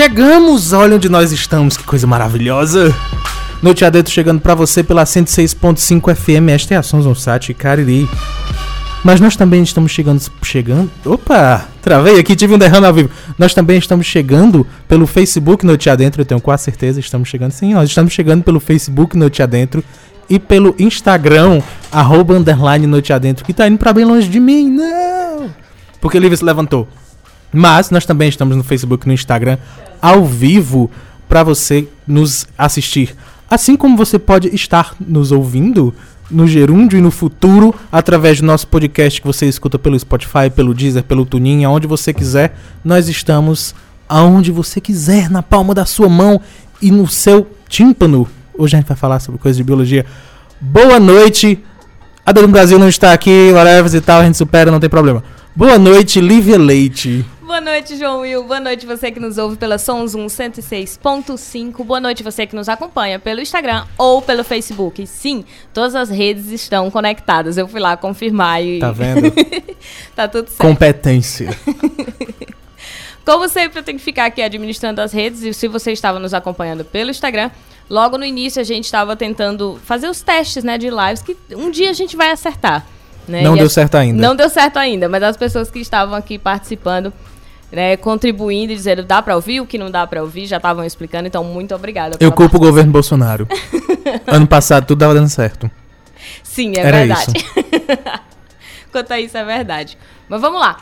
[0.00, 0.72] Chegamos!
[0.72, 2.94] Olha onde nós estamos, que coisa maravilhosa!
[3.60, 8.08] Noite Adentro chegando pra você pela 106.5 FM, esta é a Sons on Sat Cariri.
[9.02, 10.22] Mas nós também estamos chegando.
[10.40, 10.88] Chegando.
[11.04, 11.66] Opa!
[11.82, 13.10] Travei aqui, tive um derrame ao vivo.
[13.36, 17.50] Nós também estamos chegando pelo Facebook Noite Adentro, eu tenho quase certeza, estamos chegando.
[17.50, 19.82] Sim, nós estamos chegando pelo Facebook Noite Adentro
[20.30, 21.60] e pelo Instagram,
[21.90, 24.70] arroba underline Noite Adentro, que tá indo pra bem longe de mim.
[24.70, 25.52] Não!
[26.00, 26.86] Porque o Lívia se levantou.
[27.52, 29.58] Mas nós também estamos no Facebook e no Instagram
[30.00, 30.90] ao vivo
[31.28, 33.14] para você nos assistir.
[33.50, 35.94] Assim como você pode estar nos ouvindo
[36.30, 40.74] no Gerúndio e no futuro através do nosso podcast que você escuta pelo Spotify, pelo
[40.74, 42.56] Deezer, pelo Tunin, aonde você quiser.
[42.84, 43.74] Nós estamos
[44.08, 46.40] aonde você quiser, na palma da sua mão
[46.80, 48.28] e no seu tímpano.
[48.56, 50.04] Hoje a gente vai falar sobre coisas de biologia.
[50.60, 51.62] Boa noite.
[52.24, 55.24] A Brasil não está aqui, whatever e tal, a gente supera, não tem problema.
[55.56, 57.24] Boa noite, Lívia Leite.
[57.48, 58.44] Boa noite, João Will.
[58.44, 61.82] Boa noite você que nos ouve pela Sons 1 106.5.
[61.82, 65.06] Boa noite você que nos acompanha pelo Instagram ou pelo Facebook.
[65.06, 67.56] Sim, todas as redes estão conectadas.
[67.56, 68.80] Eu fui lá confirmar e.
[68.80, 69.32] Tá vendo?
[70.14, 70.60] tá tudo certo.
[70.60, 71.48] Competência.
[73.24, 75.40] Como sempre, eu tenho que ficar aqui administrando as redes.
[75.42, 77.50] E se você estava nos acompanhando pelo Instagram,
[77.88, 81.70] logo no início a gente estava tentando fazer os testes né, de lives que um
[81.70, 82.84] dia a gente vai acertar.
[83.26, 83.40] Né?
[83.40, 84.20] Não E deu a- certo ainda.
[84.20, 87.10] Não deu certo ainda, mas as pessoas que estavam aqui participando,
[87.70, 90.84] né, contribuindo e dizendo dá pra ouvir, o que não dá pra ouvir, já estavam
[90.84, 92.16] explicando, então muito obrigada.
[92.20, 93.46] Eu culpo o governo Bolsonaro.
[94.26, 95.70] ano passado tudo dava dando certo.
[96.42, 97.32] Sim, é Era verdade.
[98.90, 99.96] Quanto a isso, é verdade.
[100.28, 100.78] Mas vamos lá.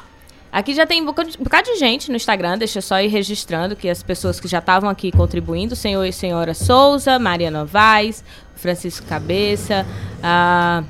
[0.52, 2.98] Aqui já tem um bocado de- um bocado de gente no Instagram, deixa eu só
[3.00, 7.50] ir registrando que as pessoas que já estavam aqui contribuindo, senhor e senhora Souza, Maria
[7.50, 8.24] Novaes,
[8.54, 9.84] Francisco Cabeça,
[10.22, 10.82] a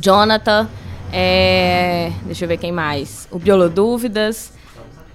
[0.00, 0.66] Jonathan,
[1.12, 4.52] é, deixa eu ver quem mais, o Biolodúvidas,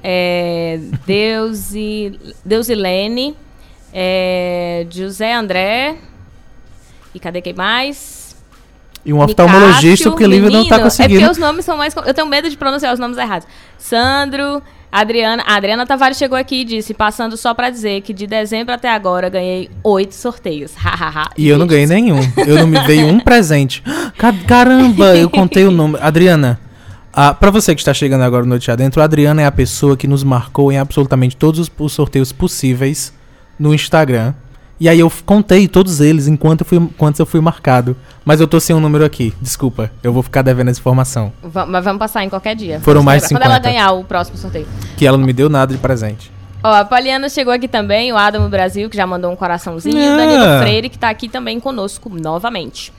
[0.08, 3.36] é, Deus e Deus e Lene,
[3.92, 5.96] é, José André,
[7.14, 8.36] e cadê quem mais?
[9.04, 11.20] E um oftalmologista, porque o Lívia não tá menino, É conseguindo.
[11.20, 11.96] porque os nomes são mais.
[12.06, 13.48] Eu tenho medo de pronunciar os nomes errados.
[13.78, 14.62] Sandro,
[14.92, 15.44] Adriana.
[15.46, 18.90] A Adriana Tavares chegou aqui e disse, passando só pra dizer que de dezembro até
[18.90, 20.74] agora ganhei oito sorteios.
[21.38, 22.20] E eu não ganhei nenhum.
[22.48, 23.84] Eu não me veio um presente.
[24.18, 25.98] Ca- Caramba, eu contei o nome.
[26.02, 26.60] Adriana,
[27.16, 29.96] ah, pra você que está chegando agora no Noite Adentro, a Adriana é a pessoa
[29.96, 33.14] que nos marcou em absolutamente todos os, os sorteios possíveis
[33.58, 34.34] no Instagram.
[34.78, 37.96] E aí eu contei todos eles enquanto eu fui, enquanto eu fui marcado.
[38.26, 39.34] Mas eu tô sem um número aqui.
[39.42, 41.32] Desculpa, eu vou ficar devendo essa informação.
[41.42, 42.82] Va- Mas vamos passar em qualquer dia.
[42.82, 43.46] Foram mais de lembrar.
[43.46, 43.70] Quando ela 50.
[43.74, 44.68] ganhar o próximo sorteio.
[44.98, 46.30] Que ela não me deu nada de presente.
[46.62, 50.10] Ó, a Poliana chegou aqui também, o Adamo Brasil, que já mandou um coraçãozinho, e
[50.10, 50.18] o.
[50.18, 52.92] Danilo Freire, que tá aqui também conosco novamente.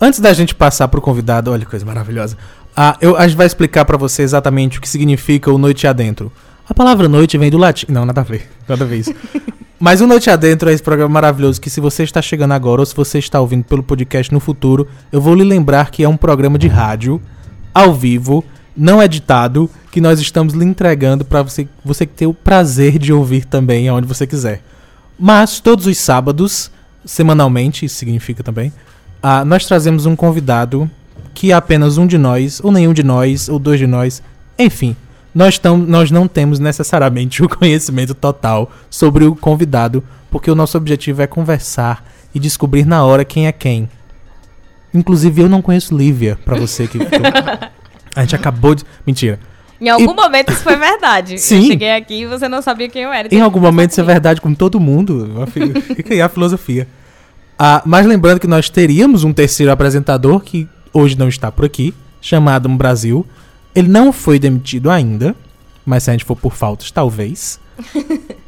[0.00, 2.36] Antes da gente passar pro convidado, olha que coisa maravilhosa.
[2.76, 6.32] Ah, eu, a gente vai explicar pra você exatamente o que significa o Noite Adentro.
[6.68, 7.86] A palavra noite vem do latim.
[7.88, 8.50] Não, nada a ver.
[8.66, 9.14] Nada a ver isso.
[9.78, 12.86] Mas o Noite Adentro é esse programa maravilhoso que se você está chegando agora ou
[12.86, 16.16] se você está ouvindo pelo podcast no futuro, eu vou lhe lembrar que é um
[16.16, 17.20] programa de rádio,
[17.74, 18.42] ao vivo,
[18.74, 23.44] não editado, que nós estamos lhe entregando pra você, você ter o prazer de ouvir
[23.44, 24.62] também aonde você quiser.
[25.18, 26.70] Mas todos os sábados,
[27.04, 28.72] semanalmente, isso significa também,
[29.22, 30.90] ah, nós trazemos um convidado
[31.34, 34.22] que apenas um de nós, ou nenhum de nós, ou dois de nós,
[34.58, 34.96] enfim.
[35.34, 40.78] Nós, tam, nós não temos necessariamente o conhecimento total sobre o convidado, porque o nosso
[40.78, 43.88] objetivo é conversar e descobrir na hora quem é quem.
[44.92, 46.98] Inclusive, eu não conheço Lívia, pra você que.
[48.14, 48.84] a gente acabou de.
[49.04, 49.40] Mentira.
[49.80, 51.36] Em algum momento isso foi verdade.
[51.42, 51.62] Sim.
[51.62, 53.26] Eu cheguei aqui e você não sabia quem eu era.
[53.26, 55.46] Em Teve algum momento isso é verdade com todo mundo.
[55.96, 56.86] Fica aí a filosofia.
[57.58, 61.92] Ah, mas lembrando que nós teríamos um terceiro apresentador que hoje não está por aqui,
[62.20, 63.26] chamado Um Brasil.
[63.74, 65.34] Ele não foi demitido ainda,
[65.84, 67.60] mas se a gente for por faltas, talvez.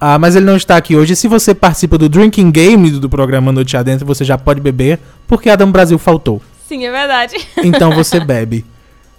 [0.00, 1.16] Ah, mas ele não está aqui hoje.
[1.16, 5.50] Se você participa do Drinking Game do programa Noite Adentro, você já pode beber, porque
[5.50, 6.40] Adam Brasil faltou.
[6.68, 7.36] Sim, é verdade.
[7.64, 8.64] Então você bebe.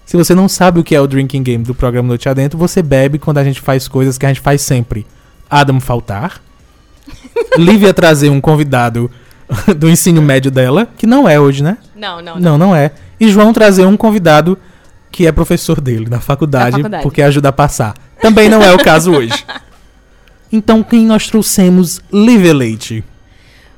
[0.05, 2.81] Se você não sabe o que é o drinking game do programa Noite Adentro, você
[2.81, 5.05] bebe quando a gente faz coisas que a gente faz sempre.
[5.47, 6.41] Adam faltar.
[7.55, 9.11] Lívia trazer um convidado
[9.77, 11.77] do ensino médio dela, que não é hoje, né?
[11.95, 12.41] Não, não, não.
[12.41, 12.91] Não, não é.
[13.19, 14.57] E João trazer um convidado
[15.11, 17.03] que é professor dele na faculdade, Da faculdade.
[17.03, 17.93] porque ajuda a passar.
[18.21, 19.45] Também não é o caso hoje.
[20.51, 22.01] Então, quem nós trouxemos?
[22.11, 23.03] Lívia Leite.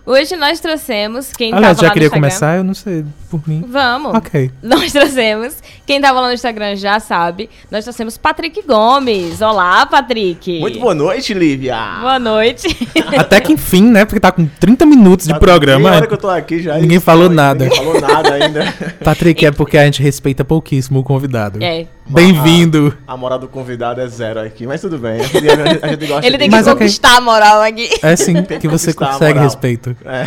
[0.05, 3.03] Hoje nós trouxemos quem Aliás, já queria começar, eu não sei.
[3.31, 3.63] Por mim.
[3.67, 4.13] Vamos.
[4.13, 4.51] Ok.
[4.61, 5.55] Nós trouxemos,
[5.85, 9.41] quem tava lá no Instagram já sabe, nós trouxemos Patrick Gomes.
[9.41, 10.59] Olá, Patrick.
[10.59, 11.77] Muito boa noite, Lívia.
[12.01, 12.67] Boa noite.
[13.17, 14.03] Até que enfim, né?
[14.05, 15.79] Porque tá com 30 minutos de Tá programa.
[15.89, 16.77] meia hora que eu tô aqui já.
[16.77, 17.63] Ninguém falou nada.
[17.65, 18.73] Ninguém falou nada ainda.
[19.03, 21.63] Patrick, é porque a gente respeita pouquíssimo o convidado.
[21.63, 21.87] É.
[22.07, 22.95] Bem-vindo.
[23.07, 25.21] A moral do convidado é zero aqui, mas tudo bem.
[25.21, 25.47] A gente,
[25.81, 27.89] a gente gosta Ele tem de- que Mas conquistar a moral aqui.
[28.03, 29.95] É sim Tem que você a consegue respeito.
[30.05, 30.25] É.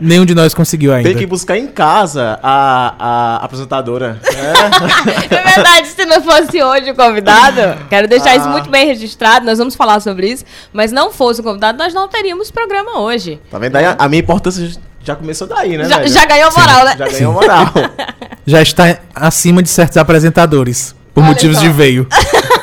[0.00, 1.08] Nenhum de nós conseguiu ainda.
[1.08, 4.18] Tem que buscar em casa a, a apresentadora.
[4.24, 5.30] É.
[5.40, 8.50] É verdade, se não fosse hoje o convidado, quero deixar isso Ah.
[8.50, 12.08] muito bem registrado, nós vamos falar sobre isso, mas não fosse o convidado, nós não
[12.08, 13.40] teríamos programa hoje.
[13.50, 13.72] Tá vendo?
[13.72, 14.70] Daí a, a minha importância
[15.02, 15.84] já começou daí, né?
[15.84, 16.08] Já, velho?
[16.10, 16.96] já ganhou moral, né?
[16.98, 17.66] Já ganhou moral.
[18.46, 20.94] Já está acima de certos apresentadores.
[21.14, 21.62] Por Olha motivos só.
[21.62, 22.06] de veio.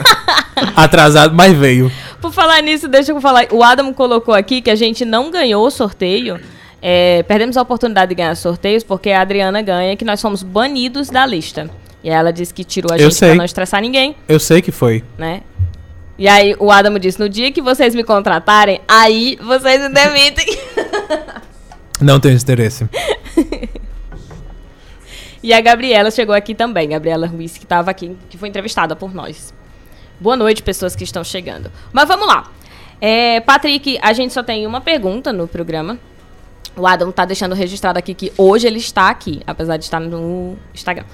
[0.76, 1.92] Atrasado, mas veio.
[2.22, 3.46] Por falar nisso, deixa eu falar.
[3.52, 6.40] O Adam colocou aqui que a gente não ganhou o sorteio.
[6.82, 11.10] É, perdemos a oportunidade de ganhar sorteios porque a Adriana ganha que nós fomos banidos
[11.10, 11.70] da lista.
[12.04, 13.30] E ela disse que tirou a Eu gente sei.
[13.30, 15.04] pra não estressar ninguém, Eu sei que foi.
[15.18, 15.42] né?
[16.18, 20.46] E aí o Adam disse: no dia que vocês me contratarem, aí vocês me demitem.
[22.02, 22.88] Não tenho interesse.
[25.44, 29.14] E a Gabriela chegou aqui também, Gabriela Ruiz, que estava aqui, que foi entrevistada por
[29.14, 29.54] nós.
[30.20, 31.72] Boa noite, pessoas que estão chegando.
[31.94, 32.52] Mas vamos lá.
[33.00, 36.00] É, Patrick, a gente só tem uma pergunta no programa.
[36.78, 40.56] O Adam tá deixando registrado aqui que hoje ele está aqui, apesar de estar no
[40.74, 41.06] Instagram.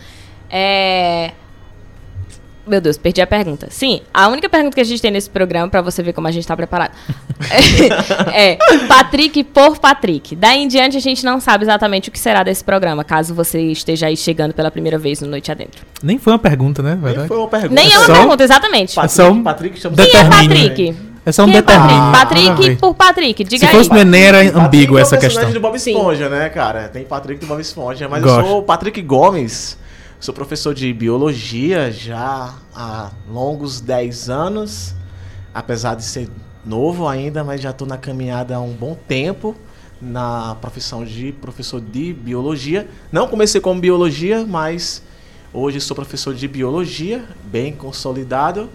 [0.50, 1.32] É...
[2.66, 3.68] Meu Deus, perdi a pergunta.
[3.70, 6.32] Sim, a única pergunta que a gente tem nesse programa, pra você ver como a
[6.32, 6.94] gente tá preparado,
[8.34, 8.58] é
[8.88, 10.34] Patrick por Patrick.
[10.34, 13.60] Daí em diante a gente não sabe exatamente o que será desse programa, caso você
[13.64, 15.86] esteja aí chegando pela primeira vez no Noite Adentro.
[16.02, 16.92] Nem foi uma pergunta, né?
[16.92, 17.28] Nem Verdade?
[17.28, 17.74] foi uma pergunta.
[17.76, 18.96] Nem é uma só- pergunta, exatamente.
[18.96, 20.24] Patrick, É só um- Patrick, estamos Quem é.
[20.30, 20.96] Patrick?
[21.26, 21.62] É só um Quem é.
[21.62, 21.94] Patrick?
[21.94, 22.78] Nada a Patrick ver.
[22.78, 23.72] por Patrick, diga Se aí.
[23.72, 25.54] fosse no Enem, era ambíguo Patrick é o essa personagem questão.
[25.54, 25.92] do Bob Sim.
[25.92, 26.90] Esponja, né, cara?
[26.90, 28.40] Tem Patrick do Bob Esponja, mas Gosto.
[28.42, 29.78] eu sou o Patrick Gomes,
[30.20, 34.94] sou professor de biologia já há longos 10 anos,
[35.54, 36.30] apesar de ser
[36.66, 39.56] novo ainda, mas já estou na caminhada há um bom tempo
[40.02, 42.88] na profissão de professor de biologia.
[43.12, 45.02] Não comecei como biologia, mas
[45.54, 48.70] hoje sou professor de biologia, bem consolidado,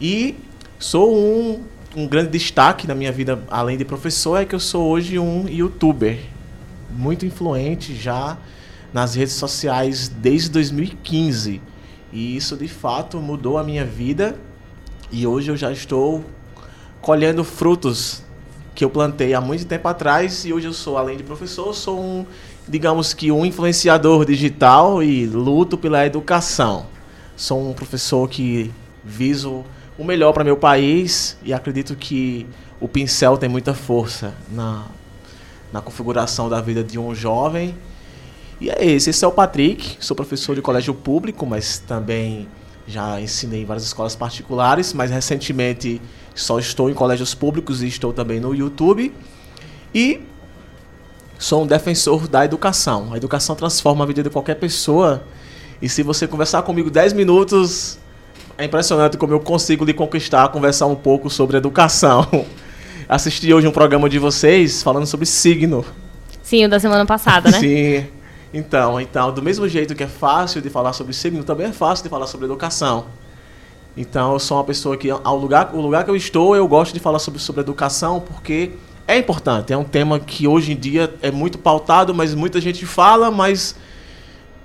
[0.00, 0.34] e
[0.78, 1.62] sou um,
[1.96, 5.48] um grande destaque na minha vida, além de professor, é que eu sou hoje um
[5.48, 6.18] youtuber
[6.90, 8.36] muito influente já
[8.92, 11.60] nas redes sociais desde 2015.
[12.12, 14.36] E isso de fato mudou a minha vida
[15.10, 16.24] e hoje eu já estou
[17.00, 18.22] colhendo frutos
[18.74, 22.00] que eu plantei há muito tempo atrás e hoje eu sou, além de professor, sou
[22.00, 22.26] um,
[22.68, 26.86] digamos que um influenciador digital e luto pela educação.
[27.36, 28.72] Sou um professor que
[29.04, 29.64] viso
[29.98, 32.46] o melhor para meu país e acredito que
[32.80, 34.84] o pincel tem muita força na,
[35.72, 37.74] na configuração da vida de um jovem.
[38.60, 42.48] E é esse, esse é o Patrick, sou professor de colégio público, mas também
[42.86, 46.00] já ensinei em várias escolas particulares, mas recentemente
[46.34, 49.12] só estou em colégios públicos e estou também no YouTube.
[49.94, 50.20] E
[51.38, 53.12] sou um defensor da educação.
[53.12, 55.24] A educação transforma a vida de qualquer pessoa.
[55.80, 57.98] E se você conversar comigo 10 minutos,
[58.56, 62.26] é impressionante como eu consigo lhe conquistar, conversar um pouco sobre educação.
[63.08, 65.84] Assisti hoje um programa de vocês falando sobre signo.
[66.42, 67.58] Sim, o da semana passada, né?
[67.60, 68.06] Sim.
[68.52, 72.04] Então, então, do mesmo jeito que é fácil de falar sobre signo, também é fácil
[72.04, 73.06] de falar sobre educação.
[73.96, 76.92] Então, eu sou uma pessoa que, ao lugar, o lugar que eu estou, eu gosto
[76.92, 78.72] de falar sobre, sobre educação, porque
[79.06, 79.72] é importante.
[79.72, 83.74] É um tema que hoje em dia é muito pautado, mas muita gente fala, mas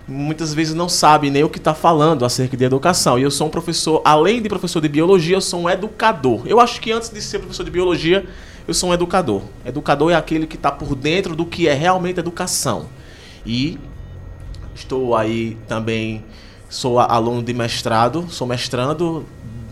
[0.10, 3.20] muitas vezes não sabe nem o que está falando acerca de educação.
[3.20, 6.42] E eu sou um professor, além de professor de biologia, eu sou um educador.
[6.46, 8.26] Eu acho que antes de ser professor de biologia,
[8.68, 9.44] eu sou um educador.
[9.66, 12.88] Educador é aquele que está por dentro do que é realmente educação.
[13.46, 13.78] E
[14.74, 16.24] estou aí também,
[16.70, 19.26] sou aluno de mestrado, sou mestrando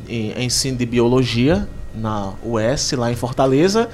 [0.07, 1.67] em ensino de biologia
[1.97, 3.89] na US, lá em Fortaleza.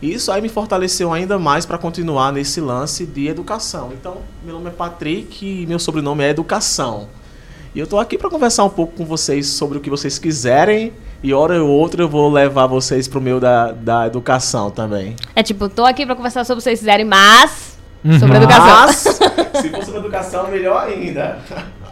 [0.00, 3.90] E isso aí me fortaleceu ainda mais para continuar nesse lance de educação.
[3.92, 7.08] Então, meu nome é Patrick e meu sobrenome é Educação.
[7.74, 10.92] E eu estou aqui para conversar um pouco com vocês sobre o que vocês quiserem.
[11.22, 15.16] E hora ou outra eu vou levar vocês pro meio da, da educação também.
[15.34, 17.76] É tipo, tô aqui pra conversar sobre o que vocês quiserem, mas.
[18.04, 18.18] Uhum.
[18.20, 18.86] Sobre educação.
[18.86, 18.96] Mas,
[19.60, 21.38] se for sobre educação, melhor ainda.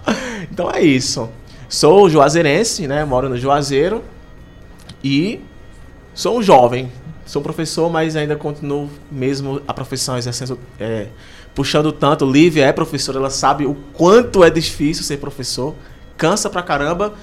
[0.49, 1.29] Então é isso.
[1.69, 3.05] Sou juazeirense, né?
[3.05, 4.05] Moro no Juazeiro.
[5.03, 5.41] E
[6.17, 6.91] sou um jovem.
[7.25, 11.09] Sou professor, mas ainda continuo mesmo a profissão exercendo, é,
[11.55, 12.25] puxando tanto.
[12.25, 15.75] Lívia é professora, ela sabe o quanto é difícil ser professor.
[16.17, 17.15] Cansa pra caramba,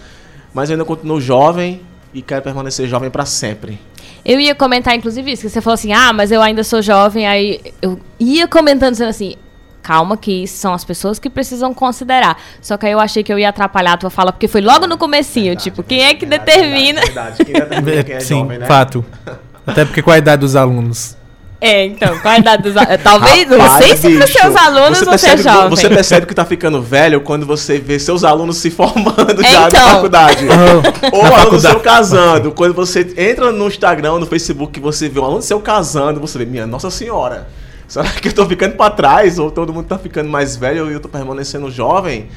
[0.53, 1.81] mas ainda continuo jovem
[2.13, 3.79] e quero permanecer jovem pra sempre.
[4.25, 7.25] Eu ia comentar, inclusive, isso, que você falou assim, ah, mas eu ainda sou jovem,
[7.25, 9.35] aí eu ia comentando dizendo assim,
[9.83, 12.41] calma que são as pessoas que precisam considerar.
[12.61, 14.87] Só que aí eu achei que eu ia atrapalhar a tua fala, porque foi logo
[14.87, 17.01] no comecinho, Verdade, tipo, quem é que verdade, determina...
[17.01, 17.45] Verdade, verdade.
[17.45, 18.65] Quem determina quem é Sim, jovem, né?
[18.65, 19.05] fato.
[19.67, 21.15] Até porque qual a idade dos alunos?
[21.61, 23.03] É, então, qual a idade dos alunos?
[23.03, 25.69] Talvez, não Rapaz, sei se para seus alunos você, percebe, é jovem.
[25.69, 29.67] Você percebe que tá ficando velho quando você vê seus alunos se formando É, já
[29.69, 29.85] então.
[29.85, 30.45] na faculdade.
[30.45, 31.73] Oh, Ou na aluno faculdade.
[31.73, 32.51] seu casando.
[32.51, 36.45] Quando você entra no Instagram, no Facebook, você vê um aluno seu casando, você vê,
[36.45, 37.47] minha Nossa Senhora.
[37.93, 39.37] Será que eu tô ficando pra trás?
[39.37, 42.27] Ou todo mundo tá ficando mais velho e eu tô permanecendo jovem?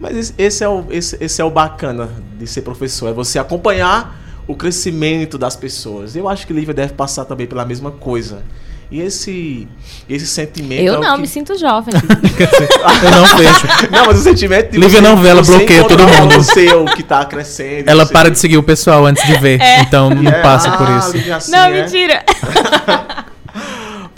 [0.00, 4.18] Mas esse- é o, esse, esse é o bacana de ser professor, é você acompanhar
[4.46, 6.16] o crescimento das pessoas.
[6.16, 8.42] Eu acho que Lívia deve passar também pela mesma coisa.
[8.90, 9.66] E esse,
[10.08, 10.80] esse sentimento.
[10.82, 11.94] é Eu o não, que- me sinto jovem.
[13.02, 13.66] Eu não vejo.
[13.90, 16.14] Não, mas o sentimento de Lívia não vê, ela você bloqueia todo mundo.
[16.14, 17.88] aluno seu que tá crescendo.
[17.88, 19.60] Ela você- para de seguir o pessoal antes de ver.
[19.80, 21.16] Então não É, passa por ah, isso.
[21.16, 21.82] Lívia assim, não, é?
[21.82, 22.22] mentira.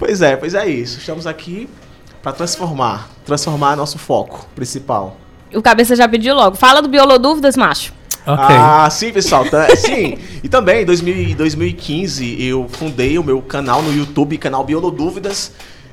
[0.06, 0.98] Pois é, pois é isso.
[0.98, 1.66] Estamos aqui
[2.22, 5.16] para transformar, transformar nosso foco principal.
[5.54, 6.56] O cabeça já pediu logo.
[6.56, 7.90] Fala do Biolodúvidas, macho.
[8.26, 8.44] Ok.
[8.54, 9.46] Ah, sim, pessoal.
[9.48, 10.18] tá- sim.
[10.42, 15.52] E também, em 2000 em 2015, eu fundei o meu canal no YouTube, canal Biolodúvidas,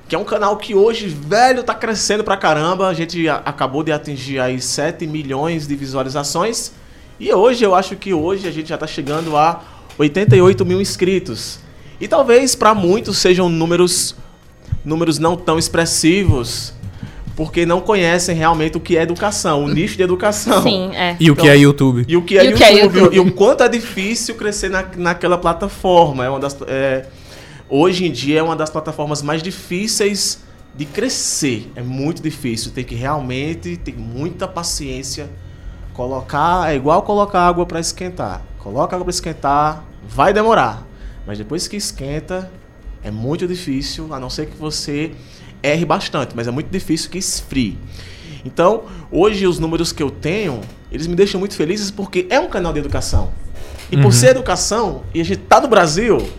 [0.09, 2.89] que é um canal que hoje, velho, tá crescendo pra caramba.
[2.89, 6.73] A gente acabou de atingir aí 7 milhões de visualizações.
[7.17, 9.61] E hoje, eu acho que hoje a gente já tá chegando a
[9.97, 11.59] 88 mil inscritos.
[12.01, 14.15] E talvez para muitos sejam números,
[14.83, 16.73] números não tão expressivos,
[17.35, 20.63] porque não conhecem realmente o que é educação, o nicho de educação.
[20.63, 21.15] Sim, é.
[21.19, 22.03] E o que é YouTube?
[22.07, 23.15] E o que é, E o YouTube, que é YouTube?
[23.15, 26.25] E o quanto é difícil crescer na, naquela plataforma.
[26.25, 27.05] É uma das, é,
[27.69, 30.39] hoje em dia é uma das plataformas mais difíceis
[30.75, 31.71] de crescer.
[31.75, 32.71] É muito difícil.
[32.71, 35.29] Tem que realmente ter muita paciência.
[35.93, 36.71] Colocar.
[36.71, 38.41] É igual colocar água para esquentar.
[38.57, 40.90] Coloca água para esquentar, vai demorar.
[41.25, 42.51] Mas depois que esquenta,
[43.03, 45.11] é muito difícil, a não ser que você
[45.61, 47.77] erre bastante, mas é muito difícil que esfrie.
[48.43, 50.61] Então, hoje os números que eu tenho,
[50.91, 53.31] eles me deixam muito felizes porque é um canal de educação.
[53.91, 56.29] E por ser educação, e a gente tá no Brasil,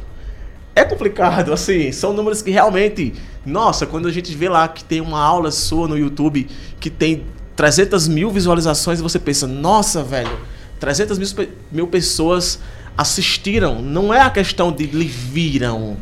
[0.75, 3.13] é complicado, assim, são números que realmente,
[3.45, 6.49] nossa, quando a gente vê lá que tem uma aula sua no YouTube
[6.81, 7.25] que tem
[7.55, 10.39] 300 mil visualizações, você pensa, nossa, velho,
[10.81, 12.59] 300 mil, mil pessoas
[12.97, 13.81] assistiram.
[13.81, 15.97] Não é a questão de lhe viram,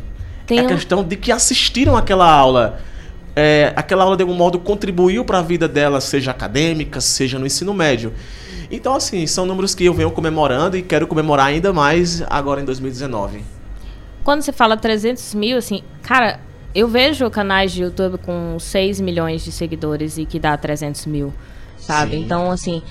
[0.45, 2.79] Tem é a um- questão de que assistiram aquela aula.
[3.35, 7.45] É, aquela aula de algum modo contribuiu para a vida dela, seja acadêmica, seja no
[7.45, 8.13] ensino médio.
[8.69, 12.65] Então, assim, são números que eu venho comemorando e quero comemorar ainda mais agora em
[12.65, 13.41] 2019.
[14.23, 16.39] Quando você fala 300 mil, assim, cara,
[16.75, 21.33] eu vejo canais de YouTube com 6 milhões de seguidores e que dá 300 mil,
[21.77, 22.11] sabe?
[22.17, 22.23] Sim.
[22.23, 22.81] Então, assim,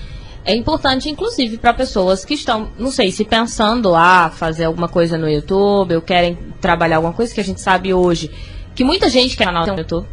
[0.43, 5.17] é importante, inclusive, para pessoas que estão, não sei, se pensando a fazer alguma coisa
[5.17, 8.31] no YouTube ou querem trabalhar alguma coisa que a gente sabe hoje,
[8.73, 10.07] que muita gente quer canal no YouTube,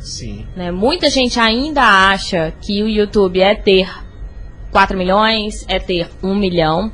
[0.00, 0.46] Sim.
[0.56, 0.70] né?
[0.70, 3.88] Muita gente ainda acha que o YouTube é ter
[4.70, 6.90] 4 milhões, é ter 1 milhão.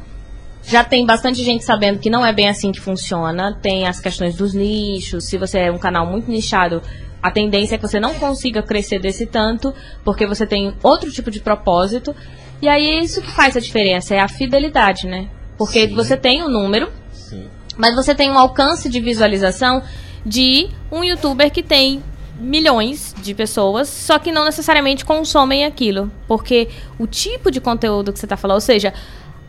[0.62, 3.58] Já tem bastante gente sabendo que não é bem assim que funciona.
[3.62, 5.24] Tem as questões dos nichos.
[5.24, 6.82] Se você é um canal muito nichado,
[7.22, 11.30] a tendência é que você não consiga crescer desse tanto, porque você tem outro tipo
[11.30, 12.14] de propósito.
[12.62, 15.28] E aí é isso que faz a diferença, é a fidelidade, né?
[15.56, 15.94] Porque Sim.
[15.94, 17.48] você tem um número, Sim.
[17.76, 19.82] mas você tem um alcance de visualização
[20.24, 22.02] de um youtuber que tem
[22.38, 26.10] milhões de pessoas, só que não necessariamente consomem aquilo.
[26.26, 28.94] Porque o tipo de conteúdo que você está falando, ou seja,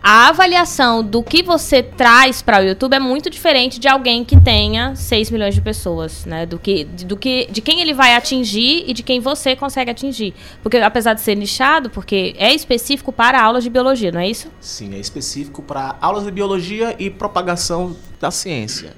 [0.04, 4.40] a avaliação do que você traz para o YouTube é muito diferente de alguém que
[4.40, 6.46] tenha 6 milhões de pessoas, né?
[6.46, 10.34] Do que, do que, de quem ele vai atingir e de quem você consegue atingir.
[10.64, 14.50] Porque apesar de ser nichado, porque é específico para aulas de biologia, não é isso?
[14.60, 18.96] Sim, é específico para aulas de biologia e propagação da ciência.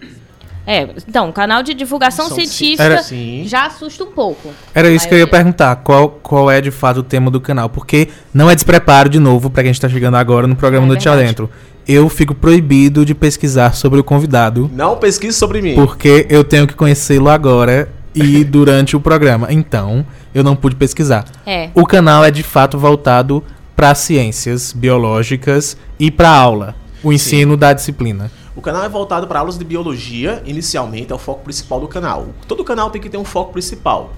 [0.65, 3.43] É, então, canal de divulgação São- científica Era- Sim.
[3.45, 4.49] já assusta um pouco.
[4.73, 5.75] Era isso que eu ia perguntar.
[5.77, 7.69] Qual, qual é de fato o tema do canal?
[7.69, 11.03] Porque não é despreparo de novo pra quem está chegando agora no programa É Noite
[11.03, 11.23] verdade.
[11.25, 11.49] Adentro.
[11.85, 15.75] Eu fico proibido de pesquisar sobre o convidado, Não pesquise sobre mim.
[15.75, 19.47] porque eu tenho que conhecê-lo agora e durante o programa.
[19.51, 21.25] Então, eu não pude pesquisar.
[21.45, 21.71] É.
[21.75, 23.43] O canal é de fato voltado
[23.75, 28.31] para ciências biológicas e para aula, o ensino da disciplina.
[28.55, 32.27] O canal é voltado para aulas de biologia, inicialmente, é o foco principal do canal.
[32.47, 34.11] Todo canal tem que ter um foco principal.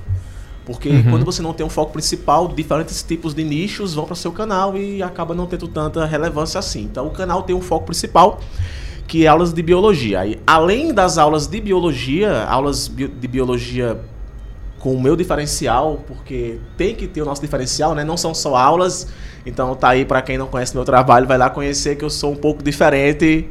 [0.65, 4.15] Porque quando você não tem um foco principal, diferentes tipos de nichos vão para o
[4.15, 6.81] seu canal e acaba não tendo tanta relevância assim.
[6.81, 8.39] Então o canal tem um foco principal,
[9.07, 10.25] que é aulas de biologia.
[10.25, 14.01] E além das aulas de biologia, aulas bi- de biologia
[14.79, 18.03] com o meu diferencial, porque tem que ter o nosso diferencial, né?
[18.03, 19.07] Não são só aulas.
[19.45, 22.31] Então tá aí para quem não conhece meu trabalho, vai lá conhecer que eu sou
[22.31, 23.47] um pouco diferente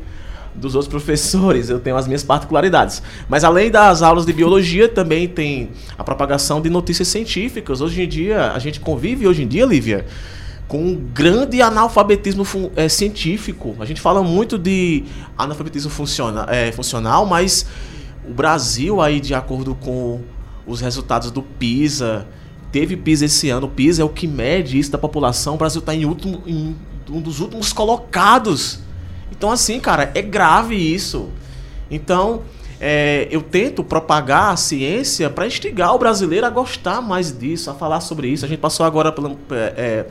[0.54, 3.02] dos outros professores, eu tenho as minhas particularidades.
[3.28, 7.80] Mas além das aulas de biologia, também tem a propagação de notícias científicas.
[7.80, 10.06] Hoje em dia, a gente convive hoje em dia, Lívia,
[10.68, 12.44] com um grande analfabetismo
[12.76, 13.75] é, científico.
[13.80, 15.04] A gente fala muito de
[15.37, 17.66] analfabetismo funciona, é, funcional, mas
[18.28, 20.20] o Brasil aí, de acordo com
[20.66, 22.26] os resultados do PISA,
[22.73, 23.66] teve PISA esse ano.
[23.66, 25.54] O PISA é o que mede isso da população.
[25.54, 26.75] O Brasil está em, último, em
[27.11, 28.84] um dos últimos colocados.
[29.31, 31.31] Então, assim, cara, é grave isso.
[31.90, 32.43] Então,
[32.81, 37.75] é, eu tento propagar a ciência para instigar o brasileiro a gostar mais disso, a
[37.75, 38.45] falar sobre isso.
[38.45, 40.07] A gente passou agora pelo, é, é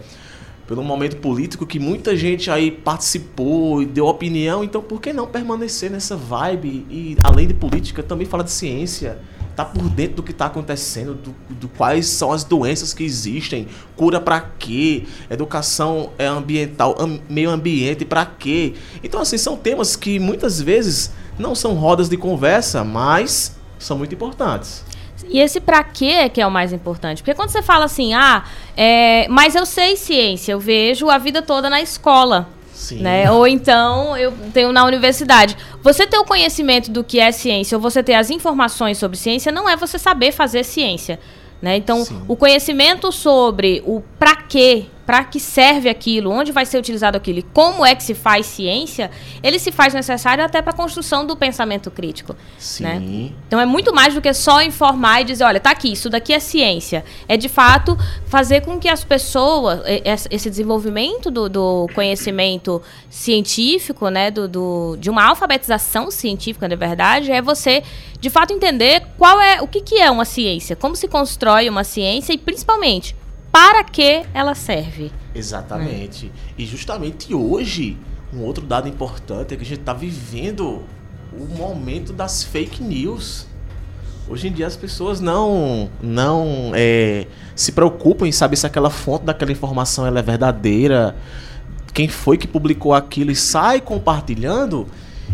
[0.67, 4.63] pelo momento político que muita gente aí participou e deu opinião.
[4.63, 9.19] Então, por que não permanecer nessa vibe e, além de política, também falar de ciência?
[9.55, 13.67] Tá por dentro do que está acontecendo, do, do, quais são as doenças que existem,
[13.95, 16.95] cura para quê, educação é ambiental,
[17.29, 18.73] meio ambiente para quê.
[19.03, 24.13] Então assim são temas que muitas vezes não são rodas de conversa, mas são muito
[24.13, 24.83] importantes.
[25.29, 27.21] E esse para quê é que é o mais importante?
[27.21, 28.43] Porque quando você fala assim, ah,
[28.75, 32.49] é, mas eu sei ciência, eu vejo a vida toda na escola.
[32.83, 32.97] Sim.
[32.97, 33.31] Né?
[33.31, 35.55] Ou então eu tenho na universidade.
[35.81, 39.53] Você ter o conhecimento do que é ciência ou você ter as informações sobre ciência
[39.53, 41.17] não é você saber fazer ciência.
[41.61, 41.77] Né?
[41.77, 42.21] Então, Sim.
[42.27, 47.39] o conhecimento sobre o para quê para que serve aquilo, onde vai ser utilizado aquilo
[47.39, 51.25] e como é que se faz ciência, ele se faz necessário até para a construção
[51.25, 52.35] do pensamento crítico.
[52.57, 52.83] Sim.
[52.83, 53.31] Né?
[53.47, 56.33] Então é muito mais do que só informar e dizer, olha, tá aqui, isso daqui
[56.33, 57.03] é ciência.
[57.27, 59.81] É de fato fazer com que as pessoas,
[60.31, 67.31] esse desenvolvimento do, do conhecimento científico, né, do, do, de uma alfabetização científica, na verdade,
[67.31, 67.83] é você
[68.19, 71.83] de fato entender qual é o que, que é uma ciência, como se constrói uma
[71.83, 73.15] ciência e principalmente
[73.53, 75.11] para que ela serve.
[75.35, 76.31] Exatamente.
[76.57, 77.95] E justamente hoje,
[78.33, 80.81] um outro dado importante é que a gente está vivendo
[81.31, 83.45] o momento das fake news.
[84.27, 89.25] Hoje em dia as pessoas não não é, se preocupam em saber se aquela fonte
[89.25, 91.15] daquela informação é verdadeira,
[91.93, 94.87] quem foi que publicou aquilo e sai compartilhando.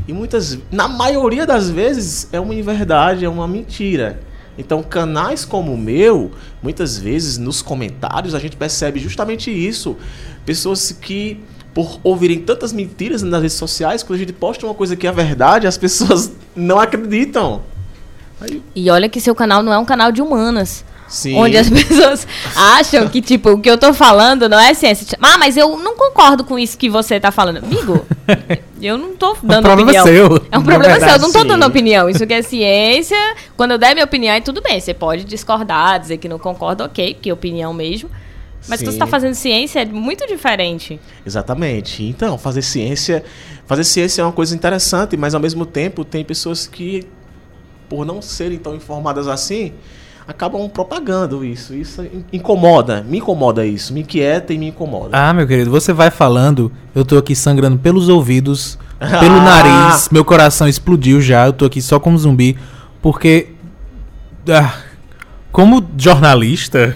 [0.06, 4.20] E muitas, na maioria das vezes, é uma inverdade, é uma mentira.
[4.60, 9.96] Então, canais como o meu, muitas vezes nos comentários a gente percebe justamente isso.
[10.46, 11.40] Pessoas que,
[11.74, 15.12] por ouvirem tantas mentiras nas redes sociais, quando a gente posta uma coisa que é
[15.14, 17.62] verdade, as pessoas não acreditam.
[18.42, 18.62] Aí...
[18.76, 20.84] E olha que seu canal não é um canal de humanas.
[21.08, 21.36] Sim.
[21.38, 25.18] Onde as pessoas acham que, tipo, o que eu tô falando não é ciência.
[25.22, 27.58] Ah, mas eu não concordo com isso que você tá falando.
[27.58, 28.06] Amigo,
[28.82, 30.06] eu não tô dando é um opinião.
[30.06, 31.48] Seu, é um problema verdade, seu, eu não tô sim.
[31.48, 32.10] dando opinião.
[32.10, 33.18] Isso que é ciência.
[33.56, 34.80] Quando eu der minha opinião, é tudo bem.
[34.80, 38.10] Você pode discordar, dizer que não concorda, ok, porque é opinião mesmo.
[38.68, 41.00] Mas quando você está fazendo ciência é muito diferente.
[41.26, 42.04] Exatamente.
[42.04, 43.24] Então, fazer ciência.
[43.66, 47.08] Fazer ciência é uma coisa interessante, mas ao mesmo tempo tem pessoas que,
[47.88, 49.74] por não serem tão informadas assim,
[50.30, 51.74] acabam propagando isso.
[51.74, 55.10] Isso incomoda, me incomoda isso, me inquieta e me incomoda.
[55.12, 59.44] Ah, meu querido, você vai falando, eu tô aqui sangrando pelos ouvidos, pelo ah.
[59.44, 62.56] nariz, meu coração explodiu já, eu tô aqui só como zumbi,
[63.02, 63.50] porque
[64.48, 64.76] ah,
[65.52, 66.96] como jornalista,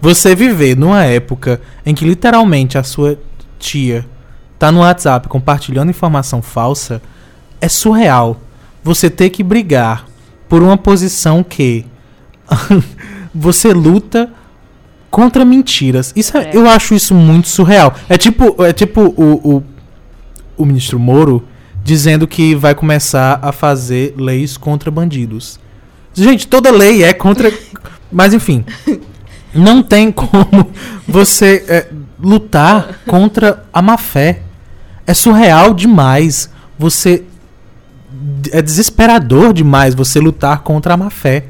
[0.00, 3.16] você viver numa época em que literalmente a sua
[3.60, 4.04] tia
[4.58, 7.00] tá no WhatsApp compartilhando informação falsa,
[7.60, 8.40] é surreal.
[8.82, 10.06] Você ter que brigar
[10.48, 11.86] por uma posição que
[13.34, 14.30] você luta
[15.12, 16.12] contra mentiras.
[16.16, 16.50] Isso é, é.
[16.54, 17.94] Eu acho isso muito surreal.
[18.08, 19.64] É tipo, é tipo o, o,
[20.56, 21.46] o ministro Moro
[21.84, 25.60] dizendo que vai começar a fazer leis contra bandidos.
[26.14, 27.52] Gente, toda lei é contra.
[28.10, 28.64] Mas enfim.
[29.54, 30.70] Não tem como
[31.06, 31.88] você é,
[32.18, 34.40] lutar contra a má fé.
[35.06, 36.50] É surreal demais.
[36.78, 37.24] Você.
[38.50, 41.46] É desesperador demais você lutar contra a má fé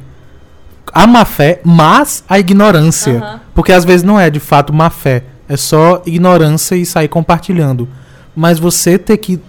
[0.93, 3.15] a má fé, mas a ignorância.
[3.15, 3.41] Uhum.
[3.55, 5.25] Porque às vezes não é de fato má fé.
[5.49, 7.89] É só ignorância e sair compartilhando.
[8.37, 9.41] Mas você ter que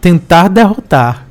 [0.00, 1.26] tentar derrotar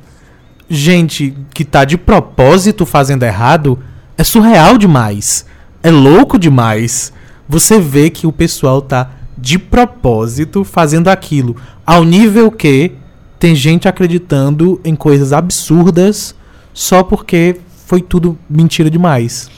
[0.68, 3.78] gente que tá de propósito fazendo errado
[4.16, 5.46] é surreal demais.
[5.82, 7.12] É louco demais.
[7.48, 11.56] Você vê que o pessoal tá de propósito fazendo aquilo.
[11.86, 12.92] Ao nível que
[13.38, 16.34] tem gente acreditando em coisas absurdas
[16.74, 19.48] só porque foi tudo mentira demais.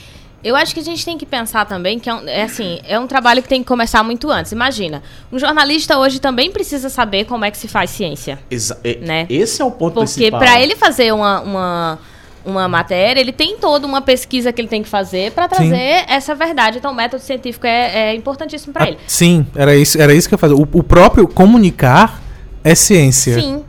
[0.42, 2.98] Eu acho que a gente tem que pensar também que é, um, é, assim, é
[2.98, 4.52] um trabalho que tem que começar muito antes.
[4.52, 8.38] Imagina, um jornalista hoje também precisa saber como é que se faz ciência.
[8.50, 9.26] Exa é, né?
[9.28, 10.40] Esse é o ponto Porque principal.
[10.40, 11.98] Porque para ele fazer uma, uma,
[12.44, 16.04] uma matéria, ele tem toda uma pesquisa que ele tem que fazer para trazer sim.
[16.08, 16.78] essa verdade.
[16.78, 18.98] Então, o método científico é, é importantíssimo para ah, ele.
[19.06, 20.56] Sim, era isso, era isso que eu fazia.
[20.56, 22.20] O, o próprio comunicar
[22.64, 23.40] é ciência.
[23.40, 23.64] Sim.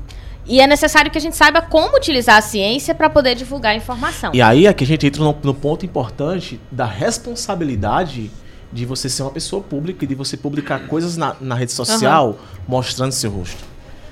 [0.51, 3.75] E é necessário que a gente saiba como utilizar a ciência para poder divulgar a
[3.75, 4.31] informação.
[4.33, 8.29] E aí é que a gente entra no, no ponto importante da responsabilidade
[8.69, 12.37] de você ser uma pessoa pública e de você publicar coisas na, na rede social
[12.67, 13.63] mostrando seu rosto.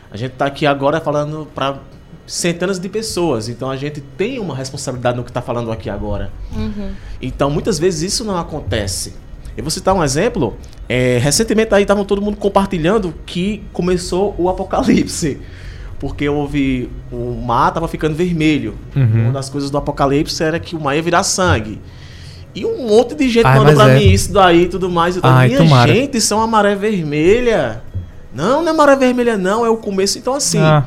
[0.09, 1.79] A gente tá aqui agora falando para
[2.25, 6.31] centenas de pessoas, então a gente tem uma responsabilidade no que tá falando aqui agora.
[7.21, 9.13] Então muitas vezes isso não acontece.
[9.57, 10.55] Eu vou citar um exemplo.
[10.87, 15.37] É, recentemente aí estavam todo mundo compartilhando que começou o apocalipse.
[15.99, 16.89] Porque houve.
[17.11, 18.75] O mar tava ficando vermelho.
[18.95, 19.23] Uhum.
[19.23, 21.81] Uma das coisas do apocalipse era que o mar ia virar sangue.
[22.55, 23.99] E um monte de gente Ai, mandou mas pra é.
[23.99, 25.15] mim isso daí e tudo mais.
[25.17, 25.93] Eu Ai, minha tomara.
[25.93, 27.83] gente, isso é uma maré vermelha.
[28.33, 30.17] Não, não é maré vermelha, não, é o começo.
[30.17, 30.83] Então, assim, Ah,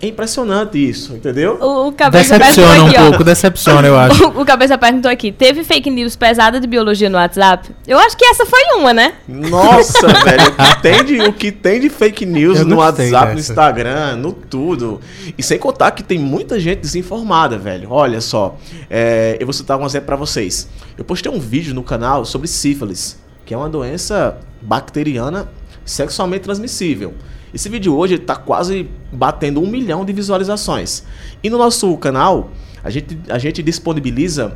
[0.00, 1.58] é impressionante isso, entendeu?
[1.60, 3.08] O, o Cabeça decepciona perguntou um aqui, ó.
[3.08, 4.26] pouco, decepciona, eu acho.
[4.36, 7.70] O, o Cabeça perguntou aqui, teve fake news pesada de biologia no WhatsApp?
[7.86, 9.14] Eu acho que essa foi uma, né?
[9.26, 13.32] Nossa, velho, o que, tem de, o que tem de fake news Eu no WhatsApp,
[13.32, 13.38] no.
[13.38, 15.00] Instagram, no tudo.
[15.38, 17.90] E sem contar que tem muita gente desinformada, velho.
[17.90, 18.56] Olha só,
[18.90, 20.68] é, eu vou citar um exemplo pra vocês.
[20.98, 25.48] Eu postei um vídeo no canal sobre sífilis, que é uma doença bacteriana
[25.86, 27.14] sexualmente transmissível.
[27.56, 31.04] Esse vídeo hoje ele tá quase batendo um milhão de visualizações.
[31.42, 32.50] E no nosso canal,
[32.84, 34.52] a gente, a gente disponibiliza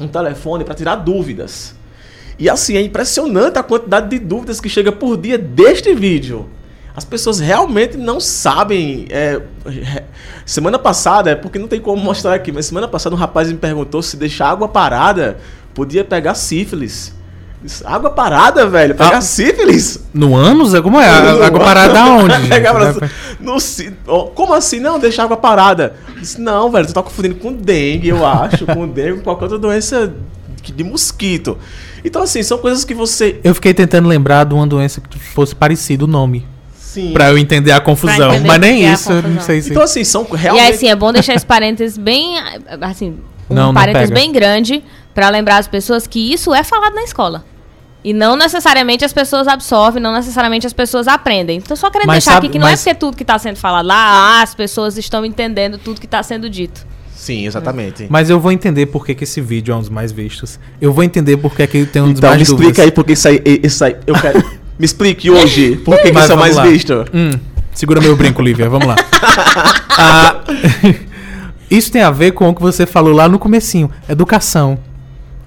[0.00, 1.74] um telefone para tirar dúvidas.
[2.38, 6.48] E assim, é impressionante a quantidade de dúvidas que chega por dia deste vídeo.
[6.96, 9.04] As pessoas realmente não sabem.
[9.10, 9.42] é,
[10.46, 13.58] semana passada, é porque não tem como mostrar aqui, mas semana passada um rapaz me
[13.58, 15.36] perguntou se deixar água parada
[15.74, 17.12] podia pegar sífilis.
[17.62, 18.94] Disse, Água parada, velho?
[18.94, 19.20] Pegar Ah.
[19.20, 20.00] sífilis?
[20.12, 20.74] No ânus?
[20.74, 21.06] É como é?
[21.08, 22.48] A água parada aonde?
[22.48, 23.58] Pegar pra- Vai- no
[24.34, 24.80] como assim?
[24.80, 25.94] Não, deixar água parada.
[26.18, 29.58] Disse, não, velho, tu tá confundindo com dengue, eu acho, com dengue, com qualquer outra
[29.58, 30.12] doença
[30.60, 31.56] de, mosquito.
[32.04, 33.38] Então, assim, são coisas que você.
[33.44, 36.44] Eu fiquei tentando lembrar de uma doença que fosse parecido o nome.
[36.76, 37.12] Sim.
[37.12, 38.32] Pra eu entender a confusão.
[38.34, 39.70] entender Mas nem é isso, eu não sei se.
[39.70, 40.64] Então, assim, são E realmente.
[40.66, 42.34] aí, assim, é bom deixar esse parênteses bem,
[42.80, 43.16] assim,
[43.48, 44.20] um Não, não parênteses pega.
[44.20, 44.82] bem grande
[45.14, 47.44] pra lembrar as pessoas que isso é falado na escola.
[48.04, 51.58] E não necessariamente as pessoas absorvem, não necessariamente as pessoas aprendem.
[51.58, 53.38] Então, só querendo Mas deixar sabe- aqui que não mas- é porque tudo que tá
[53.38, 53.94] sendo falado lá,
[54.38, 56.84] ah, as pessoas estão entendendo tudo que tá sendo dito.
[57.14, 58.06] Sim, exatamente.
[58.10, 60.58] Mas eu vou entender por que, que esse vídeo é um dos mais vistos.
[60.80, 62.84] Eu vou entender por que, que tem um dos Então, me mais explica dúvidas.
[62.86, 63.40] aí porque isso aí.
[63.62, 64.38] Isso aí eu quero.
[64.76, 66.64] me explique hoje por que, que isso é vamos mais lá.
[66.64, 67.04] visto.
[67.14, 67.30] Hum,
[67.72, 68.68] segura meu brinco, Lívia.
[68.68, 68.96] Vamos lá.
[69.94, 70.40] Ah,
[71.70, 73.90] isso tem a ver com o que você falou lá no comecinho.
[74.08, 74.78] Educação.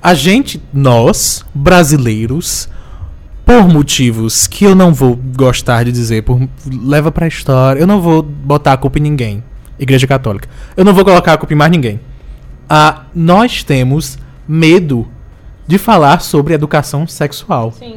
[0.06, 2.70] A gente, nós, brasileiros,
[3.44, 8.00] por motivos que eu não vou gostar de dizer, por, leva pra história, eu não
[8.00, 9.44] vou botar a culpa em ninguém.
[9.80, 10.48] Igreja Católica.
[10.78, 12.00] Eu não vou colocar a culpa em mais ninguém.
[12.70, 15.08] Ah, nós temos medo
[15.65, 17.96] de falar sobre educação sexual Sim.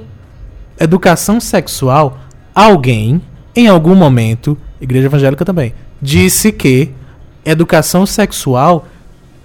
[0.81, 2.21] educação sexual,
[2.55, 3.21] alguém,
[3.55, 6.91] em algum momento, igreja evangélica também, disse que
[7.45, 8.87] educação sexual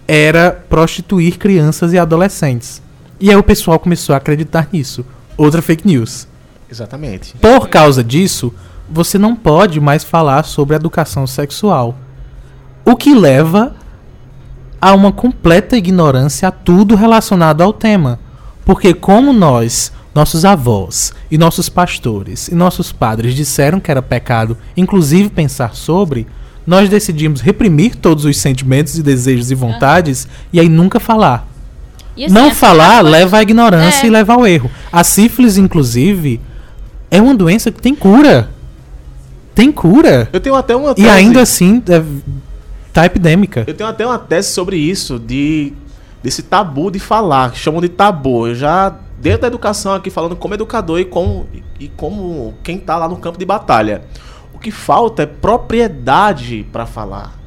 [0.08, 2.82] era prostituir crianças e adolescentes.
[3.20, 5.06] E aí o pessoal começou a acreditar nisso.
[5.38, 6.28] Outra fake news.
[6.70, 7.36] Exatamente.
[7.38, 8.54] Por causa disso,
[8.90, 11.96] você não pode mais falar sobre educação sexual.
[12.86, 13.76] O que leva
[14.84, 18.20] a uma completa ignorância a tudo relacionado ao tema.
[18.66, 24.58] Porque como nós, nossos avós e nossos pastores e nossos padres disseram que era pecado,
[24.76, 26.28] inclusive pensar sobre,
[26.66, 31.48] nós decidimos reprimir todos os sentimentos e desejos e vontades e aí nunca falar.
[32.16, 34.08] E, assim, Não essa falar coisa- leva à ignorância É.
[34.08, 34.70] e leva ao erro.
[34.92, 36.40] A sífilis, inclusive,
[37.10, 38.50] é uma doença que tem cura.
[39.56, 40.30] Tem cura.
[40.32, 42.04] Eu tenho até uma E tese- ainda assim, é,
[42.92, 43.64] tá epidêmica.
[43.68, 45.74] Eu tenho até uma tese sobre isso, de
[46.24, 48.48] desse tabu de falar, chamam de tabu.
[48.48, 51.48] Eu já, dentro da educação aqui, falando como educador e como,
[51.80, 54.04] e como quem tá lá no campo de batalha.
[54.64, 57.38] Que falta é propriedade para falar.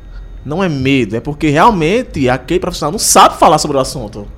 [0.45, 4.29] Não é medo, é porque realmente aquele profissional não sabe falar sobre o assunto.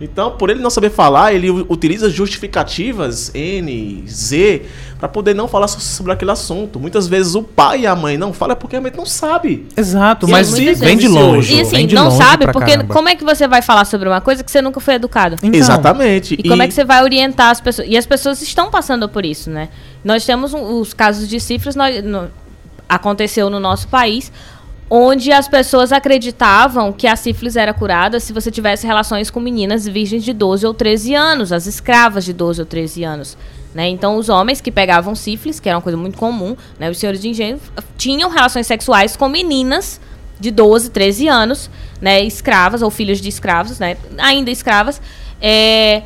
[0.00, 4.62] Então, por ele não saber falar, ele utiliza justificativas N, Z,
[4.98, 6.78] para poder não falar so- sobre aquele assunto.
[6.78, 9.66] Muitas vezes o pai e a mãe não falam porque realmente não sabe.
[9.76, 11.54] Exato, E mas muitas vem de longe.
[11.54, 12.92] E assim, vem de não longe sabe, porque caramba.
[12.92, 15.36] como é que você vai falar sobre uma coisa que você nunca foi educado?
[15.42, 16.34] Então, Exatamente.
[16.38, 17.88] E como é que você vai orientar as pessoas?
[17.90, 19.68] E as pessoas estão passando por isso, né?
[20.04, 22.28] Nós temos um- os casos de sífilis, nós- no-
[22.88, 24.30] aconteceu no nosso país,
[24.88, 29.86] onde as pessoas acreditavam que a sífilis era curada se você tivesse relações com meninas
[29.86, 33.36] virgens de 12 ou 13 anos, as escravas de 12 ou 13 anos.
[33.74, 33.88] Né?
[33.88, 36.88] Então, os homens que pegavam sífilis, que era uma coisa muito comum, né?
[36.88, 37.60] os senhores de engenho,
[37.98, 40.00] tinham relações sexuais com meninas
[40.38, 41.70] de 12, 13 anos,
[42.00, 42.22] né?
[42.22, 43.96] escravas ou filhos de escravos, né?
[44.18, 45.00] ainda escravas,
[45.42, 46.04] é,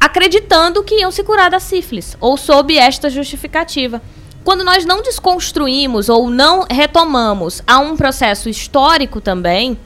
[0.00, 4.02] acreditando que iam se curar da sífilis, ou sob esta justificativa.
[4.44, 9.78] Quando nós não desconstruímos ou não retomamos a um processo histórico também,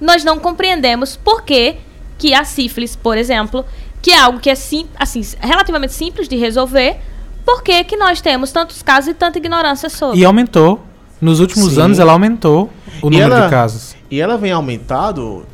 [0.00, 1.76] nós não compreendemos por que,
[2.18, 3.64] que a sífilis, por exemplo,
[4.02, 6.96] que é algo que é sim, assim, relativamente simples de resolver,
[7.44, 10.18] por que, que nós temos tantos casos e tanta ignorância sobre?
[10.18, 10.80] E aumentou.
[11.20, 11.80] Nos últimos Sim.
[11.80, 12.70] anos ela aumentou
[13.02, 13.96] o E número ela- de casos.
[14.10, 15.46] E ela vem aumentado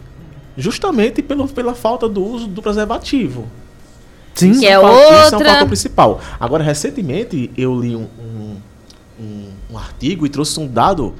[0.56, 3.46] justamente pelo, pela falta do uso do preservativo.
[4.34, 4.58] Sim.
[4.58, 6.20] Que é um fa- Isso é um outra- fator principal.
[6.40, 8.51] Agora, recentemente, eu li um, um,
[9.22, 11.14] um- um artigo e trouxe um dado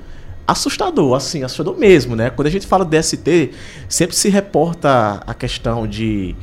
[0.47, 2.31] assustador, assim, assustador mesmo, né?
[2.31, 3.53] Quando a gente fala DST,
[3.88, 6.35] sempre se reporta a questão de,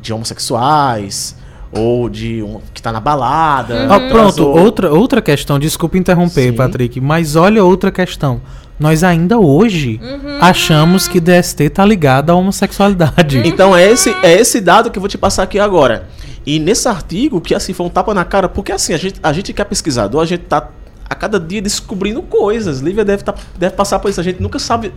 [0.00, 1.36] de homossexuais
[1.70, 3.86] ou de um que tá na balada.
[3.92, 6.56] Ah, que pronto, outra, outra questão, desculpa interromper, Sim.
[6.56, 8.40] Patrick, mas olha outra questão.
[8.78, 10.38] Nós ainda hoje Uhum.
[10.40, 13.38] achamos que DST tá ligado à homossexualidade.
[13.46, 16.08] Então é esse, é esse dado que eu vou te passar aqui agora.
[16.46, 19.32] E nesse artigo, que assim foi um tapa na cara, porque assim, a gente, a
[19.32, 20.68] gente que é pesquisador, a gente tá
[21.14, 22.80] a cada dia descobrindo coisas.
[22.80, 24.20] Lívia deve, tá, deve passar por isso.
[24.20, 24.92] A gente nunca sabe.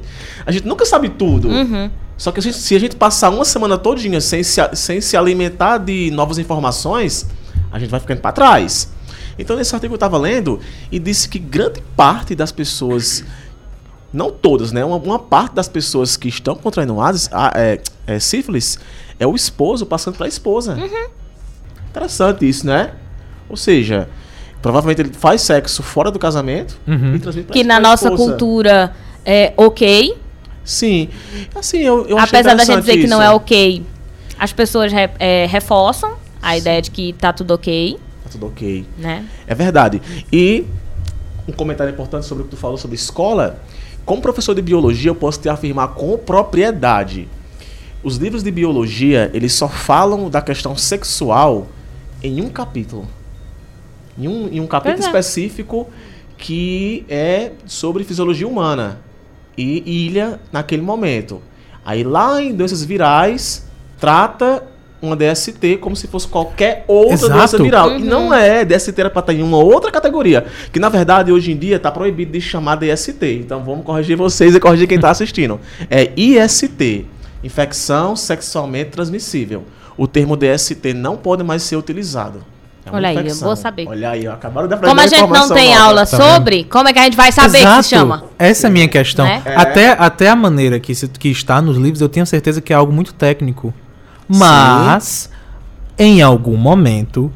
[0.45, 1.47] A gente nunca sabe tudo.
[1.49, 1.89] Uhum.
[2.17, 5.15] Só que a gente- se a gente passar uma semana todinha sem se, sem se
[5.15, 7.27] alimentar de novas informações,
[7.71, 8.89] a gente vai ficando para trás.
[9.39, 10.60] Então, nesse artigo eu estava lendo
[10.91, 13.23] e disse que grande parte das pessoas,
[14.12, 14.84] não todas, né?
[14.84, 18.80] Uma, uma parte das pessoas que estão contraindo AIDS, a- é, é, sífilis
[19.19, 20.75] é o esposo passando para a esposa.
[21.89, 22.91] Interessante isso, né?
[23.49, 24.10] Ou seja,
[24.62, 27.15] provavelmente ele faz sexo fora do casamento Uhum.
[27.15, 28.32] e transmite pra Que na pra nossa esposa.
[28.32, 30.17] cultura é ok,
[30.63, 31.08] Sim.
[31.56, 33.32] Assim, eu, eu apesar da gente dizer que não isso.
[33.32, 33.86] é ok,
[34.38, 38.86] as pessoas re- é, reforçam a ideia de que tá tudo ok, Tá tudo ok.
[38.98, 39.24] né?
[39.48, 40.02] É verdade.
[40.32, 40.65] E
[41.48, 43.62] um comentário importante sobre o que tu falou sobre escola.
[44.06, 47.28] Como professor de biologia, eu posso te afirmar com propriedade.
[48.04, 51.67] Os livros de biologia, eles só falam da questão sexual
[52.22, 53.08] em um capítulo.
[54.17, 55.06] Em um, em um capítulo é.
[55.06, 55.88] específico
[56.38, 58.99] que é sobre fisiologia humana.
[59.58, 61.41] E ilha naquele momento.
[61.84, 63.67] Aí lá em doenças virais,
[63.99, 64.63] trata
[65.01, 67.34] uma DST como se fosse qualquer outra Exato.
[67.34, 67.89] doença viral.
[67.89, 67.99] Uhum.
[67.99, 70.45] E não é, DST era pra estar em uma outra categoria.
[70.71, 73.41] Que na verdade hoje em dia tá proibido de chamar DST.
[73.43, 75.60] Então vamos corrigir vocês e corrigir quem tá assistindo.
[75.89, 77.06] É IST,
[77.43, 79.63] infecção sexualmente transmissível.
[79.97, 82.43] O termo DST não pode mais ser utilizado.
[82.88, 83.47] É uma Olha aí, eu infecção.
[83.47, 83.88] vou saber.
[83.88, 85.82] Olha aí, ó, acabaram de Como a gente não tem nova.
[85.84, 86.28] aula tá vendo?
[86.34, 88.23] sobre, como é que a gente vai saber que se chama?
[88.39, 89.26] Essa é a minha questão.
[89.26, 89.41] Né?
[89.45, 89.56] É.
[89.56, 92.76] Até, até a maneira que, se- que está nos livros, eu tenho certeza que é
[92.76, 93.73] algo muito técnico.
[94.28, 95.30] Mas,
[95.97, 97.32] em algum momento,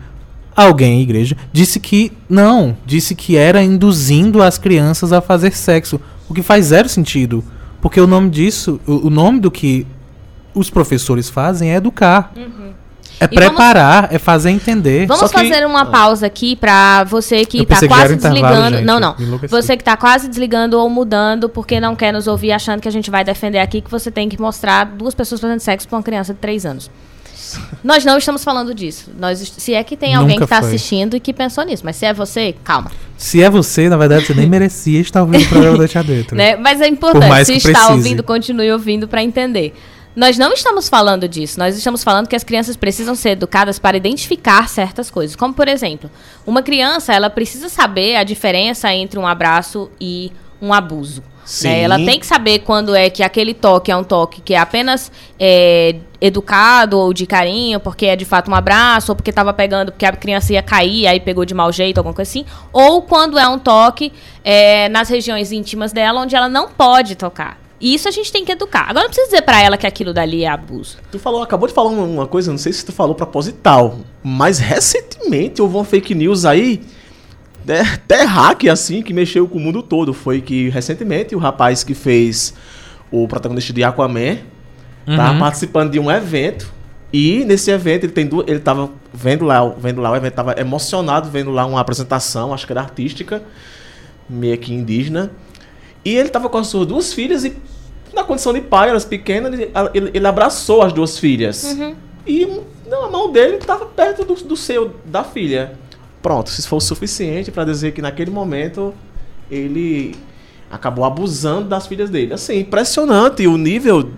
[0.56, 6.00] alguém em igreja disse que não, disse que era induzindo as crianças a fazer sexo,
[6.30, 7.44] o que faz zero sentido,
[7.82, 9.88] porque o nome disso, o, o nome do que
[10.54, 12.32] os professores fazem é educar.
[13.22, 13.26] É.
[13.26, 15.06] E preparar, é fazer entender.
[15.06, 18.14] Vamos Só que- fazer uma pausa aqui pra você que tá que já quase era
[18.14, 18.78] intervalo, desligando.
[18.78, 19.16] gente, não, não.
[19.48, 22.92] Você que tá quase desligando ou mudando porque não quer nos ouvir achando que a
[22.92, 26.04] gente vai defender aqui que você tem que mostrar duas pessoas fazendo sexo pra uma
[26.04, 26.90] criança de 3 anos.
[27.84, 29.12] Nós não estamos falando disso.
[29.20, 30.70] Nós, se é que tem alguém Nunca que tá foi.
[30.70, 32.92] assistindo e que pensou nisso, mas se é você, calma.
[33.18, 36.36] Se é você, na verdade, você nem merecia estar ouvindo o programa da Tia Dentro.
[36.36, 36.56] Né?
[36.56, 37.92] Mas é Por importante, se que está precise.
[37.98, 39.74] ouvindo, continue ouvindo para entender.
[40.16, 43.96] Nós não estamos falando disso, nós estamos falando que as crianças precisam ser educadas para
[43.96, 45.36] identificar certas coisas.
[45.36, 46.12] Como, por exemplo,
[46.46, 51.24] uma criança, ela precisa saber a diferença entre um abraço e um abuso.
[51.64, 51.82] Né?
[51.82, 55.12] Ela tem que saber quando é que aquele toque é um toque que é apenas
[55.40, 59.92] é, educado ou de carinho, porque é de fato um abraço, ou porque estava pegando,
[59.92, 62.46] porque a criança ia cair, aí pegou de mau jeito, alguma coisa assim.
[62.72, 67.61] Ou quando é um toque é, nas regiões íntimas dela, onde ela não pode tocar.
[67.82, 68.82] E isso a gente tem que educar.
[68.88, 70.98] Agora não precisa dizer pra ela que aquilo dali é abuso.
[71.12, 75.62] Tu falou, acabou de falar uma, coisa, não sei se tu falou proposital, mas recentemente
[75.62, 76.82] houve uma fake news aí,
[77.66, 80.14] né, até hack assim, que mexeu com o mundo todo.
[80.14, 82.54] Foi que recentemente o rapaz que fez
[83.12, 84.38] o protagonista de Aquaman
[85.06, 85.40] tava Uhum.
[85.40, 86.72] participando de um evento.
[87.12, 90.56] E nesse evento ele tem du- ele tava vendo lá, vendo lá o evento, tava
[90.58, 93.44] emocionado vendo lá uma apresentação, acho que era artística,
[94.30, 95.32] meio que indígena.
[96.04, 97.56] E ele tava com as suas duas filhas e
[98.14, 101.78] na condição de pai, elas pequenas, ele, ele- ele abraçou as duas filhas.
[102.28, 105.74] E um- não, a mão dele estava perto do, do seu, da filha.
[106.22, 108.94] Pronto, se for o suficiente para dizer que naquele momento
[109.50, 110.16] ele
[110.70, 112.34] acabou abusando das filhas dele.
[112.34, 114.10] Assim, impressionante o nível,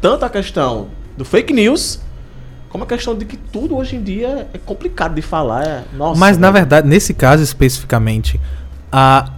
[0.00, 2.00] tanto a questão do fake news,
[2.68, 5.64] como a questão de que tudo hoje em dia é complicado de falar.
[5.66, 6.62] É, nossa, Mas na velho.
[6.64, 8.40] verdade, nesse caso especificamente,
[8.90, 9.30] a,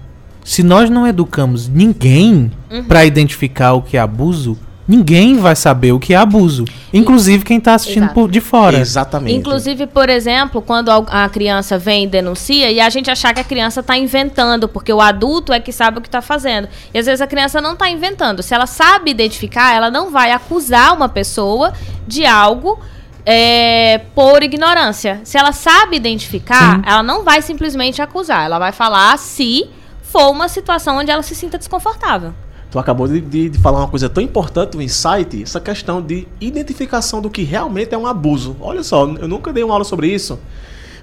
[0.45, 2.85] se nós não educamos ninguém Uhum.
[2.85, 6.67] pra identificar o que é abuso, Ninguém vai saber o que é abuso.
[6.93, 8.15] Inclusive quem tá assistindo Exato.
[8.15, 8.79] por de fora.
[8.79, 9.35] Exatamente.
[9.35, 13.45] Inclusive, por exemplo, quando a criança vem e denuncia e a gente achar que a
[13.45, 16.69] criança está inventando, porque o adulto é que sabe o que está fazendo.
[16.93, 18.43] E às vezes a criança não está inventando.
[18.43, 21.73] Se ela sabe identificar, ela não vai acusar uma pessoa
[22.07, 22.79] de algo
[23.25, 25.19] é, por ignorância.
[25.25, 26.83] Se ela sabe identificar, Sim.
[26.85, 28.45] ela não vai simplesmente acusar.
[28.45, 29.67] Ela vai falar se
[30.15, 32.33] for uma situação onde ela se sinta desconfortável.
[32.71, 36.27] Tu acabou de, de- de falar uma coisa tão importante, o insight, essa questão de
[36.41, 38.57] identificação do que realmente é um abuso.
[38.61, 40.39] Olha só, eu nunca dei uma aula sobre isso.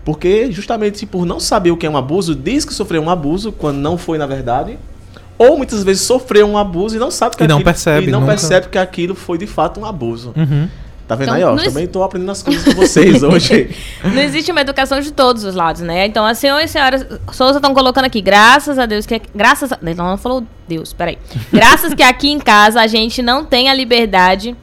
[0.05, 3.51] Porque justamente por não saber o que é um abuso, diz que sofreu um abuso
[3.51, 4.77] quando não foi na verdade.
[5.37, 8.11] Ou muitas vezes sofreu um abuso e não sabe que E não aquilo, percebe, e
[8.11, 8.31] não nunca.
[8.33, 10.33] percebe que aquilo foi de fato um abuso.
[10.37, 10.67] Uhum.
[11.11, 11.57] Tá vendo Então, aí, ó?
[11.57, 13.69] Também tô aprendendo as coisas com vocês hoje.
[14.01, 16.05] Não existe uma educação de todos os lados, né?
[16.05, 19.21] Então, a senhora e a senhora Souza estão colocando aqui, graças a Deus que.
[19.35, 19.79] Graças a.
[19.81, 21.17] Não, não falou Deus, peraí.
[21.51, 24.55] Graças que aqui em casa a gente não tem a liberdade.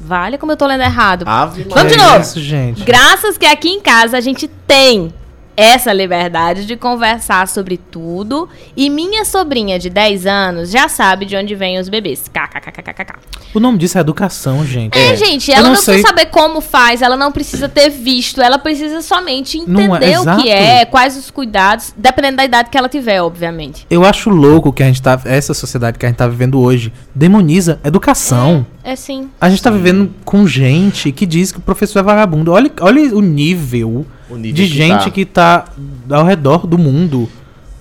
[0.00, 1.24] Vale como eu tô lendo errado.
[1.26, 2.20] Ave Vamos de novo.
[2.20, 2.84] Isso, gente.
[2.84, 5.12] Graças que aqui em casa a gente tem
[5.56, 8.48] essa liberdade de conversar sobre tudo.
[8.76, 12.24] E minha sobrinha de 10 anos já sabe de onde vêm os bebês.
[12.32, 13.14] KKKKKK.
[13.54, 14.98] O nome disso é educação, gente.
[14.98, 18.40] É, gente, Eu ela não não, precisa saber como faz, ela não precisa ter visto,
[18.40, 20.42] ela precisa somente é- entender o exato.
[20.42, 23.86] que é, quais os cuidados, dependendo da idade que ela tiver, obviamente.
[23.88, 25.20] Eu acho louco que a gente tá.
[25.24, 28.66] Essa sociedade que a gente tá vivendo hoje demoniza educação.
[28.82, 29.30] É sim.
[29.40, 32.52] A gente tá vivendo com gente que diz que o professor é vagabundo.
[32.52, 35.10] Olha, olha o nível, O nível de que gente tá.
[35.10, 35.64] que tá
[36.10, 37.28] ao redor do mundo.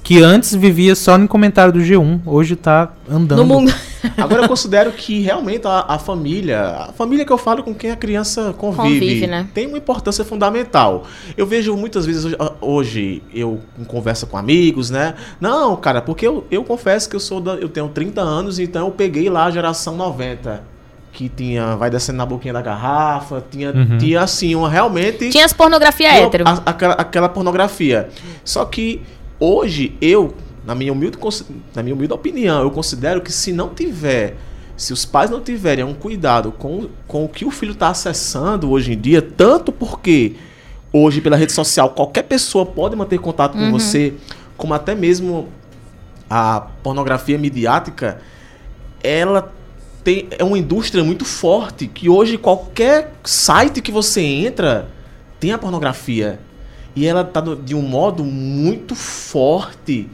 [0.05, 3.37] Que antes vivia só no comentário do G1, hoje tá andando.
[3.37, 3.73] No mundo.
[4.17, 7.89] Agora eu considero que realmente a, a família, a família que eu falo com quem
[7.89, 9.47] a criança convive, Convive, né?
[9.53, 11.05] tem uma importância fundamental.
[11.37, 15.13] Eu vejo muitas vezes hoje- eu conversa com amigos, né?
[15.39, 18.87] Não, cara, porque eu, eu confesso que eu sou da, eu tenho 30 anos, então
[18.87, 20.72] eu peguei lá a geração 90.
[21.13, 23.97] Que tinha, vai descendo na boquinha da garrafa, tinha, Uhum.
[23.99, 25.29] tinha assim, uma realmente.
[25.29, 26.43] Tinha as pornografia Eu- hétero.
[26.47, 28.09] a- aquela, aquela pornografia.
[28.43, 28.99] Só que
[29.39, 30.33] hoje eu,
[30.65, 31.17] na minha, humilde,
[31.75, 34.35] na minha humilde opinião, eu considero que se não tiver,
[34.75, 38.71] se os pais não tiverem um cuidado com, com o que o filho está acessando
[38.71, 40.35] hoje em dia, tanto porque
[40.91, 43.71] hoje pela rede social qualquer pessoa pode manter contato Uhum.
[43.71, 44.15] com você,
[44.57, 45.47] como até mesmo
[46.27, 48.17] a pornografia midiática,
[49.03, 49.51] ela
[50.03, 54.89] tem, é uma indústria muito forte que hoje qualquer site que você entra
[55.39, 56.39] tem a pornografia.
[56.95, 60.07] E ela tá de um modo muito forte.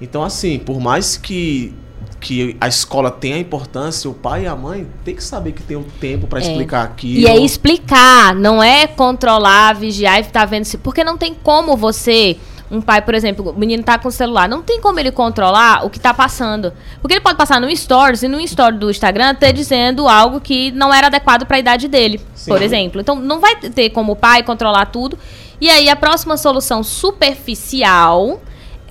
[0.00, 1.74] Então, assim, por mais que,
[2.20, 5.76] que a escola tenha importância, o pai e a mãe tem que saber que tem
[5.76, 6.42] o tempo para É.
[6.42, 7.20] explicar aquilo.
[7.20, 10.78] E é explicar, não é controlar, vigiar e tá vendo se.
[10.78, 12.36] Porque não tem como você.
[12.70, 15.84] Um pai, por exemplo, o menino tá com o celular, não tem como ele controlar
[15.84, 16.72] o que tá passando.
[17.00, 20.70] Porque ele pode passar no Stories e no Story do Instagram ter dizendo algo que
[20.70, 22.50] não era adequado para a idade dele, Sim.
[22.50, 23.00] por exemplo.
[23.00, 25.18] Então não vai ter como o pai controlar tudo.
[25.60, 28.40] E aí a próxima solução superficial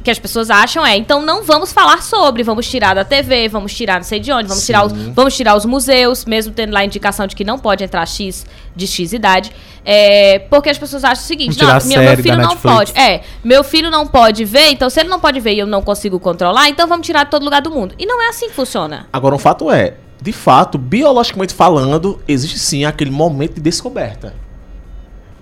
[0.03, 3.73] que as pessoas acham é, então não vamos falar sobre, vamos tirar da TV, vamos
[3.73, 6.79] tirar não sei de onde, vamos tirar os, vamos tirar os museus, mesmo tendo lá
[6.79, 9.51] a indicação de que não pode entrar X de X idade,
[9.83, 13.63] é, porque as pessoas acham o seguinte, não, a meu, filho não pode, é, meu
[13.63, 16.69] filho não pode ver, então se ele não pode ver e eu não consigo controlar,
[16.69, 17.95] então vamos tirar de todo lugar do mundo.
[17.97, 19.07] E não é assim que funciona.
[19.11, 24.33] Agora, um fato é, de fato, biologicamente falando, existe sim aquele momento de descoberta.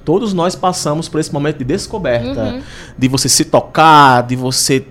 [0.07, 2.41] Todos nós passamos por esse momento de descoberta.
[2.43, 2.61] Uhum.
[2.97, 4.85] De você se tocar, de você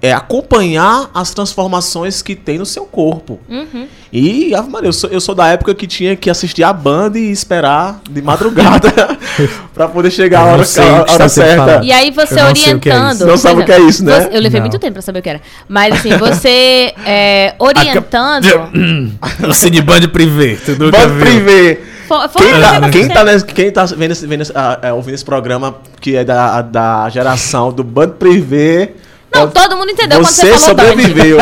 [0.00, 3.40] é, acompanhar as transformações que tem no seu corpo.
[3.48, 3.88] Uhum.
[4.12, 7.18] E, Ave Maria, eu sou, eu sou da época que tinha que assistir a banda
[7.18, 8.88] e esperar de madrugada
[9.74, 11.80] pra poder chegar a hora, sei a hora certa.
[11.82, 13.16] E aí você Eu não sei o que é orientando.
[13.16, 13.26] isso.
[13.26, 14.20] Não sabe o que é isso, né?
[14.20, 14.68] você- eu levei Não.
[14.68, 15.40] muito tempo pra saber o que era.
[15.68, 18.46] Mas assim, você é, orientando.
[19.48, 21.20] o Cineband Privé, tu nunca Banda viu.
[21.26, 21.95] privê.
[22.06, 25.14] Foi, foi Quem tá, quem tá, nesse- quem tá vendo esse- vendo esse- é, ouvindo
[25.14, 28.92] esse programa que é da, da geração do Band Privé.
[29.32, 31.38] Não, todo mundo entendeu quando você você falou sobreviveu.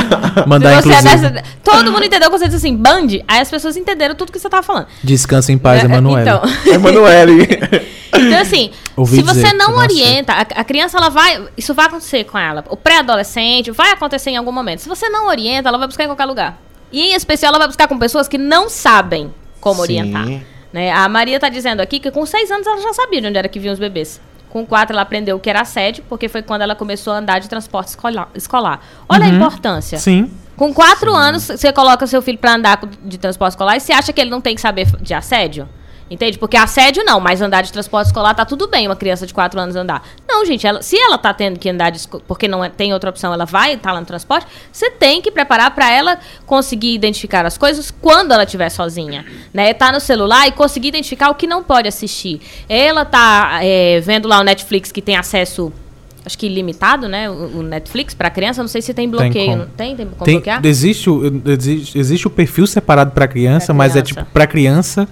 [0.46, 1.30] Mandar, você é inclusive.
[1.30, 4.38] dessa- todo mundo entendeu quando você disse assim, Band, aí as pessoas entenderam tudo que
[4.38, 4.86] você tava falando.
[5.04, 6.22] Descansa em paz, É, Emanuele.
[6.28, 6.42] Então,
[6.72, 7.46] Emanuele.
[8.12, 11.44] então assim, Ouvi se dizer você não você não orienta, a, a criança ela vai,
[11.56, 12.64] isso vai acontecer com ela.
[12.70, 14.80] O pré-adolescente vai acontecer em algum momento.
[14.80, 16.58] Se você não orienta, ela vai buscar em qualquer lugar.
[16.90, 19.32] E em especial ela vai buscar com pessoas que não sabem
[19.68, 20.00] como Sim.
[20.00, 20.26] orientar.
[20.72, 20.90] Né?
[20.92, 23.48] A Maria tá dizendo aqui que com seis anos ela já sabia de onde era
[23.48, 24.20] que vinham os bebês.
[24.50, 27.38] Com quatro ela aprendeu o que era assédio, porque foi quando ela começou a andar
[27.38, 27.94] de transporte
[28.34, 28.80] escolar.
[29.08, 29.36] Olha a Uhum.
[29.36, 29.98] importância.
[29.98, 30.30] Sim.
[30.56, 34.12] Com quatro anos, você coloca seu filho pra andar de transporte escolar e você acha
[34.12, 35.68] que ele não tem que saber de assédio?
[36.10, 36.38] Entende?
[36.38, 39.60] Porque assédio não, mas andar de transporte escolar tá tudo bem, uma criança de 4
[39.60, 40.02] anos andar.
[40.26, 43.10] Não, gente, ela, se ela tá tendo que andar de, porque não é- tem outra
[43.10, 47.44] opção, ela vai estar lá no transporte, você tem que preparar para ela conseguir identificar
[47.44, 49.74] as coisas quando ela estiver sozinha, né?
[49.74, 52.40] Tá no celular e conseguir identificar o que não pode assistir.
[52.68, 55.72] Ela tá é, vendo lá o Netflix que tem acesso
[56.24, 57.30] acho que ilimitado, né?
[57.30, 59.96] O, Netflix para criança, não sei se tem bloqueio, não tem?
[59.96, 60.60] Tem como Tem, bloquear?
[60.66, 64.20] existe, o, existe, existe o perfil separado pra criança, Pra mas é criança.
[64.20, 65.08] tipo pra criança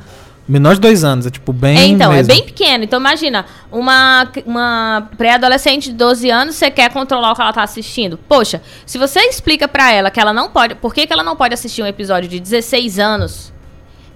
[0.48, 1.26] menor de dois anos.
[1.26, 1.78] É tipo bem.
[1.78, 2.32] É, então, mesmo.
[2.32, 2.84] é bem pequeno.
[2.84, 7.62] Então, imagina, uma, uma pré-adolescente de 12 anos, você quer controlar o que ela tá
[7.62, 8.18] assistindo.
[8.28, 10.74] Poxa, se você explica pra ela que ela não pode.
[10.76, 13.56] Por que, que ela não pode assistir um episódio de 16 anos?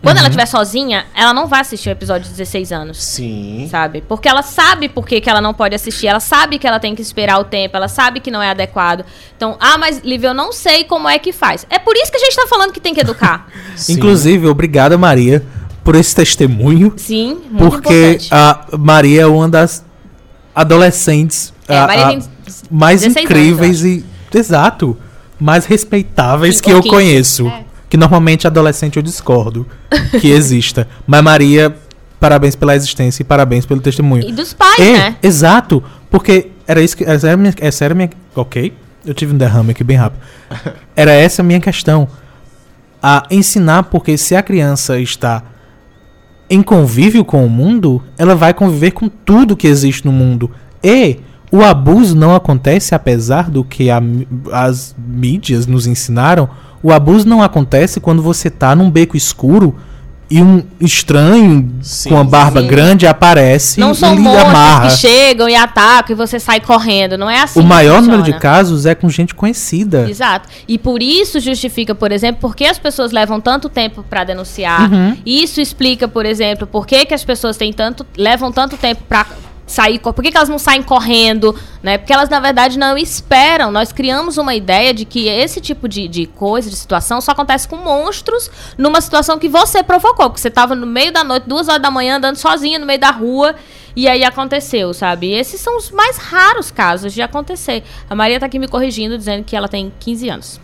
[0.03, 0.21] Quando Uhum.
[0.21, 2.97] ela estiver sozinha, ela não vai assistir um episódio de 16 anos.
[3.03, 3.69] Sim.
[3.71, 4.03] Sabe?
[4.09, 6.95] Porque ela sabe por que, que ela não pode assistir, ela sabe que ela tem
[6.95, 9.05] que esperar o tempo, ela sabe que não é adequado.
[9.37, 11.67] Então, ah, mas Lívia, eu não sei como é que faz.
[11.69, 13.47] É por isso que a gente tá falando que tem que educar.
[13.91, 15.45] Inclusive, obrigada, Maria,
[15.85, 16.93] por esse testemunho.
[16.97, 18.29] Sim, muito porque importante.
[18.33, 19.85] a Maria é uma das
[20.55, 21.87] adolescentes É, a- a
[22.71, 24.05] mais 16 anos, incríveis e.
[24.35, 24.97] Exato.
[25.39, 26.95] Mais respeitáveis Sim, que eu ou 15.
[26.95, 27.47] conheço.
[27.49, 27.65] É.
[27.89, 29.67] Que normalmente adolescente eu discordo
[30.21, 30.87] que exista.
[31.07, 31.75] Mas Maria,
[32.21, 34.29] parabéns pela existência e parabéns pelo testemunho.
[34.29, 35.17] E dos pais, É, né?
[35.23, 35.83] Exato.
[36.11, 37.05] Porque era isso que.
[37.05, 37.55] Essa era a minha.
[37.61, 38.73] Essa era a minha ok.
[39.05, 40.21] Eu tive um derrame aqui bem rápido.
[40.95, 42.07] Era essa a minha questão.
[43.03, 45.43] A ensinar, porque se a criança está
[46.51, 50.51] em convívio com o mundo, ela vai conviver com tudo que existe no mundo.
[50.83, 51.19] E
[51.53, 54.03] o abuso não acontece, apesar do que a
[54.53, 56.49] as mídias nos ensinaram.
[56.83, 59.77] O abuso não acontece quando você tá num beco escuro
[60.31, 62.69] e um estranho Sim, com a barba sim.
[62.69, 64.89] grande aparece Não e são lhe monstros amarra.
[64.89, 67.19] que chegam e atacam e você sai correndo.
[67.19, 67.59] Não é assim.
[67.59, 70.09] O que maior número de casos é com gente conhecida.
[70.09, 70.49] Exato.
[70.69, 74.91] E por isso justifica, por exemplo, por que as pessoas levam tanto tempo para denunciar.
[74.91, 75.17] Uhum.
[75.27, 79.27] Isso explica, por exemplo, por que, que as pessoas têm tanto, levam tanto tempo para
[79.71, 81.99] sair, por que, que elas não saem correndo, né?
[81.99, 83.71] Porque elas, na verdade, não esperam.
[83.71, 87.69] Nós criamos uma ideia de que esse tipo de, de coisa, de situação, só acontece
[87.69, 90.31] com monstros numa situação que você provocou.
[90.31, 92.99] Porque você estava no meio da noite, duas horas da manhã, andando sozinha no meio
[92.99, 93.55] da rua.
[93.95, 95.29] E aí aconteceu, sabe?
[95.29, 97.83] E esses são os mais raros casos de acontecer.
[98.09, 100.61] A Maria tá aqui me corrigindo, dizendo que ela tem 15 anos.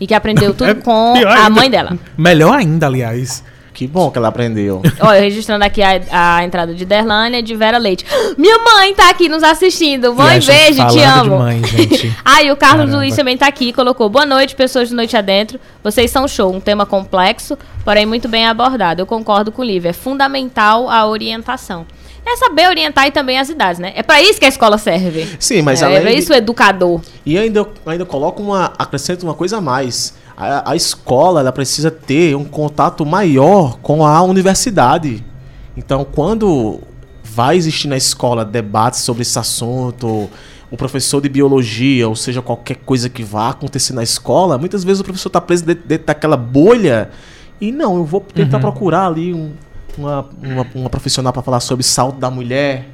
[0.00, 1.98] E que aprendeu tudo É com a mãe dela.
[2.16, 3.44] Melhor ainda, aliás.
[3.72, 4.82] Que bom que ela aprendeu.
[5.00, 8.04] Olha, registrando aqui a, a entrada de Derlânia e de Vera Leite.
[8.36, 10.14] Minha mãe tá aqui nos assistindo.
[10.14, 11.38] Mãe, beijo, te amo.
[11.38, 12.12] mãe, gente.
[12.24, 12.96] Ah, e o Carlos Caramba.
[12.98, 15.58] Luiz também tá aqui, colocou boa noite, pessoas de noite adentro.
[15.82, 19.00] Vocês são show, um tema complexo, porém muito bem abordado.
[19.02, 21.86] Eu concordo com o Lívia, é fundamental a orientação.
[22.24, 23.92] É saber orientar e também as idades, né?
[23.96, 25.28] É pra isso que a escola serve.
[25.40, 27.00] Sim, mas é, além é isso o educador.
[27.26, 28.72] E ainda, eu ainda coloco uma.
[28.78, 30.14] acrescento uma coisa a mais.
[30.42, 35.24] A, a escola ela precisa ter um contato maior com a universidade.
[35.76, 36.80] Então, quando
[37.22, 40.28] vai existir na escola debates sobre esse assunto,
[40.70, 45.00] o professor de biologia, ou seja, qualquer coisa que vá acontecer na escola, muitas vezes
[45.00, 47.10] o professor está preso dentro, dentro daquela bolha
[47.60, 49.52] e não, eu vou tentar procurar ali um-
[49.96, 52.88] uma, uma, uma profissional para falar sobre saúde da mulher,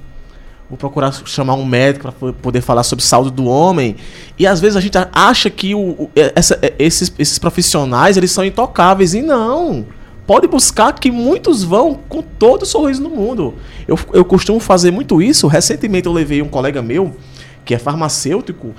[0.69, 3.97] Vou procurar chamar um médico para poder falar sobre saúde do homem.
[4.39, 8.45] E às vezes a gente acha que o, o- essa- esses, esses profissionais eles são
[8.45, 9.14] intocáveis.
[9.14, 9.87] E não.
[10.27, 13.55] Pode buscar que muitos vão com todo o sorriso no mundo.
[13.87, 15.47] Eu, eu costumo fazer muito isso.
[15.47, 17.16] Recentemente eu levei um colega meu,
[17.64, 18.75] que é farmacêutico,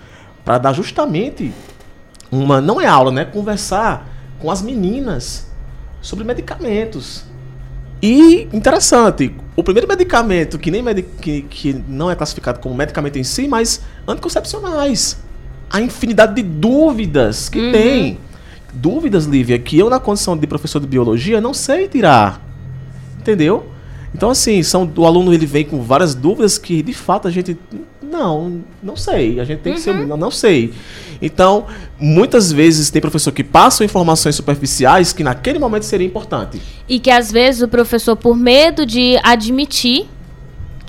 [0.46, 1.52] para dar justamente
[2.32, 2.62] uma.
[2.62, 3.26] Não é aula, né?
[3.26, 4.08] Conversar
[4.40, 5.48] com as meninas
[6.02, 7.24] sobre medicamentos.
[8.02, 10.84] E interessante, o primeiro medicamento que nem
[11.22, 15.18] que, que não é classificado como medicamento em si, mas anticoncepcionais.
[15.70, 17.72] A infinidade de dúvidas que Uhum.
[17.72, 18.18] tem.
[18.74, 22.42] Dúvidas, Lívia, que eu, na condição de professor de biologia, não sei tirar.
[23.20, 23.66] Entendeu?
[24.14, 27.58] Então, assim, são, o aluno ele vem com várias dúvidas que, de fato, a gente.
[28.10, 29.40] Não, não sei.
[29.40, 29.94] A gente tem que ser.
[29.94, 30.74] Não, não sei.
[31.22, 31.68] Então,
[32.00, 36.62] muitas vezes tem professor que passa informações superficiais que naquele momento seria importante.
[36.88, 40.08] E que às vezes o professor, por medo de admitir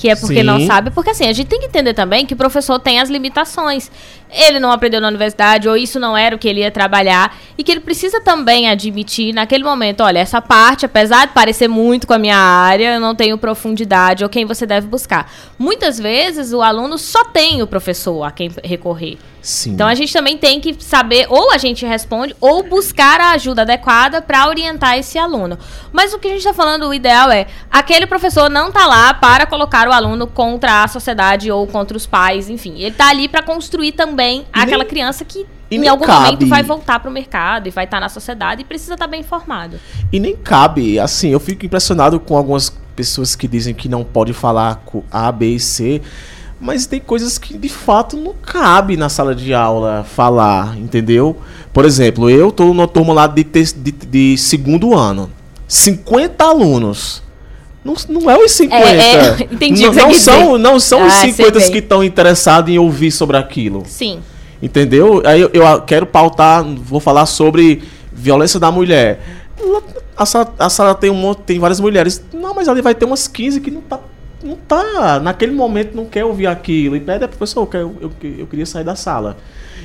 [0.01, 0.45] que é porque Sim.
[0.45, 3.11] não sabe, porque assim, a gente tem que entender também que o professor tem as
[3.11, 3.91] limitações.
[4.33, 7.65] Ele não aprendeu na universidade, ou isso não era o que ele ia trabalhar, e
[7.65, 12.13] que ele precisa também admitir naquele momento, olha, essa parte, apesar de parecer muito com
[12.13, 15.31] a minha área, eu não tenho profundidade, ou quem você deve buscar.
[15.59, 19.19] Muitas vezes o aluno só tem o professor a quem recorrer.
[19.43, 19.71] Sim.
[19.71, 23.63] Então a gente também tem que saber, ou a gente responde, ou buscar a ajuda
[23.63, 25.59] adequada para orientar esse aluno.
[25.93, 29.15] Mas o que a gente está falando, o ideal é, aquele professor não tá lá
[29.15, 32.75] para colocar o aluno contra a sociedade ou contra os pais, enfim.
[32.79, 36.25] Ele tá ali para construir também nem- aquela criança que e em nem algum cabe-
[36.27, 39.21] momento vai voltar para o mercado e vai estar na sociedade e precisa estar bem
[39.21, 39.79] informado.
[40.13, 44.33] E nem cabe, assim, eu fico impressionado com algumas pessoas que dizem que não pode
[44.33, 46.03] falar com A, B e C,
[46.61, 51.37] mas tem coisas que de fato não cabe na sala de aula falar, entendeu?
[51.73, 55.31] Por exemplo, eu tô numa turma lá de, de, de segundo ano,
[55.69, 57.23] 50 alunos.
[57.85, 58.87] Não, não é os 50.
[58.87, 61.71] É, é, entendi não, não são, não são os Ah, sei 50 bem.
[61.71, 63.85] que estão interessados em ouvir sobre aquilo.
[63.87, 64.21] Sim.
[64.63, 65.23] Entendeu?
[65.25, 69.21] Aí eu, eu quero pautar, vou falar sobre violência da mulher.
[70.17, 72.23] A sala, a sala tem um monte, tem várias mulheres.
[72.33, 73.99] Não, mas ali vai ter umas 15 que não tá.
[74.43, 75.19] Não tá.
[75.21, 76.97] Naquele momento não quer ouvir aquilo.
[76.97, 79.39] E pede, professor, eu, quero- eu, eu, eu queria sair da sala.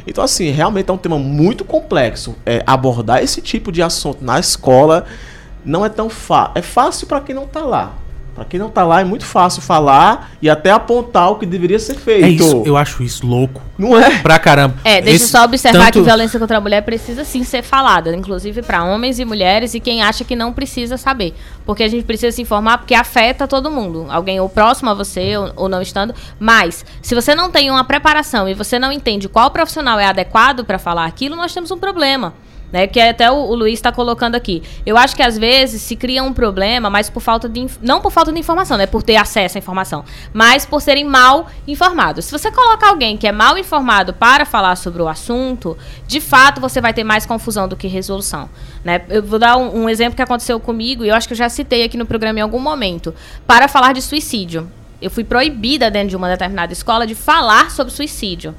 [0.05, 2.35] Então, assim, realmente é um tema muito complexo.
[2.45, 5.05] É, abordar esse tipo de assunto na escola
[5.65, 6.51] não é tão fácil.
[6.55, 7.93] É fácil para quem não tá lá.
[8.35, 11.79] Para quem não tá lá é muito fácil falar e até apontar o que deveria
[11.79, 12.25] ser feito.
[12.25, 13.61] É isso, eu acho isso louco.
[13.77, 14.19] Não é?
[14.19, 14.75] Pra caramba.
[14.83, 17.63] É, deixa eu Esse só observar tanto- que violência contra a mulher precisa sim ser
[17.63, 21.33] falada, inclusive para homens e mulheres e quem acha que não precisa saber.
[21.65, 24.05] Porque a gente precisa se informar porque afeta todo mundo.
[24.09, 26.13] Alguém ou próximo a você ou, ou não estando.
[26.37, 30.65] Mas, se você não tem uma preparação e você não entende qual profissional é adequado
[30.65, 32.33] para falar aquilo, nós temos um problema.
[32.71, 34.61] Né, que até o, o Luiz está colocando aqui.
[34.85, 37.67] Eu acho que às vezes se cria um problema, mas por falta de.
[37.81, 38.85] Não por falta de informação, né?
[38.85, 40.03] Por ter acesso à informação,
[40.33, 42.25] mas por serem mal informados.
[42.25, 46.59] Se você colocar alguém que é mal informado para falar sobre o assunto, de fato
[46.59, 48.49] você vai ter mais confusão do que resolução.
[48.83, 49.01] Né?
[49.09, 51.47] Eu vou dar um, um exemplo que aconteceu comigo, e eu acho que eu já
[51.49, 53.13] citei aqui no programa em algum momento,
[53.47, 54.69] para falar de suicídio.
[55.01, 58.55] Eu fui proibida dentro de uma determinada escola de falar sobre suicídio.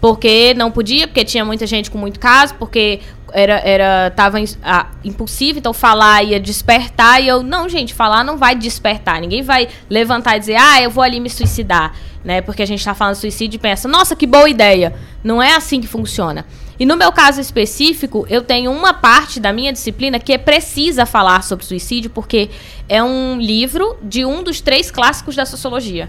[0.00, 3.00] Porque não podia, porque tinha muita gente com muito caso, porque
[3.32, 7.22] era, era tava ah, impossível, então falar ia despertar.
[7.22, 9.20] E eu, não, gente, falar não vai despertar.
[9.20, 11.94] Ninguém vai levantar e dizer, ah, eu vou ali me suicidar.
[12.24, 12.40] Né?
[12.42, 14.94] Porque a gente tá falando suicídio e pensa, nossa, que boa ideia.
[15.24, 16.44] Não é assim que funciona.
[16.78, 21.04] E no meu caso específico, eu tenho uma parte da minha disciplina que é precisa
[21.04, 22.48] falar sobre suicídio, porque
[22.88, 26.08] é um livro de um dos três clássicos da sociologia.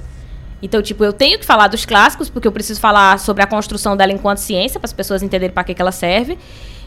[0.61, 3.97] Então, tipo, eu tenho que falar dos clássicos, porque eu preciso falar sobre a construção
[3.97, 6.37] dela enquanto ciência, para as pessoas entenderem para que, que ela serve.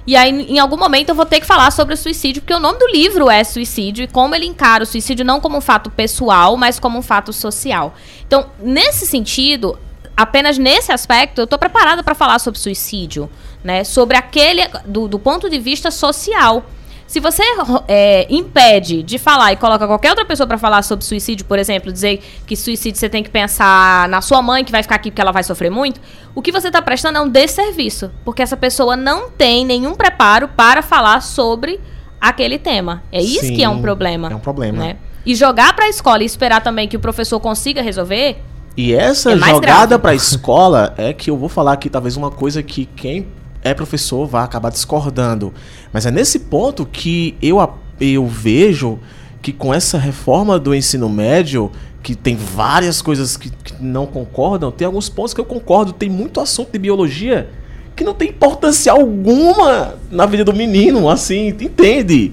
[0.07, 2.61] E aí, em algum momento, eu vou ter que falar sobre o suicídio, porque o
[2.61, 5.91] nome do livro é Suicídio, e como ele encara o suicídio não como um fato
[5.91, 7.95] pessoal, mas como um fato social.
[8.27, 9.79] Então, nesse sentido,
[10.15, 13.31] apenas nesse aspecto, eu estou preparada para falar sobre suicídio,
[13.63, 13.83] né?
[13.83, 16.65] Sobre aquele, do, do ponto de vista social.
[17.15, 17.45] Se você
[17.87, 21.93] é, impede de falar e coloca qualquer outra pessoa para falar sobre suicídio, por exemplo,
[21.93, 25.21] dizer que suicídio você tem que pensar na sua mãe que vai ficar aqui porque
[25.21, 26.01] ela vai sofrer muito,
[26.35, 30.49] o que você está prestando é um desserviço, porque essa pessoa não tem nenhum preparo
[30.49, 31.79] para falar sobre
[32.21, 33.05] aquele tema.
[33.12, 34.33] É isso Sim, que é um problema.
[34.33, 34.79] é um problema.
[34.79, 34.97] Né?
[35.25, 38.39] E jogar para a escola e esperar também que o professor consiga resolver,
[38.77, 42.33] E essa É jogada para a escola é que eu vou falar aqui talvez uma
[42.33, 43.29] coisa que quem
[43.65, 45.53] é professor vai acabar discordando.
[45.93, 47.57] Mas é nesse ponto que eu,
[47.99, 48.99] eu vejo
[49.41, 54.71] que com essa reforma do ensino médio, que tem várias coisas que, que não concordam,
[54.71, 55.93] tem alguns pontos que eu concordo.
[55.93, 57.51] Tem muito assunto de biologia
[57.97, 62.33] que não tem importância alguma na vida do menino, assim, entende?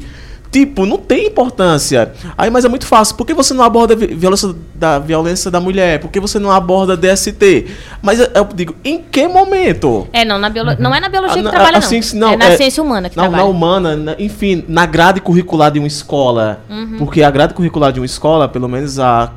[0.51, 2.11] Tipo, não tem importância.
[2.37, 3.15] Aí, mas é muito fácil.
[3.15, 5.99] Por que você não aborda vi- violência da violência da mulher?
[6.01, 7.67] Por que você não aborda DST?
[8.01, 10.07] Mas eu, eu digo, em que momento?
[10.11, 10.75] é não na biolo...
[10.77, 12.27] não é na biologia Ah, que na- trabalha assim, não.
[12.27, 13.43] não, é na é- ciência humana que Na, trabalha.
[13.43, 16.59] na humana, na- enfim, na grade curricular de uma escola.
[16.69, 16.97] Uhum.
[16.97, 19.31] Porque a grade curricular de uma escola, pelo menos a,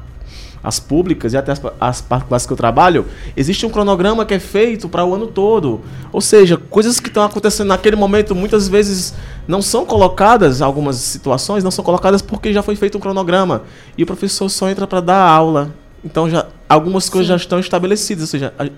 [0.65, 3.07] as públicas e até as, as particulares que eu trabalho,
[3.37, 5.83] existe um cronograma que é feito para o ano todo.
[6.11, 9.15] Ou seja, coisas que estão acontecendo naquele momento muitas vezes
[9.47, 13.63] não são colocadas, algumas situações não são colocadas porque já foi feito um cronograma.
[13.97, 15.71] E o professor só entra para dar aula.
[16.03, 17.31] Então já algumas coisas Sim.
[17.31, 18.23] já estão estabelecidas.
[18.23, 18.69] Ou seja, a-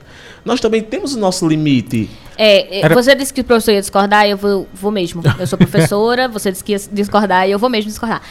[0.45, 2.11] nós também temos o nosso limite.
[2.37, 5.23] É, é, Era- você disse que o professor ia discordar, eu vou, vou mesmo.
[5.39, 8.23] Eu sou professora, você disse que ia discordar e eu vou mesmo discordar.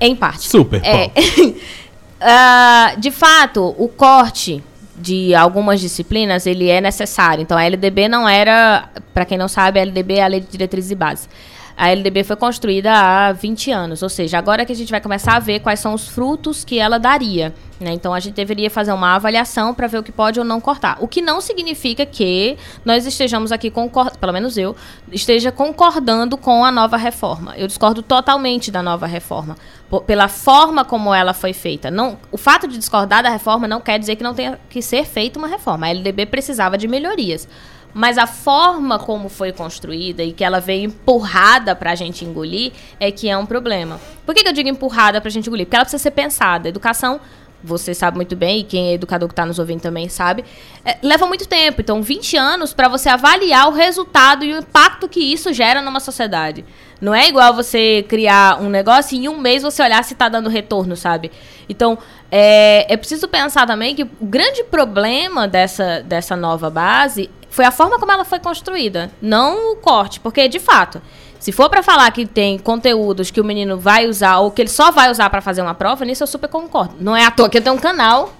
[0.00, 0.48] Em parte.
[0.48, 0.80] Super.
[0.84, 1.10] É,
[2.20, 4.62] Ah, de fato, o corte
[4.96, 7.42] de algumas disciplinas, ele é necessário.
[7.42, 10.46] Então, a LDB não era, para quem não sabe, a LDB é a Lei de
[10.46, 11.28] Diretrizes e Bases.
[11.76, 15.36] A LDB foi construída há 20 anos, ou seja, agora que a gente vai começar
[15.36, 17.54] a ver quais são os frutos que ela daria.
[17.80, 17.90] né?
[17.94, 20.98] Então, a gente deveria fazer uma avaliação para ver o que pode ou não cortar.
[21.00, 23.72] O que não significa que nós estejamos aqui
[24.20, 24.76] pelo menos eu,
[25.10, 27.54] esteja concordando com a nova reforma.
[27.56, 29.56] Eu discordo totalmente da nova reforma,
[29.98, 31.90] pela forma como ela foi feita.
[31.90, 35.04] Não, o fato de discordar da reforma não quer dizer que não tenha que ser
[35.04, 35.86] feita uma reforma.
[35.86, 37.48] A LDB precisava de melhorias.
[37.92, 43.10] Mas a forma como foi construída e que ela veio empurrada pra gente engolir é
[43.10, 44.00] que é um problema.
[44.24, 45.66] Por que, que eu digo empurrada pra gente engolir?
[45.66, 46.68] Porque ela precisa ser pensada.
[46.68, 47.20] Educação
[47.62, 50.44] você sabe muito bem, e quem é educador que está nos ouvindo também sabe,
[50.84, 51.80] é, leva muito tempo.
[51.80, 56.00] Então, 20 anos para você avaliar o resultado e o impacto que isso gera numa
[56.00, 56.64] sociedade.
[57.00, 60.28] Não é igual você criar um negócio e em um mês você olhar se está
[60.28, 61.30] dando retorno, sabe?
[61.68, 61.96] Então,
[62.30, 67.70] é, é preciso pensar também que o grande problema dessa, dessa nova base foi a
[67.70, 71.02] forma como ela foi construída, não o corte, porque de fato,
[71.38, 74.68] se for para falar que tem conteúdos que o menino vai usar ou que ele
[74.68, 76.94] só vai usar para fazer uma prova, nisso eu super concordo.
[77.00, 78.32] Não é à toa que eu tenho um canal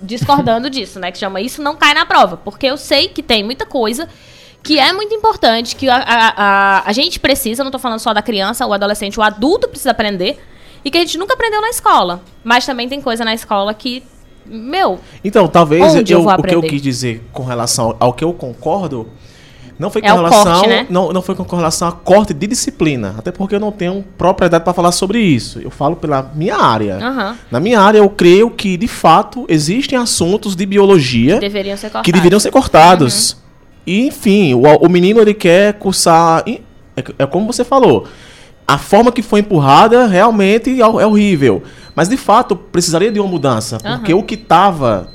[0.00, 3.42] discordando disso, né, que chama Isso Não Cai na Prova, porque eu sei que tem
[3.42, 4.08] muita coisa
[4.62, 8.14] que é muito importante, que a, a, a, a gente precisa, não estou falando só
[8.14, 10.38] da criança, o adolescente, o adulto precisa aprender,
[10.84, 12.20] e que a gente nunca aprendeu na escola.
[12.44, 14.02] Mas também tem coisa na escola que
[14.44, 14.98] meu.
[15.24, 19.08] Então, talvez eu, eu o que eu quis dizer com relação ao que eu concordo
[19.78, 20.86] não foi com é relação, corte, né?
[20.88, 24.62] não, não foi com relação a corte de disciplina, até porque eu não tenho propriedade
[24.62, 25.58] para falar sobre isso.
[25.60, 26.98] Eu falo pela minha área.
[27.02, 27.36] Uhum.
[27.50, 31.86] Na minha área, eu creio que de fato existem assuntos de biologia que deveriam ser
[31.86, 32.04] cortados.
[32.04, 33.32] Que deveriam ser cortados.
[33.32, 33.41] Uhum.
[33.86, 36.44] E, enfim, o, o menino ele quer cursar.
[36.46, 36.60] É,
[37.18, 38.06] é como você falou.
[38.66, 41.62] A forma que foi empurrada realmente é, é horrível.
[41.94, 43.96] Mas de fato precisaria de uma mudança, uhum.
[43.96, 45.08] porque o que estava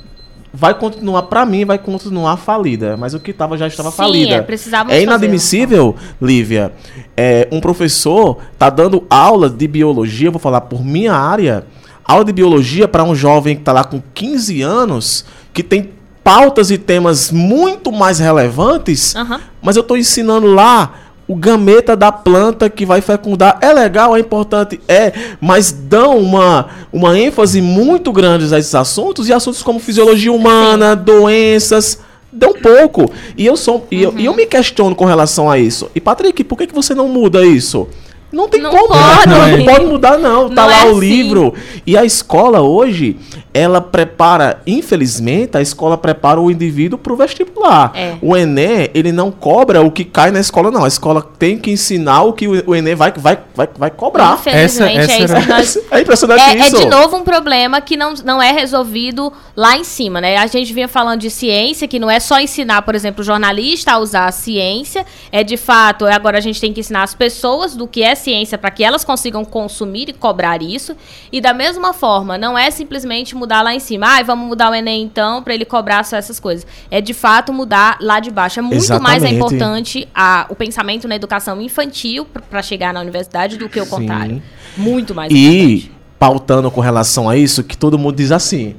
[0.54, 4.36] vai continuar para mim vai continuar falida, mas o que estava já estava Sim, falida.
[4.36, 6.72] É, precisava é inadmissível, Lívia.
[7.16, 11.66] É, um professor tá dando aula de biologia, vou falar por minha área,
[12.04, 15.92] aula de biologia para um jovem que está lá com 15 anos, que tem
[16.28, 19.40] pautas e temas muito mais relevantes, uhum.
[19.62, 20.94] mas eu estou ensinando lá
[21.26, 23.58] o gameta da planta que vai fecundar.
[23.62, 29.30] É legal, é importante, é, mas dão uma, uma ênfase muito grande a esses assuntos
[29.30, 31.04] e assuntos como fisiologia humana, Sim.
[31.06, 32.00] doenças.
[32.30, 33.10] Dão pouco.
[33.38, 33.88] E eu sou.
[33.90, 34.38] E, eu, e eu uhum.
[34.38, 35.90] me questiono com relação a isso.
[35.96, 37.88] E, Patrick, por que, que você não muda isso?
[38.32, 39.30] Não tem não como, pode.
[39.30, 40.50] Não, não, pode mudar, não.
[40.50, 41.00] Tá não lá é o assim.
[41.00, 41.54] livro.
[41.86, 43.16] E a escola hoje,
[43.54, 47.92] ela prepara, infelizmente, a escola prepara o indivíduo para o vestibular.
[47.96, 48.16] É.
[48.22, 50.84] O Enem, ele não cobra o que cai na escola, não.
[50.84, 54.34] A escola tem que ensinar o que o Enem vai, vai, vai, vai cobrar.
[54.34, 55.78] Infelizmente, essa, é isso que nós...
[55.90, 56.76] É impressionante é, isso.
[56.76, 60.38] É de novo um problema que não, não é resolvido lá em cima, né?
[60.38, 63.94] A gente vinha falando de ciência, que não é só ensinar, por exemplo, o jornalista
[63.94, 65.06] a usar a ciência.
[65.32, 68.58] É de fato, agora a gente tem que ensinar as pessoas do que é ciência
[68.58, 70.94] para que elas consigam consumir e cobrar isso.
[71.32, 74.18] E da mesma forma, não é simplesmente mudar lá em cima.
[74.18, 76.68] Ah, vamos mudar o Enem então para ele cobrar só essas coisas.
[76.92, 78.60] É de fato mudar lá de baixo.
[78.60, 79.22] É muito Exatamente.
[79.22, 83.86] mais importante a, o pensamento na educação infantil para chegar na universidade do que o
[83.86, 83.90] Sim.
[83.90, 84.44] contrário.
[84.76, 85.92] Muito mais E importante.
[86.20, 88.76] pautando com relação a isso, que todo mundo diz assim: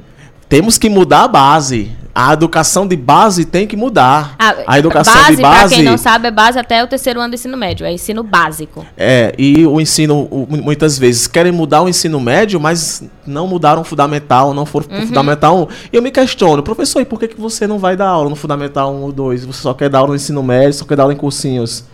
[0.48, 1.90] temos que mudar a base.
[2.14, 4.34] A educação de base tem que mudar.
[4.66, 5.58] a educação base, de base.
[5.60, 7.86] Pra quem não sabe, é base até o terceiro ano do ensino médio.
[7.86, 8.84] É ensino básico.
[8.96, 13.84] É, e o ensino, muitas vezes, querem mudar o ensino médio, mas não mudaram o
[13.84, 15.06] fundamental, não foram Uhum.
[15.06, 15.68] fundamental 1.
[15.92, 18.34] E eu me questiono, professor, e por que, que você não vai dar aula no
[18.36, 19.44] fundamental 1 ou 2?
[19.44, 21.84] Você só quer dar aula no ensino médio, só quer dar aula em cursinhos?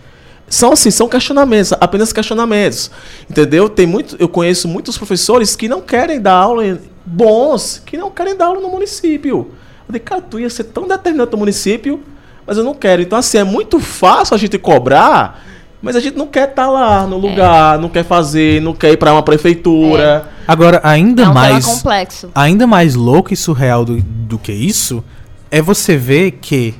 [0.47, 2.89] São assim, são questionamentos, apenas questionamentos.
[3.29, 3.67] Entendeu?
[3.69, 8.09] Tem muito, eu conheço muitos professores que não querem dar aula em- bons, que não
[8.09, 9.51] querem dar aula no município.
[9.87, 11.99] Eu digo, cara, tu ia ser tão determinante no município,
[12.45, 13.01] mas eu não quero.
[13.01, 15.43] Então, assim, é muito fácil a gente cobrar,
[15.81, 18.97] mas a gente não quer estar lá no lugar, não quer fazer, não quer ir
[18.97, 20.27] para uma prefeitura.
[20.47, 21.65] Agora, ainda é um mais.
[21.65, 22.29] tema complexo.
[22.33, 25.03] Ainda mais louco e surreal do, do que isso
[25.51, 26.75] é você ver que,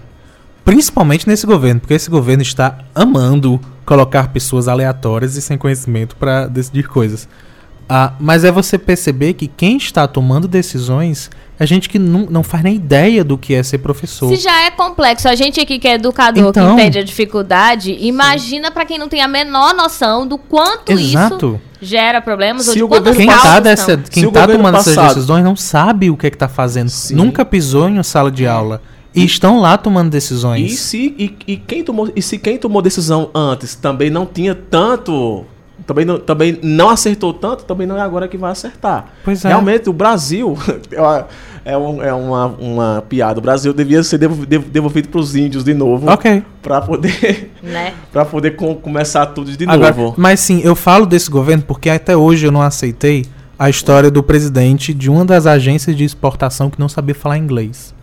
[0.63, 6.47] principalmente nesse governo, porque esse governo está amando colocar pessoas aleatórias e sem conhecimento para
[6.47, 7.29] decidir coisas.
[7.87, 11.29] Ah, mas é você perceber que quem está tomando decisões
[11.59, 14.27] é gente que não, não faz nem ideia do que é ser professor.
[14.35, 17.95] Se já é complexo, a gente aqui que é educador, Então- que entende a dificuldade,
[18.01, 21.35] imagina pra quem não tem a menor noção do quanto Exato.
[21.35, 23.61] isso gera problemas ou Se de o Quem tá, são.
[23.61, 26.89] dessa, quem tá tomando essas passado- decisões não sabe o que é que tá fazendo.
[26.89, 27.13] Sim.
[27.15, 28.81] Nunca pisou em uma sala de aula.
[29.13, 30.73] E estão lá tomando decisões.
[30.73, 34.53] E se, e, e quem tomou, e se quem tomou decisão antes também não tinha
[34.53, 35.45] tanto.
[35.85, 39.05] Também não, também não acertou tanto, também não é agora que vai acertar.
[39.23, 39.49] Pois é.
[39.49, 40.57] Realmente, o Brasil.
[41.63, 43.39] é um- é uma, uma piada.
[43.39, 46.09] O Brasil devia ser devo- devo- devolvido para os índios de novo.
[46.09, 46.43] Ok.
[46.61, 47.93] Para poder, Né?
[48.11, 50.15] pra poder com- começar tudo de Agora, novo.
[50.17, 53.25] mas sim, eu falo desse governo porque até hoje eu não aceitei
[53.57, 57.93] a história do presidente de uma das agências de exportação que não sabia falar inglês.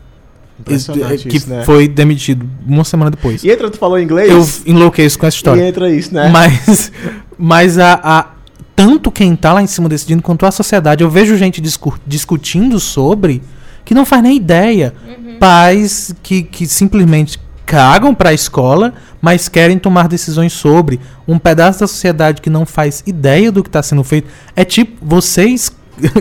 [0.63, 1.65] Impressionante que isso, né?
[1.65, 3.43] foi demitido uma semana depois.
[3.45, 4.31] E entra, tu falou inglês?
[4.31, 5.69] Eu enlouqueço com essa E história.
[5.69, 6.29] entra isso, né?
[6.31, 6.91] Mas,
[7.39, 8.27] mas a, a-
[8.75, 12.81] tanto quem tá lá em cima decidindo quanto a sociedade, eu vejo gente discu- discutindo
[12.81, 13.43] sobre
[13.85, 14.95] que não faz nem ideia.
[15.39, 21.87] Pais que, que simplesmente cagam pra escola, mas querem tomar decisões sobre um pedaço da
[21.87, 24.29] sociedade que não faz ideia do que está sendo feito.
[24.55, 25.73] É tipo, vocês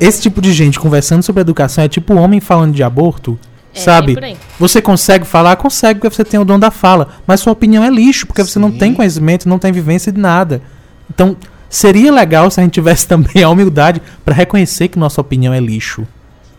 [0.00, 3.38] esse tipo de gente conversando sobre educação é tipo homem falando de aborto.
[3.74, 4.14] É, sabe?
[4.14, 4.36] por aí.
[4.58, 5.56] Você consegue falar?
[5.56, 7.08] Consegue, porque você tem o dom da fala.
[7.26, 8.78] Mas sua opinião é lixo, porque você não Sim.
[8.78, 10.60] tem conhecimento, não tem vivência de nada.
[11.08, 11.36] Então,
[11.68, 15.60] seria legal se a gente tivesse também a humildade pra reconhecer que nossa opinião é
[15.60, 16.06] lixo.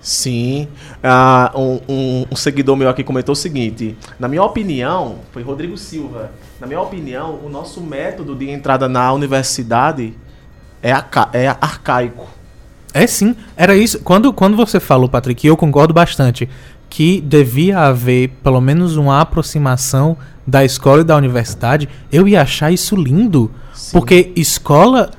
[0.01, 0.67] Sim.
[1.03, 5.77] Ah, um, um- um seguidor meu aqui comentou o seguinte: na minha opinião, foi Rodrigo
[5.77, 6.31] Silva.
[6.59, 10.13] Na minha opinião, o nosso método de entrada na universidade
[10.81, 12.27] é, aca- é arcaico.
[12.93, 13.99] É sim, era isso.
[13.99, 16.49] Quando, quando você falou, Patrick, e eu concordo bastante,
[16.91, 22.69] que devia haver pelo menos uma aproximação da escola e da universidade, eu ia achar
[22.69, 23.49] isso lindo.
[23.73, 23.93] Sim.
[23.93, 25.09] Porque escola,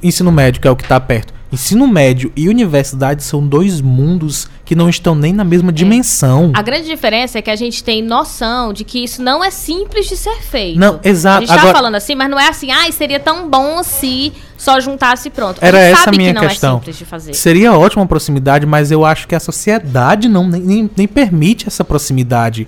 [0.00, 4.48] ensino médio, que é o que tá perto, ensino médio e universidade são dois mundos
[4.64, 6.50] que não estão nem na mesma dimensão.
[6.54, 10.08] A grande diferença é que a gente tem noção de que isso não é simples
[10.08, 10.78] de ser feito.
[10.80, 11.38] Não, exato.
[11.38, 14.32] A gente tá Agora- falando assim, mas não é assim, ai, seria tão bom se
[14.56, 15.58] só juntasse e pronto.
[15.60, 16.70] Era a gente essa sabe a minha que não questão.
[16.70, 17.34] é simples de fazer.
[17.34, 22.66] Seria ótima proximidade, mas eu acho que a sociedade não nem, nem permite essa proximidade.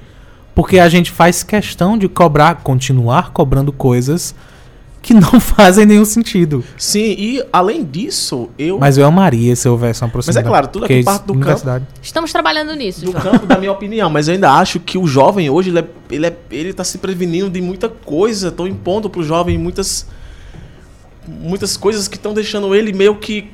[0.55, 4.35] Porque a gente faz questão de cobrar, continuar cobrando coisas
[5.05, 6.65] que não fazem nenhum sentido.
[6.79, 8.79] Sim, e além disso, eu.
[8.79, 10.49] Mas eu amaria se houvesse uma proximidade.
[10.49, 11.83] claro, tudo aqui parte do campo.
[12.01, 15.51] Estamos trabalhando nisso, do campo da minha opinião, mas eu ainda acho que o jovem
[15.51, 19.23] hoje, ele, é, ele, é, ele tá se prevenindo de muita coisa, estão impondo pro
[19.23, 20.07] jovem muitas
[21.27, 23.51] muitas coisas que estão deixando ele meio que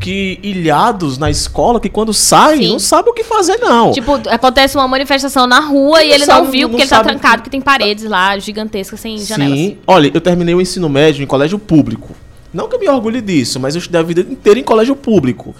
[0.00, 2.68] que ilhados na escola, que quando saem, Sim.
[2.68, 3.90] não sabe o que fazer não.
[3.92, 6.82] Tipo, acontece uma manifestação na rua Ele e ele não não sabe- viu não porque
[6.82, 9.58] ele tá sabe trancado, que- que tem paredes lá gigantescas sem janelas.
[9.58, 9.78] Sim.
[9.86, 12.10] Olha, eu terminei o ensino médio em colégio público.
[12.52, 15.54] Não que eu me orgulhe disso, mas eu estudei a vida inteira em colégio público.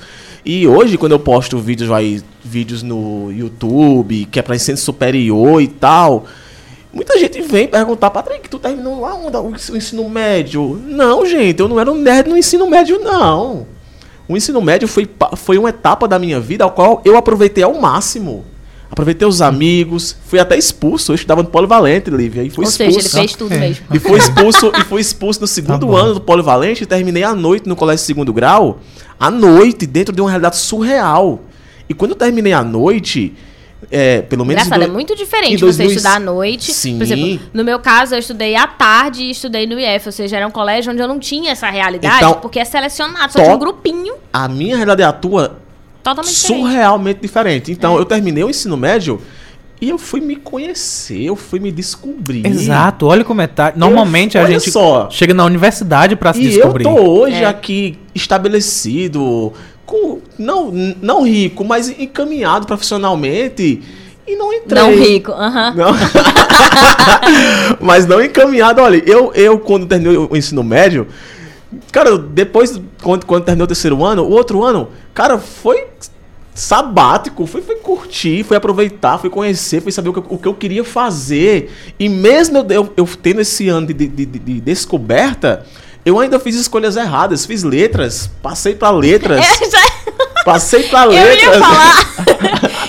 [0.44, 5.60] E hoje, quando eu posto vídeos aí, vídeos no YouTube, que é pra ensino superior
[5.60, 6.24] e tal,
[6.92, 10.80] muita gente vem perguntar, Patrick, tu terminou lá o ensino médio?
[10.86, 13.66] Não, gente, eu não era um nerd no ensino médio, não.
[14.28, 17.74] O ensino médio foi, foi uma etapa da minha vida ao qual eu aproveitei ao
[17.80, 18.44] máximo.
[18.90, 22.92] Aproveitei os amigos, fui até expulso, eu estudava no Polivalente, Lívia, e fui Ou expulso.
[22.94, 23.58] seja, ele fez tudo É.
[23.58, 23.84] mesmo.
[23.92, 25.96] E fui expulso, e fui expulso no segundo bom.
[25.96, 28.80] ano do Polivalente e terminei à noite no colégio de segundo grau,
[29.20, 31.40] à noite, dentro de uma realidade surreal.
[31.88, 33.34] E quando eu terminei à noite,
[33.90, 34.62] é, pelo menos.
[34.64, 36.72] Engraçado, em é dois- muito diferente você 2000 estudar à noite.
[36.72, 36.96] Sim.
[36.98, 40.36] Por exemplo, no meu caso, eu estudei à tarde e estudei no IF, ou seja,
[40.36, 43.44] era um colégio onde eu não tinha essa realidade, Então, porque é selecionado, só to-
[43.44, 45.58] tinha um grupinho A minha realidade é a tua
[46.02, 46.60] totalmente diferente.
[46.62, 47.72] surrealmente diferente.
[47.72, 48.00] Então, É.
[48.00, 49.20] eu terminei o ensino médio
[49.80, 52.44] e eu fui me conhecer, eu fui me descobrir.
[52.44, 53.46] Exato, olha como é.
[53.46, 53.72] Tá.
[53.76, 55.08] Normalmente a olha gente só.
[55.08, 56.84] chega na universidade pra se E descobrir.
[56.84, 57.46] eu tô hoje É.
[57.46, 59.52] aqui estabelecido,
[60.38, 60.70] não,
[61.00, 63.82] não rico, mas encaminhado profissionalmente.
[64.26, 64.82] E não entrei.
[64.82, 65.74] Não rico, aham.
[65.74, 65.92] Não.
[67.80, 68.80] Mas não encaminhado.
[68.82, 71.06] Olha, eu, eu quando terminei o ensino médio,
[71.90, 75.86] cara, depois, quando, quando terminou o terceiro ano, o outro ano, cara, foi
[76.54, 80.48] sabático, foi, foi curtir, foi aproveitar, foi conhecer, foi saber o que, eu- o que
[80.48, 81.70] eu queria fazer.
[81.98, 85.64] E mesmo eu, eu, eu tendo esse ano de, de, de- de descoberta,
[86.04, 91.10] eu ainda fiz escolhas erradas, fiz letras, passei pra letras, Eu, já- passei pra eu
[91.10, 91.42] letras.
[91.42, 92.08] ia falar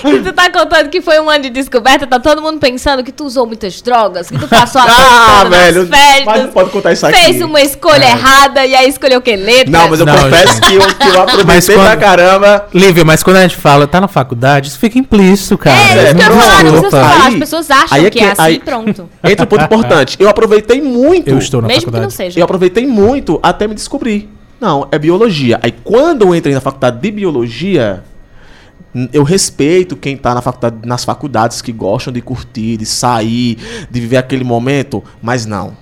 [0.02, 3.12] que tu tá contando que foi um ano de descoberta, tá todo mundo pensando que
[3.12, 6.70] tu usou muitas drogas, que tu passou a Ah, velho, nas festas, mas não pode
[6.70, 7.18] contar isso aqui.
[7.18, 9.36] fez uma escolha errada e aí escolheu o que?
[9.36, 9.70] Letras?
[9.70, 10.60] Não, mas eu Não, confesso gente.
[10.68, 12.66] que eu, que eu aproveitei Mas pra quando- caramba.
[12.72, 15.76] Lívia, mas quando a gente fala, tá na faculdade, isso fica implícito, cara.
[15.76, 18.22] É, isso que eu falar, não precisa falar, as pessoas acham aí é que é
[18.22, 19.08] que- assim aí- e pronto.
[19.24, 20.16] Entra um ponto importante.
[20.18, 21.28] Eu aproveitei muito.
[21.28, 22.14] Eu estou na Mesmo que não faculdade.
[22.14, 22.40] seja.
[22.40, 24.28] Eu aproveitei muito até me descobrir.
[24.60, 25.58] Não, é biologia.
[25.62, 28.04] Aí quando eu entrei na faculdade de biologia,
[29.12, 33.56] eu respeito quem tá na faculdade, nas faculdades que gostam de curtir, de sair,
[33.90, 35.76] de viver aquele momento, mas não.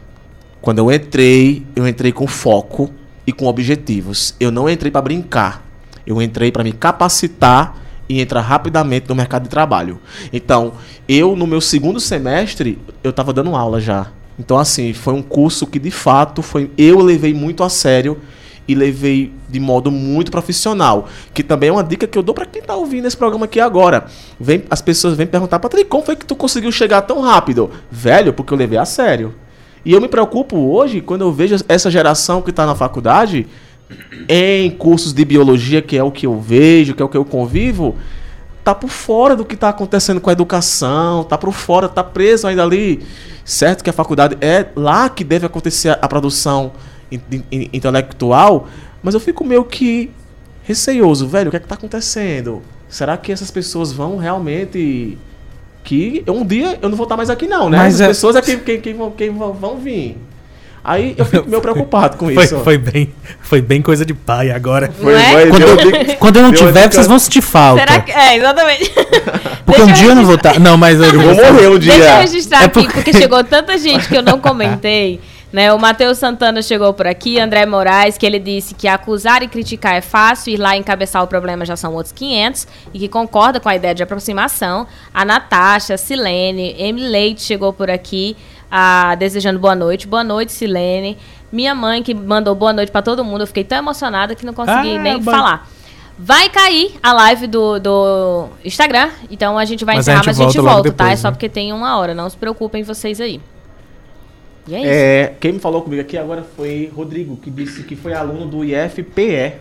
[0.61, 2.91] Quando eu entrei, eu entrei com foco
[3.27, 4.35] e com objetivos.
[4.39, 5.65] Eu não entrei para brincar.
[6.07, 7.77] Eu entrei para me capacitar
[8.09, 10.01] e entrar rapidamente no mercado de trabalho.
[10.33, 10.73] Então,
[11.09, 14.07] eu no meu segundo semestre, eu estava dando aula já.
[14.39, 18.19] Então, assim, foi um curso que de fato foi eu levei muito a sério
[18.69, 22.45] e levei de modo muito profissional, que também é uma dica que eu dou para
[22.45, 24.05] quem tá ouvindo esse programa aqui agora.
[24.39, 27.71] Vem, as pessoas vêm perguntar, Patrick, como foi que tu conseguiu chegar tão rápido?
[27.91, 29.35] Velho, porque eu levei a sério.
[29.85, 33.47] E eu me preocupo hoje quando eu vejo essa geração que está na faculdade
[34.29, 37.25] em cursos de biologia, que é o que eu vejo, que é o que eu
[37.25, 37.97] convivo,
[38.63, 42.47] tá por fora do que está acontecendo com a educação, tá por fora, tá preso
[42.47, 43.03] ainda ali.
[43.47, 46.73] Certo que a faculdade é lá que deve acontecer a produção
[47.73, 48.69] intelectual,
[49.03, 50.11] mas eu fico meio que
[50.65, 52.63] receioso, velho, o que é que tá acontecendo?
[52.89, 55.17] Será que essas pessoas vão realmente
[55.85, 57.79] que um dia eu não vou estar mais aqui não, né?
[57.79, 60.17] Mas As é- pessoas é quem, quem, quem vão, quem vão, vir.
[60.85, 62.57] Aí eu fico meio preocupado com Foi, isso.
[62.57, 62.61] ó.
[62.61, 64.91] foi, bem, foi bem coisa de pai agora.
[64.99, 65.33] Foi, Não é?
[65.33, 67.81] foi, Quando deu- eu, quando eu não deu tiver, dica- vocês vão sentir falta.
[67.81, 68.11] Será que.
[68.13, 68.91] É, exatamente.
[69.67, 70.59] Porque um Deixa dia eu não vou estar.
[70.59, 71.93] Não, mas eu Eu vou morrer um dia.
[71.93, 73.13] Deixa eu registrar É aqui, porque- porque...
[73.13, 75.21] chegou tanta gente que eu não comentei.
[75.51, 79.49] Né, o Matheus Santana chegou por aqui, André Moraes, que ele disse que acusar e
[79.49, 83.59] criticar é fácil, ir lá encabeçar o problema já são outros 500, e que concorda
[83.59, 84.87] com a ideia de aproximação.
[85.13, 88.37] A Natasha, Silene, Emily Leite chegou por aqui,
[88.71, 90.07] ah, desejando boa noite.
[90.07, 91.17] Boa noite, Silene.
[91.51, 94.53] Minha mãe, que mandou boa noite pra todo mundo, eu fiquei tão emocionada que não
[94.53, 95.69] consegui Ah, nem ba- falar.
[96.19, 100.27] Vai cair a live do, do Instagram, então a gente vai Mas a encerrar, gente
[100.27, 101.05] mas a gente volta volta, tá?
[101.05, 101.33] É depois, só né?
[101.33, 103.41] porque tem uma hora, não se preocupem vocês aí.
[104.69, 104.89] E é isso.
[104.91, 108.65] É, quem me falou comigo aqui agora foi Rodrigo, que disse que foi aluno do
[108.65, 109.55] IFPE.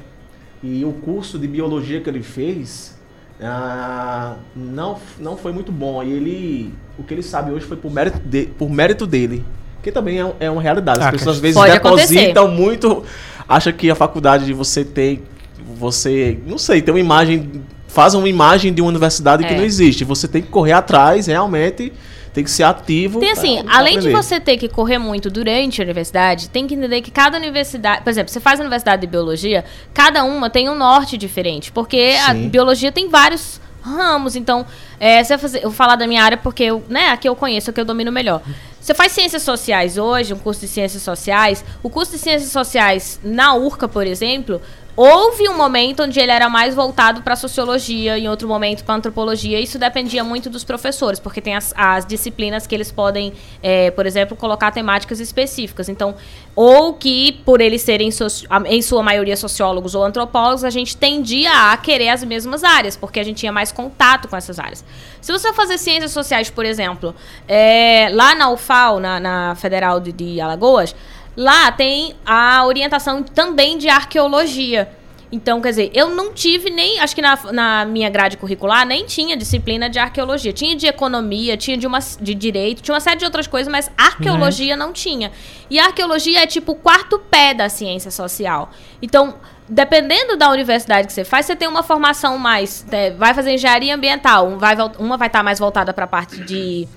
[0.64, 2.96] E o curso de biologia que ele fez
[3.42, 6.04] ah, não, não foi muito bom.
[6.04, 6.74] E ele.
[6.98, 9.46] O que ele sabe hoje foi por mérito, de- por mérito dele.
[9.84, 11.00] Que também é, um- é uma realidade.
[11.00, 13.04] As Ah, pessoas às vezes depositam muito.
[13.48, 15.22] Acha que a faculdade de você tem.
[15.78, 16.40] Você.
[16.48, 17.62] Não sei, tem uma imagem.
[17.88, 19.58] Faz uma imagem de uma universidade que É.
[19.58, 20.04] não existe.
[20.04, 21.94] Você tem que correr atrás, realmente.
[22.38, 23.20] Tem que ser ativo.
[23.20, 24.16] Tem pra- assim, pra além de aprender.
[24.24, 28.12] você ter que correr muito durante a universidade, tem que entender que cada universidade, por
[28.12, 32.34] exemplo, você faz a universidade de biologia, cada uma tem um norte diferente, porque a
[32.36, 32.48] Sim.
[32.48, 34.68] biologia tem vários ramos, então,
[35.00, 37.74] é, você fazer, eu vou falar da minha área porque eu, né, aqui eu conheço,
[37.74, 38.44] que eu domino melhor.
[38.80, 43.20] Você faz ciências sociais hoje, um curso de ciências sociais, o curso de ciências sociais
[43.24, 44.62] na URCA, por exemplo,
[45.00, 49.60] Houve um momento onde ele era mais voltado para sociologia, em outro momento para antropologia.
[49.60, 53.32] Isso dependia muito dos professores, porque tem as, as disciplinas que eles podem,
[53.62, 55.88] é, por exemplo, colocar temáticas específicas.
[55.88, 56.16] Então,
[56.56, 58.10] ou que por eles serem
[58.66, 63.20] em sua maioria sociólogos ou antropólogos, a gente tendia a querer as mesmas áreas, porque
[63.20, 64.84] a gente tinha mais contato com essas áreas.
[65.22, 67.14] Se você fazer ciências sociais, por exemplo,
[67.48, 70.96] é, lá na UFAL, na, na Federal de, de Alagoas,
[71.38, 74.90] lá tem a orientação também de arqueologia.
[75.32, 79.06] Então, quer dizer, eu não tive nem, acho que na, na minha grade curricular, nem
[79.06, 80.54] tinha disciplina de arqueologia.
[80.54, 83.92] Tinha de economia, tinha de, uma, de direito, tinha uma série de outras coisas, mas
[83.98, 85.32] arqueologia não tinha.
[85.70, 88.72] E arqueologia é tipo o quarto pé da ciência social.
[89.02, 89.36] Então,
[89.68, 92.86] dependendo da universidade que você faz, você tem uma formação mais.
[92.90, 96.42] né, vai fazer engenharia ambiental, um vai, uma vai estar mais voltada para a parte
[96.46, 96.88] de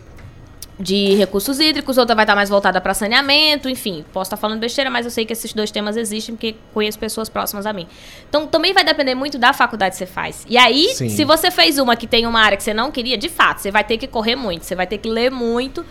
[0.81, 4.03] de recursos hídricos, outra vai estar mais voltada para saneamento, enfim.
[4.13, 7.29] Posso estar falando besteira, mas eu sei que esses dois temas existem porque conheço pessoas
[7.29, 7.87] próximas a mim.
[8.29, 10.47] Então também vai depender muito da faculdade que você faz.
[10.49, 11.11] E aí, Sim.
[11.11, 13.71] se você fez uma que tem uma área que você não queria, de fato, você
[13.71, 15.85] vai ter que correr muito, você vai ter que ler muito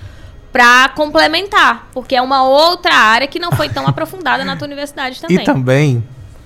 [0.51, 5.21] para complementar, porque é uma outra área que não foi tão aprofundada na tua universidade
[5.21, 5.37] também.
[5.37, 6.03] E também,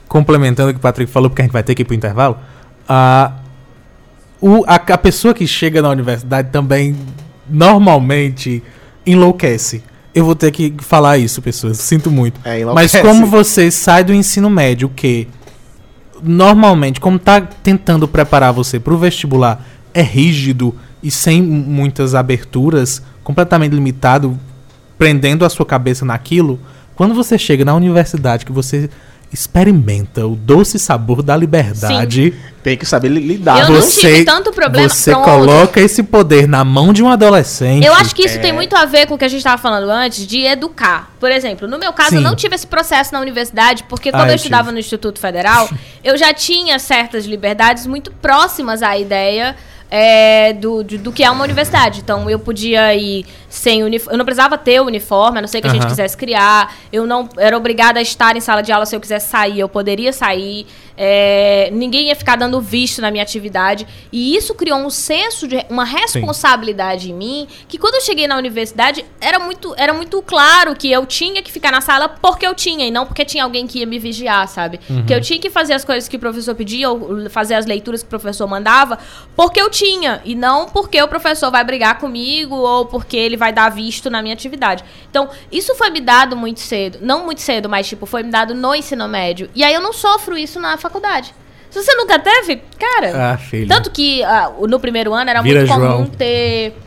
[0.09, 2.37] complementando o que o Patrick falou, porque a gente vai ter que ir pro intervalo,
[2.89, 3.31] a,
[4.41, 6.97] o, a, a pessoa que chega na universidade também
[7.49, 8.63] normalmente
[9.05, 9.83] enlouquece.
[10.13, 11.77] Eu vou ter que falar isso, pessoas.
[11.77, 12.39] Sinto muito.
[12.43, 15.27] É, Mas como você sai do ensino médio, que
[16.21, 23.73] normalmente, como tá tentando preparar você pro vestibular, é rígido e sem muitas aberturas, completamente
[23.73, 24.39] limitado,
[24.97, 26.59] prendendo a sua cabeça naquilo,
[26.95, 28.89] quando você chega na universidade que você
[29.33, 33.59] experimenta o doce sabor da liberdade, Tem que saber li- lidar.
[33.59, 35.25] Eu não você, tive tanto problema- você pronto.
[35.25, 37.85] coloca esse poder na mão de um adolescente.
[37.85, 38.39] Eu acho que isso É.
[38.41, 41.11] tem muito a ver com o que a gente estava falando antes, de educar.
[41.19, 42.15] Por exemplo, no meu caso, Sim.
[42.17, 45.19] eu não tive esse processo na universidade, porque Ah, quando eu eu estudava no Instituto
[45.19, 45.67] Federal,
[46.03, 49.55] eu já tinha certas liberdades muito próximas à ideia
[49.95, 51.99] é, do, de- do que é uma universidade.
[51.99, 54.15] Então, eu podia ir sem uniforme.
[54.15, 55.89] Eu não precisava ter uniforme, a não ser que a gente Aham.
[55.89, 56.75] quisesse criar.
[56.91, 59.69] Eu não era obrigada a estar em sala de aula se eu quisesse sair, eu
[59.69, 60.65] poderia sair.
[60.97, 63.85] É, ninguém ia ficar dando visto na minha atividade.
[64.11, 68.37] E isso criou um senso de uma responsabilidade em mim, que quando eu cheguei na
[68.37, 72.55] universidade, era muito, era muito claro que eu tinha que ficar na sala porque eu
[72.55, 74.79] tinha, e não porque tinha alguém que ia me vigiar, sabe?
[75.05, 78.01] Que eu tinha que fazer as coisas que o professor pedia, ou fazer as leituras
[78.01, 78.97] que o professor mandava,
[79.35, 83.51] porque eu tinha, e não porque o professor vai brigar comigo, ou porque ele vai
[83.51, 84.85] dar visto na minha atividade.
[85.09, 86.99] Então, isso foi me dado muito cedo.
[87.01, 89.49] Não muito cedo, mas tipo, foi me dado no ensino médio.
[89.53, 91.35] E aí eu não sofro isso na faculdade.
[91.69, 93.33] Se você nunca teve, cara.
[93.33, 93.67] Ah, filho.
[93.67, 96.05] Tanto que ah, no primeiro ano era Vira muito comum João.
[96.05, 96.77] ter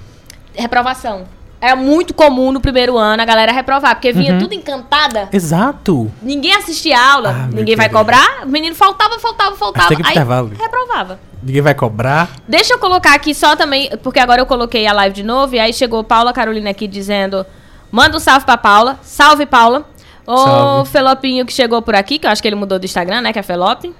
[0.54, 1.26] reprovação.
[1.66, 4.38] Era muito comum no primeiro ano a galera reprovar, porque vinha Uhum.
[4.38, 6.12] tudo encantada, Exato.
[6.22, 7.98] ninguém assistia a aula, Ah, ninguém vai Deus.
[8.00, 10.52] cobrar, o menino faltava, faltava, faltava, aí intervalo.
[10.58, 11.18] reprovava.
[11.42, 12.28] Ninguém vai cobrar.
[12.46, 15.58] Deixa eu colocar aqui só também, porque agora eu coloquei a live de novo e
[15.58, 17.44] aí chegou Paula Carolina aqui dizendo:
[17.90, 18.98] manda um salve pra Paula.
[19.02, 19.84] Salve, Paula.
[20.26, 20.90] O Salve.
[20.90, 23.32] Felopinho que chegou por aqui, que eu acho que ele mudou do Instagram, né?
[23.32, 23.94] Que é Felope.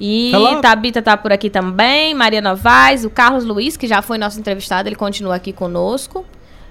[0.00, 0.62] E Felope.
[0.62, 2.14] Tabita tá por aqui também.
[2.14, 6.24] Maria Novaes, o Carlos Luiz, que já foi nosso entrevistado, ele continua aqui conosco.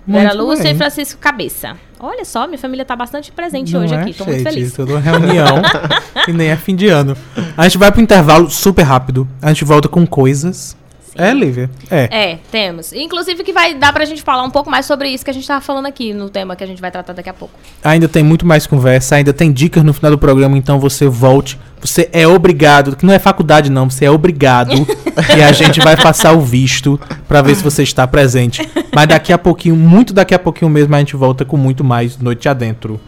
[0.07, 0.73] Vera Muito Lúcia bem.
[0.73, 1.77] e Francisco Cabeça.
[1.99, 4.13] Olha só, minha família tá bastante presente Não hoje é, aqui.
[4.13, 4.73] Tô muito feliz.
[4.73, 5.61] Toda uma reunião
[6.27, 7.15] e nem é fim de ano.
[7.57, 9.27] A gente vai pro intervalo super rápido.
[9.41, 10.77] A gente volta com coisas.
[11.15, 11.69] É, Lívia?
[11.89, 12.31] É.
[12.31, 12.93] É, temos.
[12.93, 15.47] Inclusive que vai dar pra gente falar um pouco mais sobre isso que a gente
[15.47, 17.53] tava falando aqui no tema que a gente vai tratar daqui a pouco.
[17.83, 21.59] Ainda tem muito mais conversa, ainda tem dicas no final do programa, então você volte.
[21.81, 24.73] Você é obrigado, que não é faculdade não, você é obrigado.
[25.37, 28.67] e a gente vai passar o visto pra ver se você está presente.
[28.93, 32.17] Mas daqui a pouquinho, muito daqui a pouquinho mesmo, a gente volta com muito mais
[32.17, 32.99] Noite Adentro.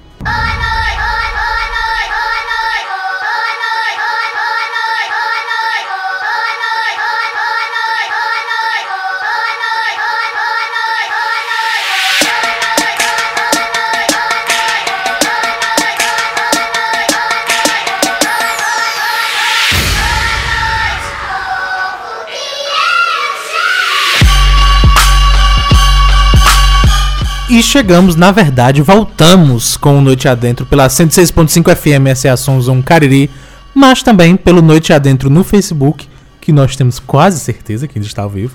[27.72, 32.82] Chegamos, na verdade, voltamos com o Noite Adentro pela 106.5 FM, essa é a Sonzon
[32.82, 33.30] Cariri,
[33.74, 36.06] mas também pelo Noite Adentro no Facebook,
[36.42, 38.54] que nós temos quase certeza que ainda está ao vivo.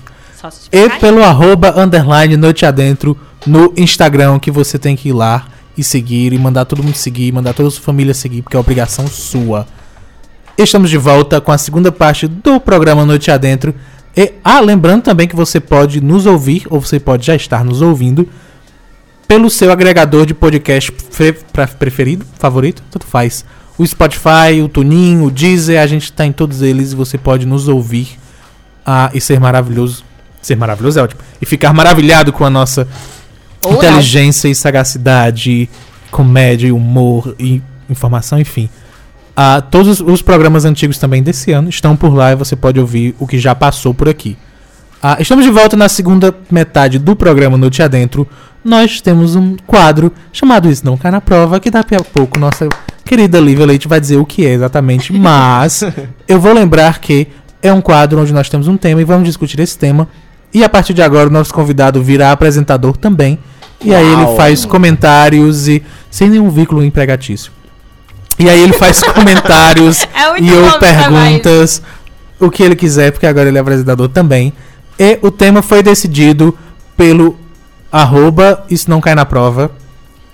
[0.71, 5.83] E pelo arroba underline Noite Adentro no Instagram, que você tem que ir lá e
[5.83, 9.07] seguir, e mandar todo mundo seguir, mandar toda a sua família seguir, porque é obrigação
[9.07, 9.65] sua.
[10.55, 13.73] Estamos de volta com a segunda parte do programa Noite Adentro.
[14.15, 17.81] E, ah, lembrando também que você pode nos ouvir, ou você pode já estar nos
[17.81, 18.29] ouvindo,
[19.27, 20.91] pelo seu agregador de podcast
[21.77, 23.43] preferido, favorito, tanto faz.
[23.77, 27.45] O Spotify, o Tunin, o Deezer, a gente tá em todos eles e você pode
[27.45, 28.17] nos ouvir
[28.85, 30.03] ah, e ser maravilhoso.
[30.41, 31.21] Ser maravilhoso é ótimo.
[31.41, 32.87] E ficar maravilhado com a nossa
[33.61, 33.77] Ou não.
[33.77, 35.69] inteligência e sagacidade,
[36.09, 38.69] comédia humor e informação, enfim.
[39.35, 42.79] Ah, todos os- os programas antigos também desse ano estão por lá e você pode
[42.79, 44.35] ouvir o que já passou por aqui.
[45.03, 48.27] Ah, estamos de volta na segunda metade do programa Noite Adentro.
[48.67, 52.67] Nós temos um quadro chamado Isso Não Cai na Prova, que daqui a pouco nossa
[53.05, 55.13] querida Lívia Leite vai dizer o que é exatamente.
[55.17, 55.85] Mas
[56.27, 57.29] eu vou lembrar que
[57.61, 60.05] é um quadro onde nós temos um tema e vamos discutir esse tema.
[60.53, 63.39] E a partir de agora o nosso convidado virá apresentador também.
[63.81, 64.35] E aí ele Uau.
[64.35, 67.53] faz comentários e sem nenhum vínculo empregatício.
[68.37, 71.81] E aí ele faz comentários É e ou perguntas,
[72.37, 74.51] o que ele quiser, porque agora ele é apresentador também.
[74.99, 76.53] E o tema foi decidido
[76.97, 77.46] pelo
[77.91, 79.71] arroba Isso Não Cai Na Prova,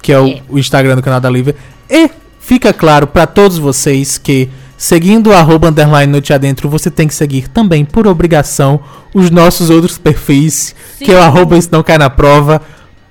[0.01, 0.41] que é o, É.
[0.49, 1.55] o Instagram do canal da Lívia.
[1.89, 7.07] E fica claro pra todos vocês que seguindo o arroba underline Noite Adentro, você tem
[7.07, 8.79] que seguir também, por obrigação,
[9.13, 11.23] os nossos outros perfis, que é o Sim.
[11.25, 12.61] arroba Isso Não Cai Na Prova.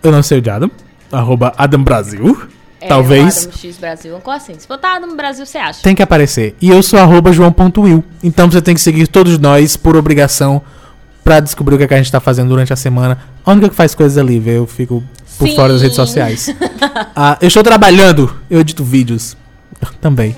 [0.03, 0.71] Eu não sei o de Adam.
[1.11, 2.43] Arroba Adam Brasil.
[2.81, 3.45] É, Talvez.
[3.47, 4.19] Adam X Brasil.
[4.25, 4.55] Como assim?
[4.59, 5.81] Se botar Adam Brasil, você acha?
[5.83, 6.57] Tem que aparecer.
[6.61, 8.03] E eu sou arroba joão.will.
[8.25, 10.61] Então você tem que seguir todos nós por obrigação
[11.23, 13.19] pra descobrir o que, é que a gente tá fazendo durante a semana.
[13.45, 15.03] A única que faz coisas ali, velho, eu fico
[15.39, 15.57] por Sim.
[15.57, 16.55] fora das redes sociais.
[17.15, 19.37] Ah, eu estou trabalhando, eu edito vídeos.
[20.01, 20.37] Também.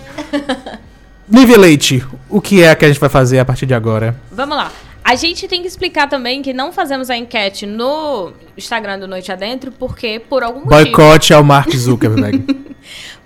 [1.29, 4.15] Nível Leite, o que é que a gente vai fazer a partir de agora?
[4.31, 4.71] Vamos lá.
[5.05, 9.31] A gente tem que explicar também que não fazemos a enquete no Instagram do Noite
[9.31, 10.97] Adentro, porque por algum motivo.
[10.97, 12.65] Boicote ao Mark Zuckerberg.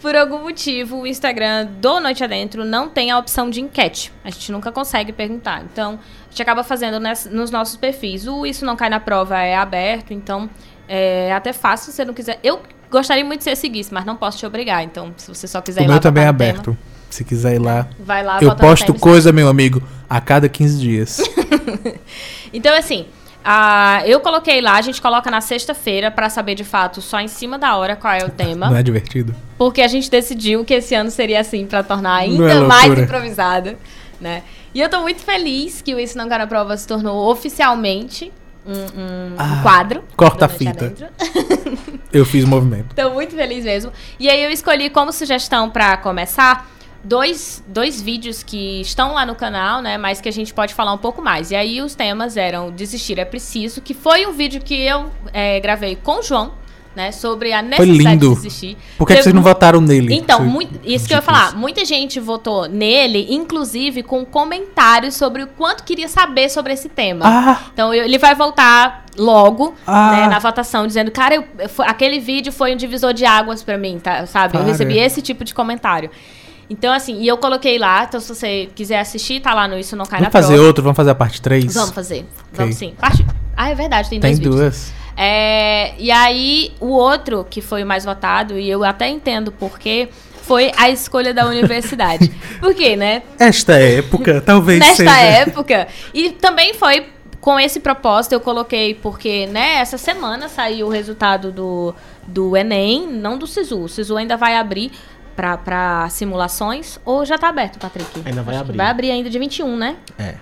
[0.01, 4.12] Por algum motivo, o Instagram do Noite Adentro não tem a opção de enquete.
[4.22, 5.64] A gente nunca consegue perguntar.
[5.64, 7.01] Então, a gente acaba fazendo
[7.33, 8.29] nos nossos perfis.
[8.29, 10.49] O Isso Não Cai na Prova é aberto, então
[10.89, 12.39] é até fácil se você não quiser.
[12.45, 14.85] Eu gostaria muito que você seguisse, mas não posso te obrigar.
[14.85, 16.79] Então, se você só quiser o ir lá meu também é no tema, aberto.
[17.11, 17.88] Se quiser ir lá.
[17.98, 21.20] vai lá Eu posto coisa, meu amigo, a cada 15 dias.
[22.52, 23.04] Então, assim,
[23.44, 27.28] a- eu coloquei lá, a gente coloca na sexta-feira pra saber de fato, só em
[27.28, 28.70] cima da hora, qual é o tema.
[28.70, 29.34] Não é divertido?
[29.59, 33.02] Porque a gente decidiu que esse ano seria assim pra tornar é ainda mais loucura.
[33.04, 33.76] improvisado,
[34.20, 34.42] né?
[34.74, 38.32] E eu tô muito feliz que o Isso Não Cai na Prova se tornou oficialmente
[38.66, 40.02] um, um- um Ah, quadro.
[40.16, 40.94] corta a fita.
[42.12, 42.94] Eu fiz o movimento.
[42.96, 43.92] Tô muito feliz mesmo.
[44.18, 46.66] E aí eu escolhi como sugestão pra começar
[47.03, 49.96] dois, dois vídeos que estão lá no canal, né?
[49.99, 51.51] Mas que a gente pode falar um pouco mais.
[51.51, 55.61] E aí os temas eram Desistir é Preciso, que foi um vídeo que eu é,
[55.61, 56.53] gravei com o João,
[56.96, 57.12] né?
[57.12, 58.28] Sobre a necessidade lindo.
[58.30, 58.76] de desistir.
[58.96, 60.12] Por que, que Teve vocês não votaram nele?
[60.14, 61.55] então, Foi muito- isso que eu ia falar.
[61.57, 67.24] Muita gente votou nele, inclusive com comentários sobre o quanto queria saber sobre esse tema.
[67.24, 70.11] Ah, Então eu- ele vai voltar logo Ah.
[70.12, 73.62] né, na votação, dizendo, cara, eu- eu- foi- aquele vídeo foi um divisor de águas
[73.62, 74.57] pra mim, tá, sabe?
[74.57, 74.70] Eu Para.
[74.72, 76.11] recebi esse tipo de comentário.
[76.70, 79.96] Então, assim, e eu coloquei lá, então se você quiser assistir, tá lá no Isso
[79.96, 80.66] Não Cai vamos na fazer Prova.
[80.68, 81.72] outro, vamos fazer a parte 3?
[81.72, 82.26] Vamos fazer.
[82.52, 82.94] Vamos sim.
[82.98, 83.24] Parte...
[83.56, 84.56] Ah, é verdade, tem, Tem dois vídeos.
[84.56, 84.92] duas.
[85.16, 89.78] É, e aí, o outro que foi o mais votado, e eu até entendo por
[89.78, 90.08] quê,
[90.42, 92.28] foi a escolha da universidade.
[92.60, 93.22] por quê, né?
[93.38, 95.20] Esta época, talvez Nesta seja.
[95.20, 95.88] época.
[96.14, 97.06] E também foi
[97.40, 101.94] com esse propósito eu coloquei, porque, né, essa semana saiu o resultado do,
[102.26, 103.84] do Enem, não do SISU.
[103.84, 104.92] O SISU ainda vai abrir
[105.39, 108.11] para simulações, ou já tá aberto, Patrick?
[108.24, 108.76] Ainda vai Acho abrir.
[108.76, 109.97] Vai abrir ainda de 21, né?
[110.18, 110.34] É.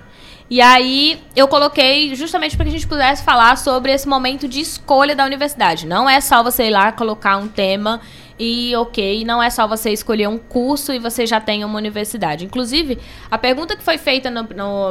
[0.48, 4.60] E aí eu coloquei justamente para que a gente pudesse falar sobre esse momento de
[4.60, 5.86] escolha da universidade.
[5.86, 8.00] Não é só você ir lá colocar um tema
[8.38, 12.44] e ok, não é só você escolher um curso e você já tem uma universidade.
[12.44, 14.44] Inclusive, a pergunta que foi feita na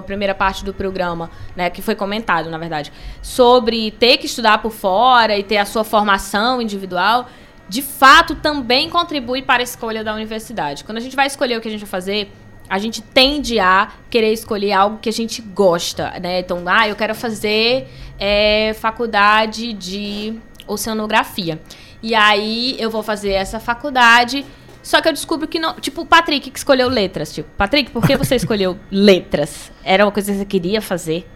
[0.06, 2.91] primeira parte do programa, né, que foi comentado, na verdade,
[3.22, 7.30] sobre ter que estudar por fora e ter a sua formação individual,
[7.68, 10.84] de fato também contribui para a escolha da universidade.
[10.84, 12.32] Quando a gente vai escolher o que a gente vai fazer,
[12.70, 16.39] a gente tende a querer escolher algo que a gente gosta, né?
[16.39, 17.88] Então, ah, eu quero fazer
[18.20, 21.59] é, faculdade de oceanografia.
[22.01, 24.45] E aí eu vou fazer essa faculdade.
[24.82, 25.74] Só que eu descubro que não.
[25.76, 27.34] Tipo, o Patrick que escolheu letras.
[27.34, 29.72] Tipo, Patrick, por que você escolheu letras?
[29.84, 31.28] Era uma coisa que você queria fazer?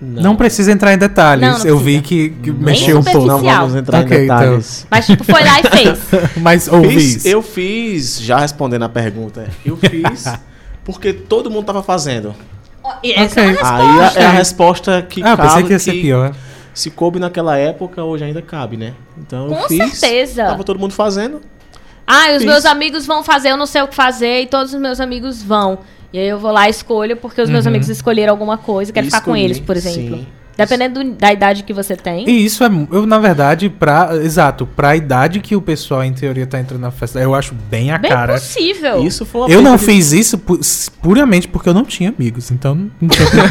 [0.00, 1.48] Não, precisa entrar em detalhes.
[1.48, 3.26] Não, não eu vi que, que mexeu um pouco.
[3.26, 4.86] Não vamos entrar Ok, em detalhes.
[4.90, 5.98] Mas, tipo, foi lá e fez.
[6.36, 10.24] Mas ouvi Fiz- eu fiz, já respondendo a pergunta, eu fiz
[10.84, 12.32] porque todo mundo tava fazendo.
[13.02, 13.60] E essa é uma Ok.
[13.64, 16.32] Aí a- é a resposta que Ah, pensei cabe, que ia ser que pior.
[16.72, 18.94] se coube naquela época, hoje ainda cabe, né?
[19.18, 19.98] Então eu Com fiz.
[19.98, 20.44] certeza.
[20.44, 21.40] Tava todo mundo fazendo.
[22.06, 22.50] Ah, e os Fiz.
[22.50, 25.42] meus amigos vão fazer, eu não sei o que fazer, e todos os meus amigos
[25.42, 25.80] vão.
[26.12, 27.70] E aí eu vou lá e escolho, porque os meus Uhum.
[27.70, 30.18] amigos escolheram alguma coisa, quero ficar com eles, por exemplo.
[30.18, 30.26] sim.
[30.56, 32.28] Dependendo do- da idade que você tem.
[32.28, 36.48] E isso é, eu na verdade, pra, exato, pra idade que o pessoal em teoria
[36.48, 38.32] tá entrando na festa, eu acho bem a bem cara.
[38.34, 39.04] possível.
[39.04, 40.58] Isso foi uma Eu não de- fiz isso pu-
[41.00, 42.90] puramente porque eu não tinha amigos, então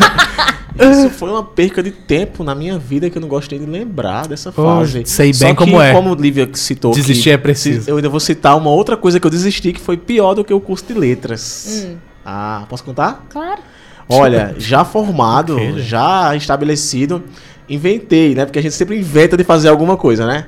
[0.80, 4.28] Isso foi uma perca de tempo na minha vida que eu não gostei de lembrar
[4.28, 5.04] dessa Pô, fase.
[5.06, 5.92] sei Só bem que, como é.
[5.94, 6.92] Como o Lívia citou.
[6.92, 7.90] que Desistir é preciso.
[7.90, 10.54] Eu ainda vou citar uma outra coisa que eu desisti que foi pior do que
[10.54, 11.86] o curso de letras.
[11.90, 11.96] Hum.
[12.30, 13.26] Ah, posso contar?
[13.30, 13.62] Claro.
[14.10, 17.24] Olha, já formado, já estabelecido,
[17.70, 18.46] inventei, né?
[18.46, 20.48] Porque a gente sempre inventa de fazer alguma coisa, né?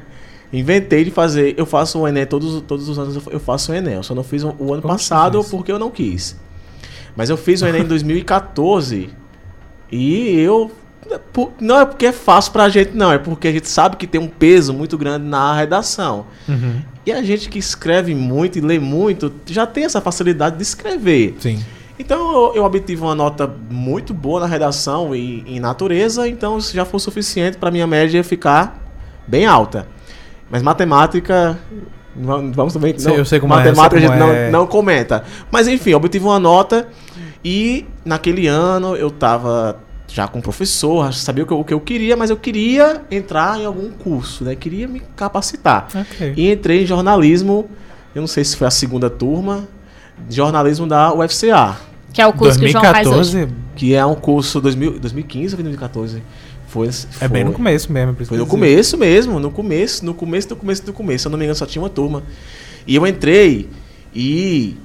[0.52, 1.54] Inventei de fazer.
[1.58, 3.94] Eu faço o Enem todos, todos os anos, eu fa- eu faço o Enem.
[3.94, 6.36] Eu só não fiz o, o ano Poxa, passado porque eu não quis.
[7.16, 9.10] Mas eu fiz o Enem em 2014
[9.92, 10.72] e eu.
[11.60, 13.12] Não é porque é fácil pra gente, não.
[13.12, 16.26] É porque a gente sabe que tem um peso muito grande na redação.
[16.48, 20.62] Uhum, E a gente que escreve muito e lê muito já tem essa facilidade de
[20.62, 21.36] escrever.
[21.40, 21.60] Sim.
[21.98, 26.72] Então eu, eu obtive uma nota muito boa na redação e em natureza, então isso
[26.72, 28.80] já foi suficiente para minha média ficar
[29.28, 29.88] bem alta.
[30.52, 31.58] Mas matemática,
[32.16, 32.96] va- vamos também.
[33.00, 34.52] Sei, eu sei como é, matemática sei a gente como não, é.
[34.52, 35.24] não comenta.
[35.50, 36.88] Mas enfim, eu obtive uma nota
[37.44, 39.80] e naquele ano eu tava
[40.10, 43.60] já com professor, sabia o que, eu, o que eu queria, mas eu queria entrar
[43.60, 44.56] em algum curso, né?
[44.56, 45.88] Queria me capacitar.
[45.94, 46.34] Ok.
[46.36, 47.70] E entrei em jornalismo,
[48.14, 49.68] eu não sei se foi a segunda turma,
[50.30, 51.78] jornalismo da UFCA.
[52.12, 53.46] Que é o curso que o João faz hoje.
[53.46, 56.24] 2014 Que é um curso 2000, 2015 ou 2014?
[56.68, 56.90] Foi,
[57.22, 57.58] é bem no foi.
[57.58, 58.14] começo mesmo.
[58.14, 58.46] Foi no dizer.
[58.46, 61.22] começo mesmo, no começo, no começo, no começo, no começo.
[61.24, 62.24] Se eu não me engano, só tinha uma turma.
[62.86, 63.70] E eu entrei
[64.14, 64.76] e.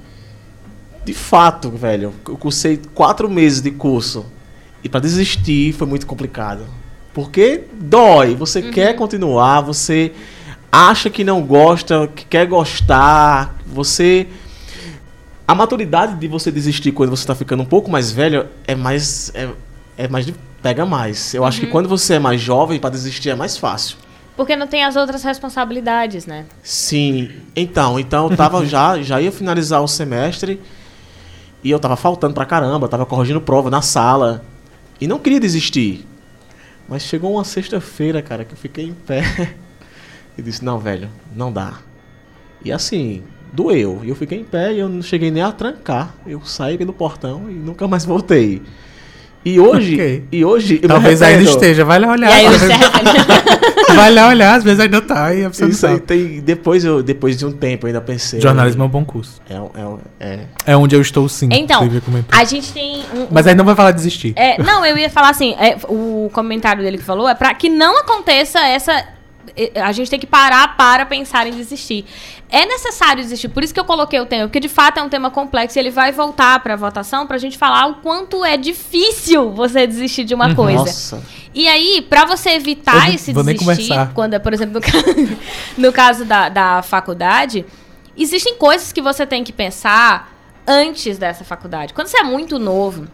[1.04, 4.24] De fato, velho, eu cursei quatro meses de curso.
[4.84, 6.66] E pra desistir foi muito complicado.
[7.14, 10.12] Porque dói, você quer continuar, você
[10.70, 14.26] acha que não gosta, que quer gostar, você.
[15.46, 19.32] A maturidade de você desistir quando você tá ficando um pouco mais velho é mais.
[19.34, 19.48] É,
[19.96, 20.30] é mais.
[20.62, 21.32] pega mais.
[21.32, 23.96] Eu acho que quando você é mais jovem, pra desistir é mais fácil.
[24.36, 26.44] Porque não tem as outras responsabilidades, né?
[26.62, 27.30] Sim.
[27.54, 30.60] Então, então eu tava já, já ia finalizar o semestre
[31.62, 34.44] e eu tava faltando pra caramba, tava corrigindo prova na sala
[35.04, 36.06] e não queria desistir.
[36.88, 39.54] Mas chegou uma sexta-feira, cara, que eu fiquei em pé
[40.36, 41.78] e disse: "Não, velho, não dá".
[42.64, 44.00] E assim, doeu.
[44.02, 46.14] E eu fiquei em pé e eu não cheguei nem a trancar.
[46.26, 48.62] Eu saí pelo portão e nunca mais voltei.
[49.44, 50.24] E hoje, Ok.
[50.32, 51.84] e hoje Talvez ainda esteja.
[51.84, 52.28] Vai lá E olhar.
[52.32, 55.44] aí às vezes- Stefan- vai lá olhar, às vezes ainda tá aí.
[55.44, 56.06] a pessoa Isso aí sabe.
[56.06, 56.40] tem.
[56.40, 58.40] Depois, eu, depois de um tempo eu ainda pensei.
[58.40, 59.40] Jornalismo é um bom curso.
[59.48, 60.38] É, é, é,
[60.72, 61.48] É onde eu estou sim.
[61.52, 61.82] Então,
[62.32, 64.32] a gente tem um, Mas aí não vai falar de desistir.
[64.36, 67.68] É, não, eu ia falar assim, é, o comentário dele que falou é pra que
[67.68, 69.04] não aconteça essa.
[69.82, 72.04] A gente tem que parar para pensar em desistir.
[72.48, 75.08] É necessário desistir, por isso que eu coloquei o tema, porque de fato é um
[75.08, 79.50] tema complexo e ele vai voltar para votação pra gente falar o quanto é difícil
[79.50, 80.78] você desistir de uma coisa.
[80.78, 81.22] Nossa.
[81.54, 85.36] E aí, pra você Eu evitar não esse desistir, quando é, por exemplo, no,
[85.86, 87.64] no caso da, da faculdade,
[88.16, 90.32] existem coisas que você tem que pensar
[90.66, 91.94] antes dessa faculdade.
[91.94, 93.06] Quando você é muito novo,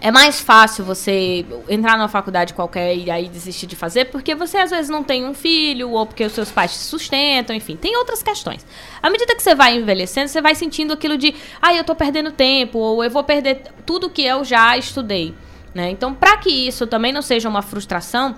[0.00, 4.58] é mais fácil você entrar numa faculdade qualquer e aí desistir de fazer, porque você
[4.58, 7.96] às vezes não tem um filho, ou porque os seus pais te sustentam, enfim, tem
[7.96, 8.66] outras questões.
[9.02, 12.32] À medida que você vai envelhecendo, você vai sentindo aquilo de, ah, eu tô perdendo
[12.32, 15.34] tempo, ou eu vou perder tudo que eu já estudei.
[15.74, 15.90] Né?
[15.90, 18.36] Então, para que isso também não seja uma frustração,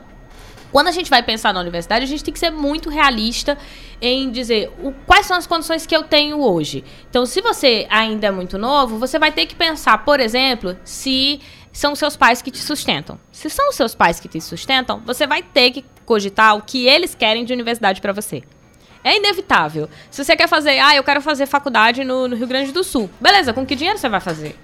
[0.75, 3.57] quando a gente vai pensar na universidade, a gente tem que ser muito realista
[4.03, 6.83] em dizer o, quais são as condições que eu tenho hoje.
[7.09, 11.41] Então, se você ainda é muito novo, você vai ter que pensar, por exemplo, se
[11.73, 13.21] são seus pais que te sustentam.
[13.31, 16.89] Se são os seus pais que te sustentam, você vai ter que cogitar o que
[16.89, 18.43] eles querem de universidade para você.
[19.05, 19.89] É inevitável.
[20.11, 23.09] Se você quer fazer, ah, eu quero fazer faculdade no, no, Rio Grande do Sul.
[23.21, 24.57] Beleza, com que dinheiro você vai fazer?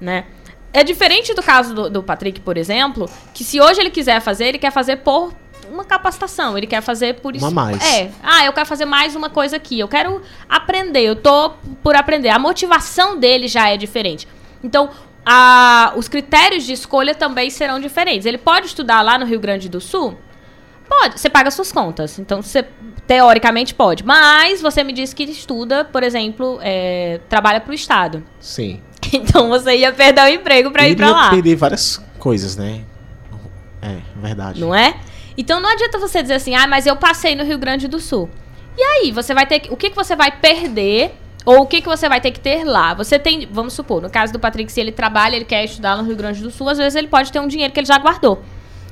[0.00, 0.26] Né?
[0.72, 4.44] É diferente do caso do, do Patrick, por exemplo, que se hoje ele quiser fazer,
[4.44, 5.34] ele quer fazer por
[5.70, 6.56] uma capacitação.
[6.56, 7.44] Ele quer fazer por isso.
[7.44, 7.82] Uma mais.
[7.82, 8.10] É.
[8.22, 9.78] Ah, eu quero fazer mais uma coisa aqui.
[9.78, 11.02] Eu quero aprender.
[11.02, 11.50] Eu tô
[11.82, 12.28] por aprender.
[12.28, 14.26] A motivação dele já é diferente.
[14.62, 14.90] Então,
[15.24, 18.26] a, os critérios de escolha também serão diferentes.
[18.26, 20.18] Ele pode estudar lá no Rio Grande do Sul?
[20.88, 22.18] Pode, você paga suas contas.
[22.18, 22.64] Então, você
[23.06, 24.04] teoricamente pode.
[24.04, 28.22] Mas você me disse que estuda, por exemplo, é, trabalha para o Estado.
[28.40, 28.80] Sim.
[29.12, 31.30] Então você ia perder o emprego para ir para lá.
[31.30, 32.80] perder várias coisas, né?
[33.80, 34.60] É, verdade.
[34.60, 34.96] Não é?
[35.36, 38.28] Então não adianta você dizer assim, ah, mas eu passei no Rio Grande do Sul.
[38.76, 41.14] E aí, você vai ter que, o que, que você vai perder
[41.44, 42.92] ou o que, que você vai ter que ter lá?
[42.94, 46.02] Você tem, vamos supor, no caso do Patrick, se ele trabalha, ele quer estudar no
[46.02, 48.42] Rio Grande do Sul, às vezes ele pode ter um dinheiro que ele já guardou.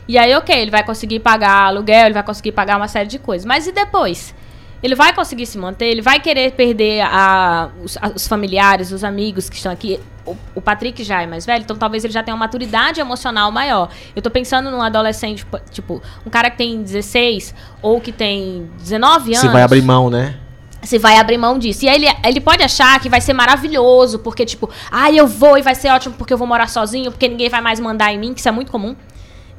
[0.07, 3.19] E aí, ok, ele vai conseguir pagar aluguel, ele vai conseguir pagar uma série de
[3.19, 3.45] coisas.
[3.45, 4.35] Mas e depois?
[4.83, 5.87] Ele vai conseguir se manter?
[5.87, 9.99] Ele vai querer perder a, os, a, os familiares, os amigos que estão aqui?
[10.27, 13.51] O, o, Patrick já é mais velho, então talvez ele já tenha uma maturidade emocional
[13.51, 13.91] maior.
[14.15, 19.31] Eu tô pensando num adolescente, tipo, um cara que tem 16 ou que tem 19
[19.31, 19.41] anos.
[19.41, 20.37] Você vai abrir mão, né?
[20.83, 21.85] Você vai abrir mão disso.
[21.85, 25.57] E aí ele, ele pode achar que vai ser maravilhoso, porque, tipo, ah, eu vou
[25.57, 28.19] e vai ser ótimo porque eu vou morar sozinho, porque ninguém vai mais mandar em
[28.19, 28.95] mim, que isso é muito comum.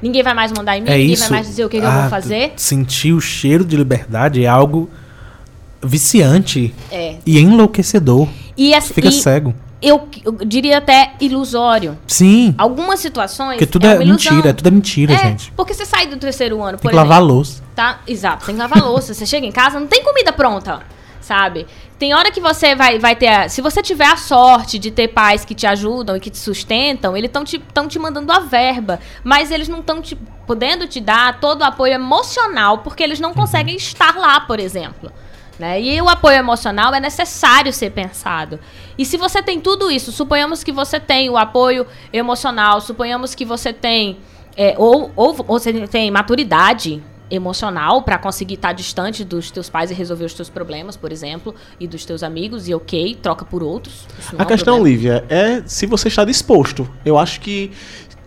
[0.00, 1.22] Ninguém vai mais mandar em mim, é ninguém isso.
[1.22, 2.52] vai mais dizer o que, que ah, eu vou fazer.
[2.56, 4.90] Sentir o cheiro de liberdade é algo
[5.82, 7.16] viciante É.
[7.24, 8.28] e enlouquecedor.
[8.56, 9.54] E, assim, Fica e cego.
[9.82, 11.96] eu, eu diria até ilusório.
[12.06, 12.54] Sim.
[12.56, 13.52] Algumas situações.
[13.58, 15.52] Porque tudo é, é, mentira, tudo é mentira, É, gente.
[15.56, 17.10] porque você sai do terceiro ano, por Tem que exemplo.
[17.10, 17.62] lavar louça.
[17.74, 18.00] Tá?
[18.06, 19.12] Exato, tem que lavar louça.
[19.14, 20.80] Você chega em casa, não tem comida pronta,
[21.20, 21.66] sabe?
[21.98, 23.28] Tem hora que você vai, vai ter.
[23.28, 26.36] A, se você tiver a sorte de ter pais que te ajudam e que te
[26.38, 28.98] sustentam, eles estão te, tão te mandando a verba.
[29.24, 30.14] Mas eles não estão te
[30.46, 35.10] podendo te dar todo o apoio emocional, porque eles não conseguem estar lá, por exemplo.
[35.58, 35.80] Né?
[35.80, 38.60] E o apoio emocional é necessário ser pensado.
[38.98, 43.44] E se você tem tudo isso, suponhamos que você tem o apoio emocional, suponhamos que
[43.44, 44.18] você tem.
[44.56, 49.94] é, ou, ou você tem maturidade emocional para conseguir estar distante dos teus pais e
[49.94, 54.06] resolver os teus problemas, por exemplo, e dos teus amigos, e ok, troca por outros.
[54.32, 54.84] Não A é um questão.
[54.84, 56.88] Lívia, é se você está disposto.
[57.04, 57.72] Eu acho que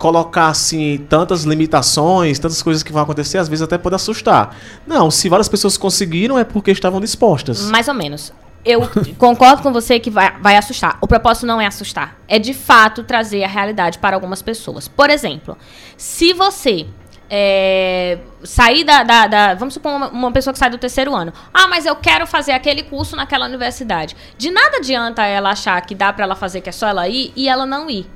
[0.00, 4.56] colocar assim tantas limitações, tantas coisas que vão acontecer, às vezes até pode assustar.
[4.86, 7.60] Não, se várias pessoas conseguiram é porque estavam dispostas.
[7.70, 8.32] Mais ou menos.
[8.64, 8.80] Eu
[9.18, 10.96] concordo com você que vai, vai assustar.
[11.02, 12.16] O propósito não é assustar.
[12.26, 14.88] É de fato trazer a realidade para algumas pessoas.
[14.88, 15.54] Por exemplo,
[15.98, 16.86] se você
[17.28, 21.30] é, sair da, da- da- Vamos supor uma, uma pessoa que sai do terceiro ano.
[21.52, 24.16] Ah, mas eu quero fazer aquele curso naquela universidade.
[24.38, 27.32] De nada adianta ela achar que dá para ela fazer, que é só ela ir
[27.36, 28.06] e ela não ir.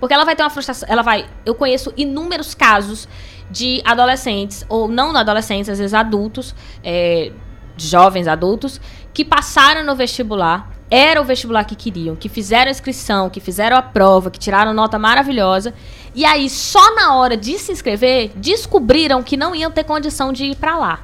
[0.00, 0.88] Porque ela vai ter uma frustração.
[0.90, 1.26] Ela vai.
[1.44, 3.08] Eu conheço inúmeros casos
[3.50, 6.54] de adolescentes, ou não adolescentes, às vezes adultos,
[6.84, 7.32] é,
[7.76, 8.80] jovens adultos,
[9.14, 13.76] que passaram no vestibular, era o vestibular que queriam, que fizeram a inscrição, que fizeram
[13.76, 15.72] a prova, que tiraram nota maravilhosa,
[16.14, 20.44] e aí só na hora de se inscrever descobriram que não iam ter condição de
[20.44, 21.00] ir para lá.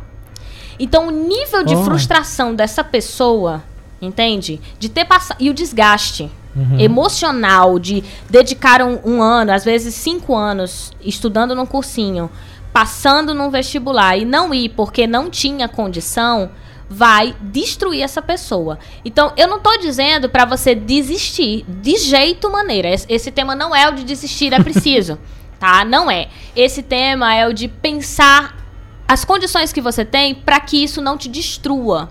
[0.78, 1.84] Então o nível de Oh.
[1.84, 3.62] frustração dessa pessoa,
[4.02, 4.60] entende?
[4.78, 5.36] De ter passado.
[5.40, 6.30] E o desgaste
[6.78, 12.30] emocional de dedicar um, um ano, às vezes cinco anos, estudando num cursinho,
[12.72, 16.50] passando num vestibular e não ir porque não tinha condição,
[16.88, 18.78] vai destruir essa pessoa.
[19.04, 22.88] Então, eu não tô dizendo para você desistir de jeito maneira.
[22.88, 25.18] Esse, esse tema não é o de desistir, é preciso,
[25.58, 25.84] tá?
[25.84, 26.28] Não é.
[26.54, 28.56] Esse tema é o de pensar
[29.06, 32.10] as condições que você tem para que isso não te destrua.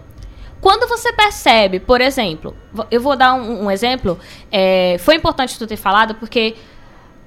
[0.64, 2.56] Quando você percebe, por exemplo,
[2.90, 4.18] eu vou dar um, um exemplo,
[4.50, 6.56] é, foi importante tu ter falado porque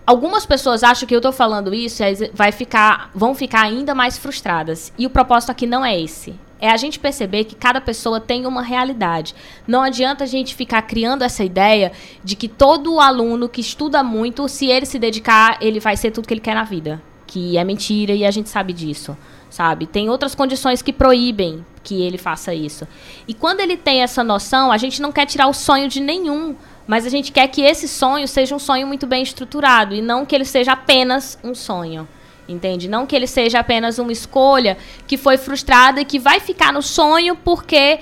[0.06, 4.16] algumas pessoas acham que eu tô falando isso e vai ficar, vão ficar ainda mais
[4.16, 4.90] frustradas.
[4.96, 6.34] E o propósito aqui não é esse.
[6.58, 9.34] É a gente perceber que cada pessoa tem uma realidade.
[9.68, 11.92] Não adianta a gente ficar criando essa ideia
[12.24, 16.26] de que todo aluno que estuda muito, se ele se dedicar, ele vai ser tudo
[16.26, 17.02] que ele quer na vida.
[17.26, 19.14] Que é mentira e a gente sabe disso,
[19.50, 19.86] sabe?
[19.86, 22.86] Tem outras condições que proíbem que ele faça isso.
[23.28, 26.56] E quando ele tem essa noção, a gente não quer tirar o sonho de nenhum,
[26.86, 30.26] mas a gente quer que esse sonho seja um sonho muito bem estruturado e não
[30.26, 32.06] que ele seja apenas um sonho.
[32.48, 32.88] Entende?
[32.88, 36.80] Não que ele seja apenas uma escolha que foi frustrada e que vai ficar no
[36.80, 37.98] sonho porque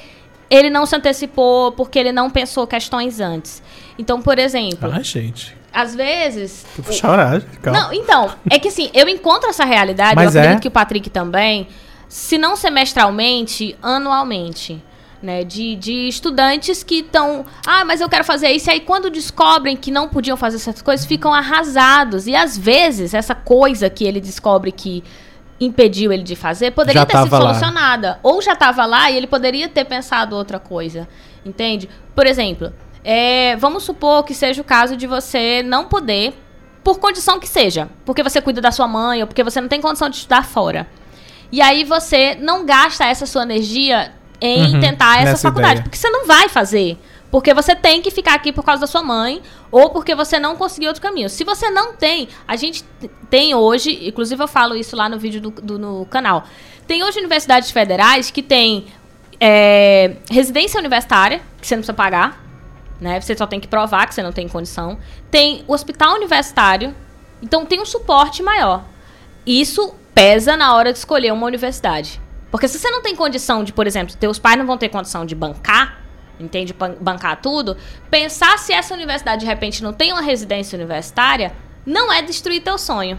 [0.51, 3.63] ele não se antecipou porque ele não pensou questões antes.
[3.99, 5.57] Então, por exemplo, Ai, gente.
[5.75, 6.65] Às vezes.
[6.79, 7.43] Vou chorar.
[7.61, 7.81] Calma.
[7.81, 10.63] Não, então, é que assim, eu encontro essa realidade, Mas eu acredito é.
[10.63, 11.67] que o Patrick também,
[12.09, 14.83] se não semestralmente, anualmente.
[15.23, 17.47] Né, de, de estudantes que estão.
[17.67, 18.69] Ah, mas eu quero fazer isso.
[18.69, 22.27] E aí, quando descobrem que não podiam fazer certas coisas, ficam arrasados.
[22.27, 25.03] E às vezes, essa coisa que ele descobre que
[25.59, 27.41] impediu ele de fazer poderia Já ter sido lá.
[27.41, 28.19] solucionada.
[28.23, 31.09] Ou já estava lá e ele poderia ter pensado outra coisa.
[31.43, 31.89] Entende?
[32.15, 32.71] Por exemplo,
[33.05, 36.35] é, vamos supor que seja o caso de você não poder,
[36.83, 39.81] por condição que seja, porque você cuida da sua mãe ou porque você não tem
[39.81, 40.87] condição de estudar fora.
[41.53, 45.83] E aí você não gasta essa sua energia em Uhum, tentar essa faculdade, ideia.
[45.85, 46.99] porque você não vai fazer.
[47.31, 49.41] Porque você tem que ficar aqui por causa da sua mãe
[49.71, 51.29] ou porque você não conseguiu outro caminho.
[51.31, 52.85] Se você não tem, a gente
[53.31, 56.45] tem hoje, inclusive eu falo isso lá no vídeo do, do- no canal.
[56.87, 58.87] Tem hoje universidades federais que tem
[59.41, 62.44] é, residência universitária, que você não precisa pagar,
[63.01, 63.21] né?
[63.21, 64.99] Você só tem que provar que você não tem condição.
[65.31, 66.95] Tem hospital universitário,
[67.43, 68.85] então tem um suporte maior.
[69.47, 72.21] Isso pesa na hora de escolher uma universidade.
[72.51, 75.27] Porque se você não tem condição de, por exemplo, teus pais não vão ter condição
[75.27, 76.01] de bancar,
[76.39, 76.73] entende?
[76.73, 77.77] Ban- Bancar tudo,
[78.11, 81.53] pensar se essa universidade de repente não tem uma residência universitária,
[81.85, 83.19] não é destruir teu sonho.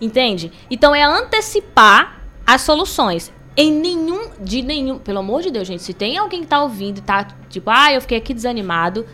[0.00, 0.50] Entende?
[0.70, 3.30] Então é antecipar as soluções.
[3.56, 6.98] Em nenhum, de nenhum, pelo amor de Deus, gente, se tem alguém que tá ouvindo
[6.98, 9.04] e tá tipo, ah, eu fiquei aqui desanimado,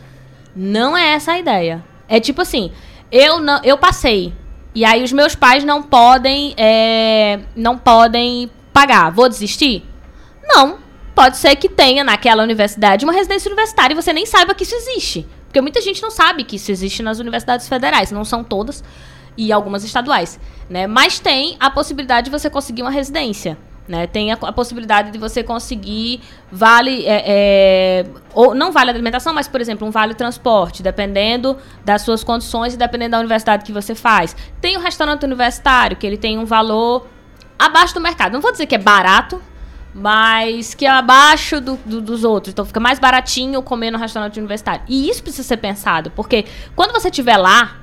[0.54, 1.84] não é essa a ideia.
[2.08, 2.70] É tipo assim,
[3.10, 4.32] eu não, eu passei
[4.76, 9.10] e aí os meus pais não podem, é, não podem pagar.
[9.10, 9.82] Vou desistir?
[10.44, 10.78] Não.
[11.14, 14.74] Pode ser que tenha naquela universidade uma residência universitária e você nem saiba que isso
[14.74, 15.26] existe.
[15.46, 18.12] Porque muita gente não sabe que isso existe nas universidades federais.
[18.12, 18.84] Não são todas
[19.34, 20.38] e algumas estaduais.
[20.68, 20.86] Né?
[20.86, 23.56] Mas tem a possibilidade de você conseguir uma residência.
[23.88, 24.06] Né?
[24.08, 27.04] Tem a, a possibilidade de você conseguir vale.
[27.06, 32.24] é, é, ou não vale alimentação, mas, por exemplo, um vale transporte, dependendo das suas
[32.24, 34.34] condições e dependendo da universidade que você faz.
[34.60, 37.06] Tem o restaurante universitário, que ele tem um valor
[37.58, 38.32] abaixo do mercado.
[38.32, 39.40] Não vou dizer que é barato,
[39.94, 42.52] mas que é abaixo do- do- dos outros.
[42.52, 44.82] Então fica mais baratinho comer no restaurante universitário.
[44.88, 46.44] E isso precisa ser pensado, porque
[46.74, 47.76] quando você estiver lá,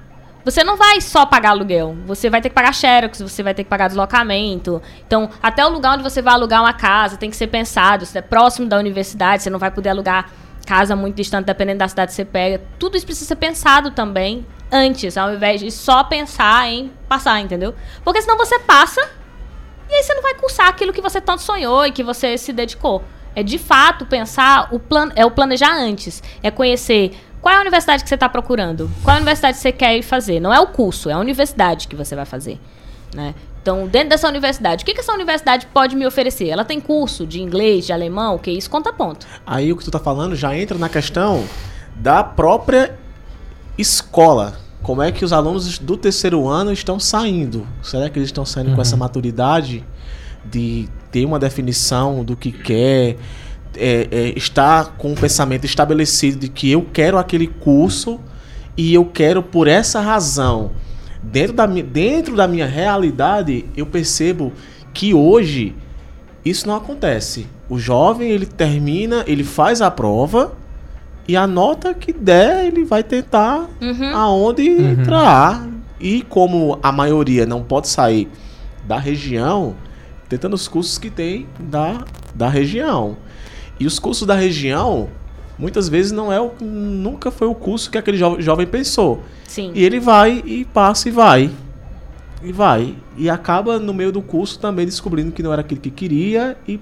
[0.43, 1.95] você não vai só pagar aluguel.
[2.05, 4.81] Você vai ter que pagar xerox, você vai ter que pagar deslocamento.
[5.07, 8.05] Então, até o lugar onde você vai alugar uma casa tem que ser pensado.
[8.05, 10.29] Se é próximo da universidade, você não vai poder alugar
[10.65, 12.61] casa muito distante, dependendo da cidade que você pega.
[12.79, 17.75] Tudo isso precisa ser pensado também antes, ao invés de só pensar em passar, entendeu?
[18.03, 19.01] Porque senão você passa
[19.89, 22.51] e aí você não vai cursar aquilo que você tanto sonhou e que você se
[22.51, 23.03] dedicou.
[23.35, 27.11] É de fato pensar o plan é o planejar antes, é conhecer
[27.43, 29.97] qual é a universidade que você está procurando, qual é a universidade que você quer
[29.97, 30.39] ir fazer.
[30.39, 32.57] Não é o curso, é a universidade que você vai fazer,
[33.13, 33.35] né?
[33.61, 36.47] Então, dentro dessa universidade, o que, que essa universidade pode me oferecer?
[36.47, 39.27] Ela tem curso de inglês, de alemão, que isso conta ponto.
[39.45, 41.43] Aí o que tu tá falando já entra na questão
[41.95, 42.97] da própria
[43.77, 44.57] escola.
[44.81, 47.67] Como é que os alunos do terceiro ano estão saindo?
[47.81, 49.85] Será que eles estão saindo com essa maturidade
[50.45, 53.17] de ter uma definição do que quer,
[53.77, 58.19] é, é, estar com um pensamento estabelecido de que eu quero aquele curso
[58.77, 60.71] e eu quero por essa razão.
[61.21, 64.51] Dentro da, dentro da minha realidade, eu percebo
[64.93, 65.75] que hoje
[66.43, 67.47] isso não acontece.
[67.69, 70.53] O jovem, ele termina, ele faz a prova
[71.27, 74.15] e a nota que der, ele vai tentar Uhum.
[74.15, 75.65] aonde entrar.
[75.99, 78.27] E como a maioria não pode sair
[78.85, 79.73] da região,
[80.27, 82.03] tentando os cursos que tem da,
[82.35, 83.15] da região.
[83.83, 85.09] E os cursos da região,
[85.59, 89.23] muitas vezes não é o, nunca foi o curso que aquele jo- jovem pensou.
[89.45, 89.73] Sim.
[89.75, 91.51] E ele vai e passa e vai.
[92.41, 92.95] E vai.
[93.17, 96.79] E acaba no meio do curso também descobrindo que não era aquilo que queria e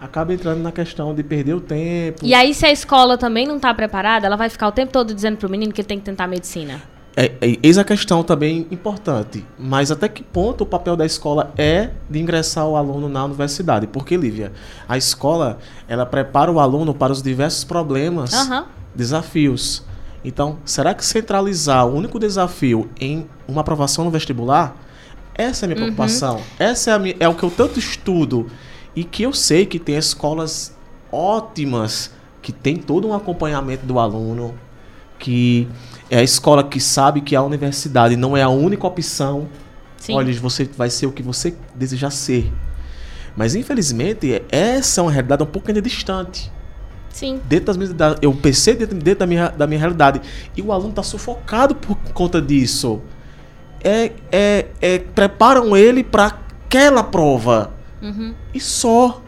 [0.00, 2.24] acaba entrando na questão de perder o tempo.
[2.24, 5.14] E aí, se a escola também não tá preparada, ela vai ficar o tempo todo
[5.14, 6.80] dizendo pro menino que ele tem que tentar medicina.
[7.14, 9.44] É, é, eis a questão também importante.
[9.58, 13.86] Mas até que ponto o papel da escola é de ingressar o aluno na universidade?
[13.86, 14.52] Porque, Lívia,
[14.88, 18.64] a escola, ela prepara o aluno para os diversos problemas, Aham.
[18.94, 19.84] desafios.
[20.24, 24.74] Então, será que centralizar o único desafio em uma aprovação no vestibular?
[25.34, 26.40] Essa é a minha preocupação.
[26.58, 28.46] Essa é, a minha- é o que eu tanto estudo.
[28.96, 30.74] E que eu sei que tem escolas
[31.10, 32.10] ótimas,
[32.40, 34.54] que tem todo um acompanhamento do aluno,
[35.18, 35.68] que
[36.12, 39.48] é a escola que sabe que a universidade não é a única opção.
[39.96, 40.14] Sim.
[40.14, 42.52] Olha, você vai ser o que você deseja ser.
[43.34, 46.52] Mas infelizmente, essa é uma realidade um pouco ainda distante
[47.08, 47.40] Sim.
[47.48, 50.20] dentro das minhas, da, eu pensei dentro, dentro da, minha, da minha realidade.
[50.54, 53.00] E o aluno está sufocado por conta disso.
[53.82, 57.72] É, é, é, preparam ele para aquela prova.
[58.02, 58.34] Uhum.
[58.52, 59.21] E só.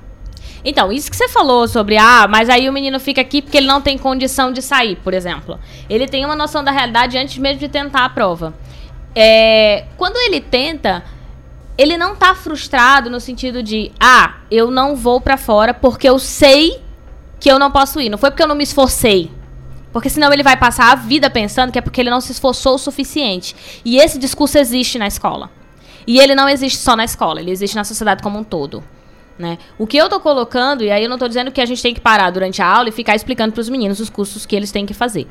[0.65, 3.67] Então, isso que você falou sobre, ah, mas aí o menino fica aqui porque ele
[3.67, 5.61] não tem condição de sair, por exemplo.
[5.91, 8.55] Ele tem uma noção da realidade antes mesmo de tentar a prova.
[9.15, 11.05] É, quando ele tenta,
[11.77, 16.19] ele não tá frustrado no sentido de, ah, eu não vou para fora porque eu
[16.19, 16.81] sei
[17.39, 18.09] que eu não posso ir.
[18.09, 19.31] Não foi porque eu não me esforcei.
[19.93, 22.77] Porque senão ele vai passar a vida pensando que é porque ele não se esforçou
[22.77, 23.55] o suficiente.
[23.85, 25.51] E esse discurso existe na escola.
[26.07, 28.83] E ele não existe só na escola, ele existe na sociedade como um todo.
[29.39, 29.59] Né?
[29.77, 31.93] O que eu tô colocando, e aí eu não tô dizendo que a gente tem
[31.93, 34.71] que parar durante a aula e ficar explicando para os meninos os cursos que eles
[34.71, 35.27] têm que fazer.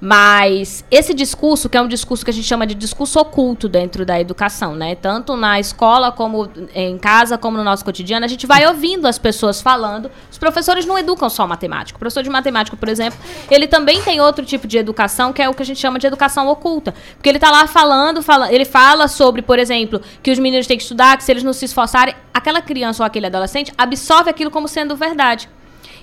[0.00, 4.06] Mas esse discurso, que é um discurso que a gente chama de discurso oculto dentro
[4.06, 4.94] da educação, né?
[4.94, 9.18] Tanto na escola, como em casa, como no nosso cotidiano, a gente vai ouvindo as
[9.18, 10.10] pessoas falando.
[10.30, 11.96] Os professores não educam só matemática.
[11.96, 13.18] O professor de matemática, por exemplo,
[13.50, 16.06] ele também tem outro tipo de educação, que é o que a gente chama de
[16.06, 16.94] educação oculta.
[17.16, 20.78] Porque ele está lá falando, fala, ele fala sobre, por exemplo, que os meninos têm
[20.78, 24.50] que estudar, que se eles não se esforçarem, aquela criança ou aquele adolescente absorve aquilo
[24.50, 25.46] como sendo verdade.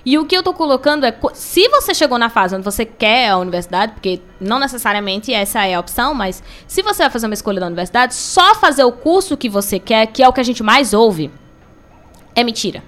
[0.08, 3.28] E o que eu tô colocando é, se você chegou na fase onde você quer
[3.28, 7.34] a universidade, porque não necessariamente essa é a opção, mas se você vai fazer uma
[7.34, 10.44] escolha da universidade, só fazer o curso que você quer, que é o que a
[10.46, 11.30] gente mais ouve,
[12.34, 12.82] é mentira.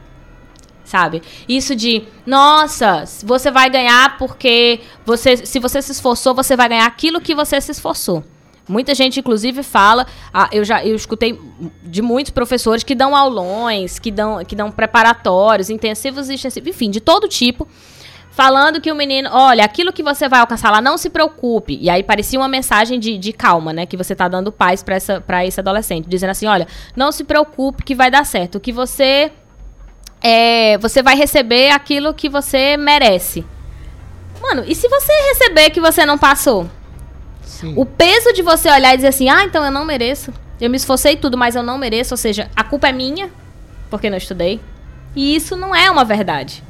[0.85, 1.21] Sabe?
[1.45, 6.85] Isso de, nossa, você vai ganhar porque você, se você se esforçou, você vai ganhar
[6.85, 8.23] aquilo que você se esforçou.
[8.69, 10.05] Muita gente, inclusive, fala.
[10.31, 11.41] Ah, eu já eu escutei
[11.81, 16.91] de muitos professores que dão aulões, que dão, que dão preparatórios, intensivos e extensivos, enfim,
[16.91, 17.67] de todo tipo.
[18.29, 21.79] Falando que o menino, olha, aquilo que você vai alcançar lá, não se preocupe.
[21.81, 23.87] E aí parecia uma mensagem de, de calma, né?
[23.87, 26.07] Que você tá dando paz para essa, pra esse adolescente.
[26.07, 28.59] Dizendo assim: olha, não se preocupe que vai dar certo.
[28.59, 29.31] Que você.
[30.21, 33.43] É, você vai receber aquilo que você merece.
[34.39, 36.69] Mano, e se você receber que você não passou?
[37.59, 37.73] Sim.
[37.75, 40.33] O peso de você olhar e dizer assim, ah, então eu não mereço.
[40.61, 42.13] Eu me esforcei tudo, mas eu não mereço.
[42.13, 43.29] Ou seja, a culpa é minha,
[43.89, 44.61] porque não estudei.
[45.13, 46.63] E isso não é uma verdade.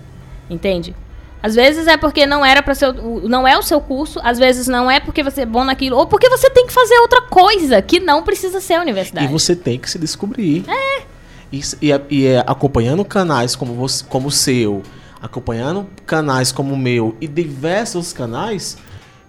[0.49, 0.95] Entende?
[1.44, 4.68] Às vezes é porque não era para ser, não é o seu curso, às vezes
[4.68, 7.82] não é porque você é bom naquilo, ou porque você tem que fazer outra coisa
[7.82, 9.28] que não precisa ser a universidade.
[9.28, 10.66] E você tem que se descobrir.
[10.68, 11.03] É.
[11.52, 14.84] E, e, e é, acompanhando canais como, você, como o seu,
[15.22, 18.78] acompanhando canais como o meu e diversos canais,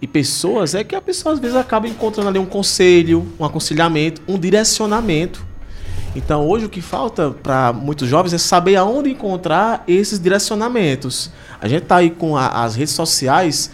[0.03, 4.23] e pessoas é que a pessoa às vezes acaba encontrando ali um conselho, um aconselhamento,
[4.27, 5.45] um direcionamento.
[6.17, 11.31] Então hoje o que falta para muitos jovens é saber aonde encontrar esses direcionamentos.
[11.61, 13.71] A gente tá aí com a, as redes sociais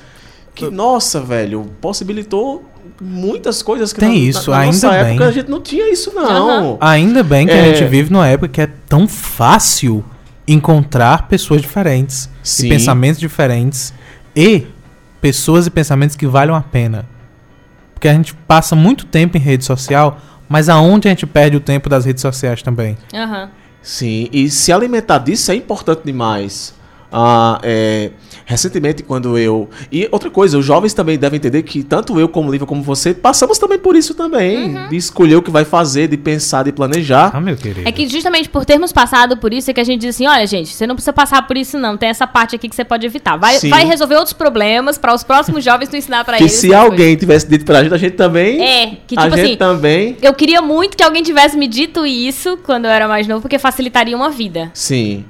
[0.54, 2.64] que, nossa, velho, possibilitou
[3.00, 5.10] muitas coisas que tem na, isso, na, na ainda nossa bem.
[5.10, 6.72] época a gente não tinha isso não.
[6.72, 6.78] Uhum.
[6.80, 7.60] Ainda bem que é...
[7.60, 10.04] a gente vive numa época que é tão fácil
[10.48, 12.30] encontrar pessoas diferentes,
[12.60, 13.92] e pensamentos diferentes
[14.34, 14.66] e
[15.20, 17.06] pessoas e pensamentos que valham a pena.
[17.94, 20.18] Porque a gente passa muito tempo em rede social,
[20.48, 22.96] mas aonde a gente perde o tempo das redes sociais também?
[23.12, 23.48] Uhum.
[23.82, 26.74] Sim, e se alimentar disso é importante demais.
[27.10, 28.10] Ah, é,
[28.44, 29.68] recentemente, quando eu.
[29.90, 33.14] E outra coisa, os jovens também devem entender que tanto eu como Lívia, como você,
[33.14, 34.74] passamos também por isso também.
[34.76, 34.88] Uhum.
[34.88, 37.30] De escolher o que vai fazer, de pensar, de planejar.
[37.34, 37.88] Ah, meu querido.
[37.88, 40.46] É que justamente por termos passado por isso, é que a gente diz assim: olha,
[40.46, 41.96] gente, você não precisa passar por isso, não.
[41.96, 43.36] Tem essa parte aqui que você pode evitar.
[43.36, 46.52] Vai, vai resolver outros problemas para os próximos jovens tu ensinar para eles.
[46.52, 47.20] Que se alguém coisas.
[47.20, 48.62] tivesse dito pra gente, a gente também.
[48.62, 49.36] É, que tipo a assim.
[49.36, 50.16] Gente também.
[50.20, 53.58] Eu queria muito que alguém tivesse me dito isso quando eu era mais novo, porque
[53.58, 54.70] facilitaria uma vida.
[54.74, 55.24] Sim.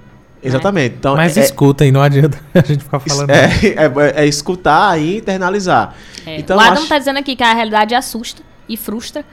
[0.46, 0.96] Exatamente.
[0.96, 3.30] Então, Mas é, escuta aí, não adianta a gente ficar falando.
[3.36, 5.94] É, é, é escutar e internalizar.
[6.26, 6.38] É.
[6.38, 6.88] Então, o Adam acho...
[6.88, 9.24] tá dizendo aqui que a realidade assusta e frustra,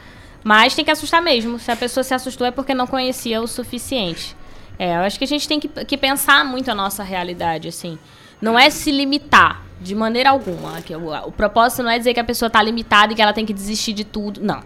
[0.44, 1.60] mas tem que assustar mesmo.
[1.60, 4.36] Se a pessoa se assustou é porque não conhecia o suficiente.
[4.78, 7.98] É, eu acho que a gente tem que, que pensar muito a nossa realidade, assim.
[8.42, 10.82] Não é se limitar de maneira alguma.
[10.82, 13.34] Que o, o propósito não é dizer que a pessoa está limitada e que ela
[13.34, 14.42] tem que desistir de tudo.
[14.42, 14.62] Não.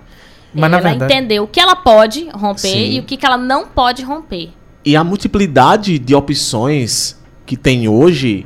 [0.53, 1.13] Mas, ela verdade...
[1.13, 2.91] entender o que ela pode romper Sim.
[2.91, 4.51] e o que, que ela não pode romper.
[4.87, 8.45] E a multiplicidade de opções que tem hoje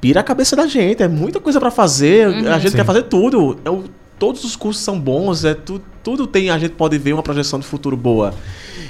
[0.00, 1.02] pira a cabeça da gente.
[1.02, 2.28] É muita coisa para fazer.
[2.28, 2.76] Uhum, a gente sim.
[2.78, 3.58] quer fazer tudo.
[3.62, 3.84] É o,
[4.18, 5.44] todos os cursos são bons.
[5.44, 6.48] É tu, tudo tem.
[6.48, 8.32] A gente pode ver uma projeção de futuro boa.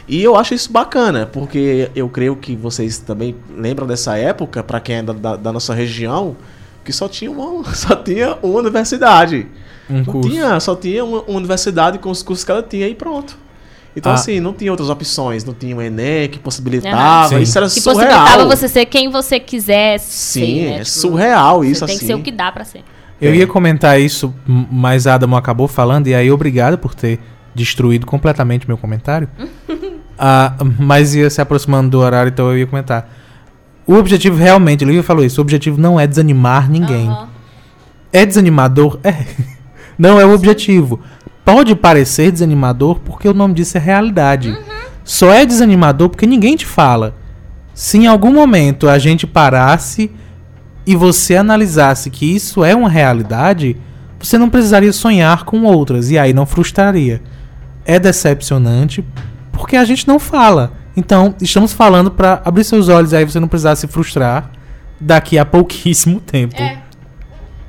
[0.06, 4.78] E eu acho isso bacana, porque eu creio que vocês também lembram dessa época, para
[4.78, 6.36] quem é da, da, da, nossa região,
[6.84, 9.48] que só tinha uma, só tinha uma universidade.
[9.90, 10.30] Um curso.
[10.30, 13.41] Tinha, só tinha uma, uma universidade com os cursos que ela tinha e pronto.
[13.94, 14.14] Então, ah.
[14.14, 15.44] assim, não tinha outras opções.
[15.44, 17.34] Não tinha o Enem que possibilitava.
[17.34, 17.42] Uhum.
[17.42, 18.08] Isso era que surreal.
[18.08, 20.12] Que possibilitava você ser quem você quisesse.
[20.12, 20.74] Sim, ser, né?
[20.74, 21.98] é tipo, surreal isso, tem assim.
[21.98, 22.82] Tem que ser o que dá pra ser.
[23.20, 23.36] Eu é.
[23.36, 27.20] ia comentar isso, mas Adamo acabou falando, e aí obrigado por ter
[27.54, 29.28] destruído completamente meu comentário.
[30.18, 33.08] ah, mas ia se aproximando do horário, então eu ia comentar.
[33.86, 37.08] O objetivo realmente, Lívia falou isso, o objetivo não é desanimar ninguém.
[37.08, 37.26] Uhum.
[38.12, 38.98] É desanimador?
[39.04, 39.24] É.
[39.98, 41.00] Não é o objetivo
[41.44, 44.50] pode parecer desanimador porque o nome disso é realidade.
[44.50, 44.56] Uhum.
[45.04, 47.14] Só é desanimador porque ninguém te fala.
[47.74, 50.10] Se em algum momento a gente parasse
[50.86, 53.76] e você analisasse que isso é uma realidade,
[54.20, 57.22] você não precisaria sonhar com outras e aí não frustraria.
[57.84, 59.04] É decepcionante
[59.50, 60.72] porque a gente não fala.
[60.96, 64.50] Então, estamos falando para abrir seus olhos e aí você não precisar se frustrar
[65.00, 66.60] daqui a pouquíssimo tempo.
[66.60, 66.81] É.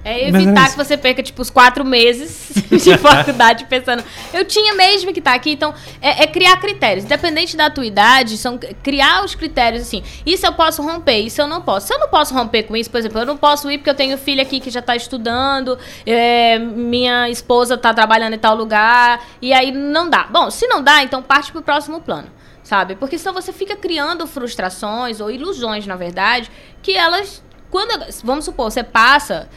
[0.04, 4.04] É é evitar que você perca, tipo, os quatro meses de faculdade pensando,
[4.34, 5.52] eu tinha mesmo que estar aqui.
[5.52, 7.06] Então, é, é criar critérios.
[7.06, 10.04] Independente da tua idade, são criar os critérios, assim.
[10.26, 11.88] Isso eu posso romper, isso eu não posso.
[11.88, 13.96] Se eu não posso romper com isso, por exemplo, eu não posso ir porque eu
[13.96, 19.24] tenho filho aqui que já tá estudando, é, minha esposa tá trabalhando em tal lugar,
[19.42, 20.28] e aí não dá.
[20.30, 22.28] Bom, se não dá, então parte pro próximo plano.
[22.64, 22.96] Sabe?
[22.96, 26.50] Porque senão você fica criando frustrações ou ilusões, na verdade,
[26.82, 27.44] que elas
[27.74, 29.50] quando, vamos supor, você passa,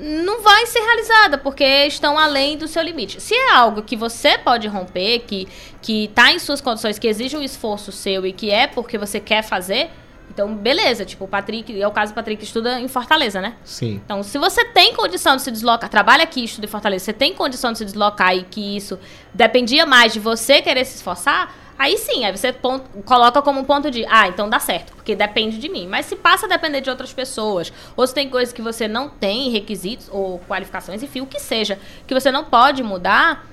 [0.00, 3.20] não vai ser realizada, porque estão além do seu limite.
[3.20, 5.46] Se é algo que você pode romper, que,
[5.82, 9.20] que tá em suas condições, que exige um esforço seu e que é porque você
[9.20, 9.90] quer fazer,
[10.32, 11.04] então beleza.
[11.04, 13.54] Tipo, o Patrick, é o caso do Patrick estuda em Fortaleza, né?
[13.64, 14.00] Sim.
[14.04, 17.34] Então, se você tem condição de se deslocar, trabalha aqui, estuda em Fortaleza, você tem
[17.34, 18.98] condição de se deslocar e que isso
[19.34, 23.64] dependia mais de você querer se esforçar, aí sim, aí você pon- coloca como um
[23.64, 25.86] ponto de, ah, então dá certo, porque depende de mim.
[25.86, 29.08] Mas se passa a depender de outras pessoas, ou se tem coisas que você não
[29.08, 33.46] tem, requisitos ou qualificações, enfim, o que seja, que você não pode mudar,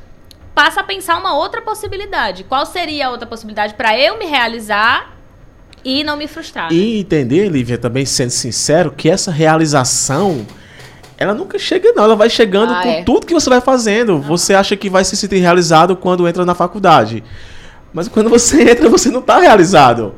[0.53, 2.43] passa a pensar uma outra possibilidade.
[2.43, 5.15] Qual seria a outra possibilidade para eu me realizar
[5.87, 6.69] e não me frustrar?
[6.71, 6.75] né?
[6.77, 10.45] E entender, Lívia, também sendo sincero, que essa realização,
[11.17, 13.03] ela nunca chega não, ela vai chegando Ah, com é.
[13.03, 14.19] tudo que você vai fazendo.
[14.21, 17.23] Você acha que vai se sentir realizado quando entra na faculdade.
[17.93, 20.13] Mas quando você entra, você não está realizado.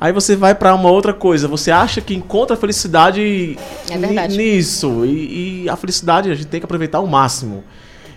[0.00, 3.56] Aí você vai para uma outra coisa, você acha que encontra felicidade
[3.88, 5.04] É nisso.
[5.04, 7.62] E, e a felicidade a gente tem que aproveitar ao máximo.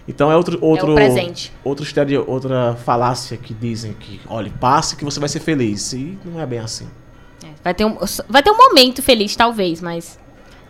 [0.07, 1.51] Então é outro outro presente.
[1.63, 5.93] outro estere- outra falácia que dizem que, olha, passe que você vai ser feliz.
[5.93, 6.87] E não é bem assim.
[7.43, 7.97] É, Vai ter, um,
[8.29, 10.19] vai ter um momento feliz, talvez, mas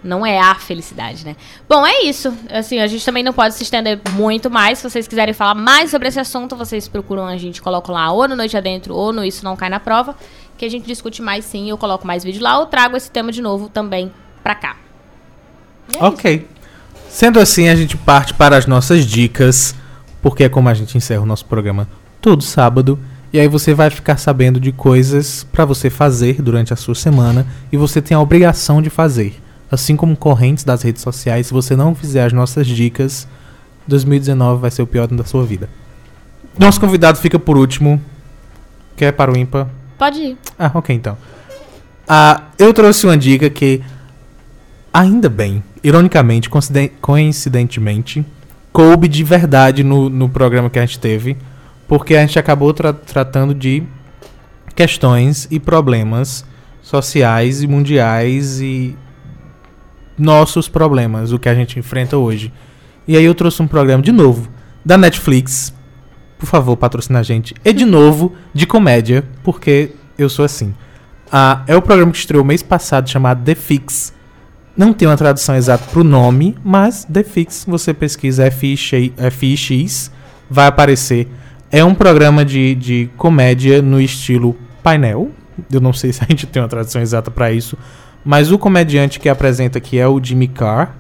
[0.02, 1.36] não é a felicidade, né?
[1.68, 2.32] Bom, é isso.
[2.50, 4.78] Assim, a gente também não pode se estender muito mais.
[4.80, 8.28] Se vocês quiserem falar mais sobre esse assunto, vocês procuram a gente, colocam lá ou
[8.28, 10.16] no Noite Adentro ou no Isso Não Cai na Prova,
[10.58, 11.70] que a gente discute mais sim.
[11.70, 14.78] Eu coloco mais vídeo lá ou trago esse tema de novo também pra cá.
[15.92, 16.06] É isso.
[17.16, 19.74] Sendo assim, a gente parte para as nossas dicas,
[20.22, 21.88] porque é como a gente encerra o nosso programa
[22.20, 23.00] todo sábado.
[23.32, 27.48] E aí você vai ficar sabendo de coisas para você fazer durante a sua semana
[27.72, 29.42] e você tem a obrigação de fazer.
[29.72, 33.26] Assim como correntes das redes sociais, se você não fizer as nossas dicas,
[33.88, 35.70] 2019 vai ser o pior ano da sua vida.
[36.60, 38.02] Nosso convidado fica por último.
[38.98, 39.70] Quer para o ímpar?
[39.98, 40.38] Pode ir.
[40.60, 41.18] Ah, ok então.
[42.06, 43.82] Ah, eu trouxe uma dica que,
[44.94, 48.26] ainda bem, ironicamente, coinciden- coincidentemente,
[48.74, 51.38] coube de verdade no, no programa que a gente teve,
[51.88, 53.84] porque a gente acabou tra- tratando de
[54.76, 56.44] questões e problemas
[56.82, 58.96] sociais e mundiais e
[60.18, 62.52] nossos problemas, o que a gente enfrenta hoje.
[63.08, 64.50] E aí eu trouxe um programa de novo
[64.84, 65.74] da Netflix.
[66.40, 67.54] Por favor, patrocina a gente.
[67.64, 70.74] E de novo, de comédia, porque eu sou assim.
[71.32, 74.14] Ah, é o programa que estreou mês passado chamado The Fix.
[74.76, 80.12] Não tem uma tradução exata pro nome, mas The Fix, você pesquisa FIX
[80.50, 81.30] vai aparecer.
[81.72, 85.32] É um programa de, de comédia no estilo painel.
[85.72, 87.78] Eu não sei se a gente tem uma tradução exata para isso.
[88.24, 90.96] Mas o comediante que apresenta aqui é o Jimmy Carr.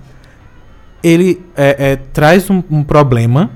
[1.04, 3.50] Ele é, é, traz um, um problema.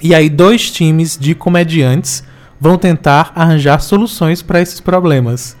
[0.00, 2.22] E aí, dois times de comediantes
[2.60, 5.56] vão tentar arranjar soluções para esses problemas.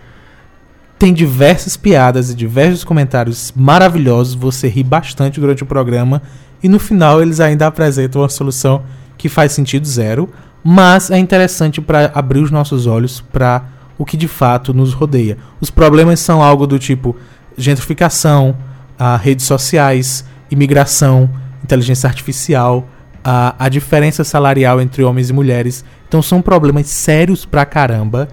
[0.98, 4.34] Tem diversas piadas e diversos comentários maravilhosos.
[4.34, 6.22] Você ri bastante durante o programa.
[6.62, 8.82] E no final, eles ainda apresentam uma solução
[9.18, 10.30] que faz sentido zero.
[10.62, 13.64] Mas é interessante para abrir os nossos olhos para
[13.98, 15.36] o que de fato nos rodeia.
[15.60, 17.14] Os problemas são algo do tipo
[17.56, 18.56] gentrificação,
[18.98, 21.28] ah, redes sociais, imigração,
[21.62, 22.88] inteligência artificial,
[23.22, 25.84] a, a diferença salarial entre homens e mulheres.
[26.08, 28.28] Então são problemas sérios pra caramba,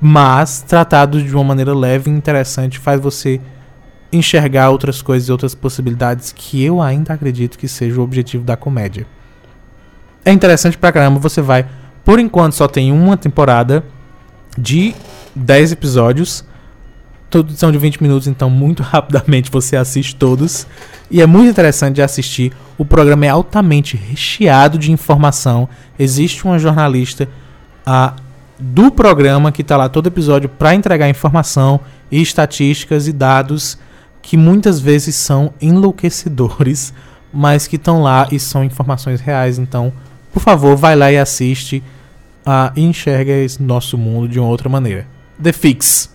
[0.00, 3.40] mas tratados de uma maneira leve e interessante faz você
[4.12, 8.56] enxergar outras coisas e outras possibilidades que eu ainda acredito que seja o objetivo da
[8.56, 9.06] comédia.
[10.24, 11.66] É interessante pra caramba, você vai.
[12.04, 13.84] Por enquanto só tem uma temporada
[14.56, 14.94] de
[15.34, 16.44] 10 episódios.
[17.28, 20.66] Todos são de 20 minutos, então muito rapidamente você assiste todos.
[21.10, 22.52] E é muito interessante de assistir.
[22.78, 25.68] O programa é altamente recheado de informação.
[25.98, 27.28] Existe uma jornalista
[27.84, 28.14] ah,
[28.58, 31.80] do programa que está lá todo episódio para entregar informação
[32.10, 33.78] e estatísticas e dados
[34.22, 36.92] que muitas vezes são enlouquecedores,
[37.32, 39.58] mas que estão lá e são informações reais.
[39.58, 39.92] Então,
[40.32, 41.82] por favor, vai lá e assiste
[42.44, 45.06] ah, e enxerga esse nosso mundo de uma outra maneira.
[45.42, 46.14] The Fix.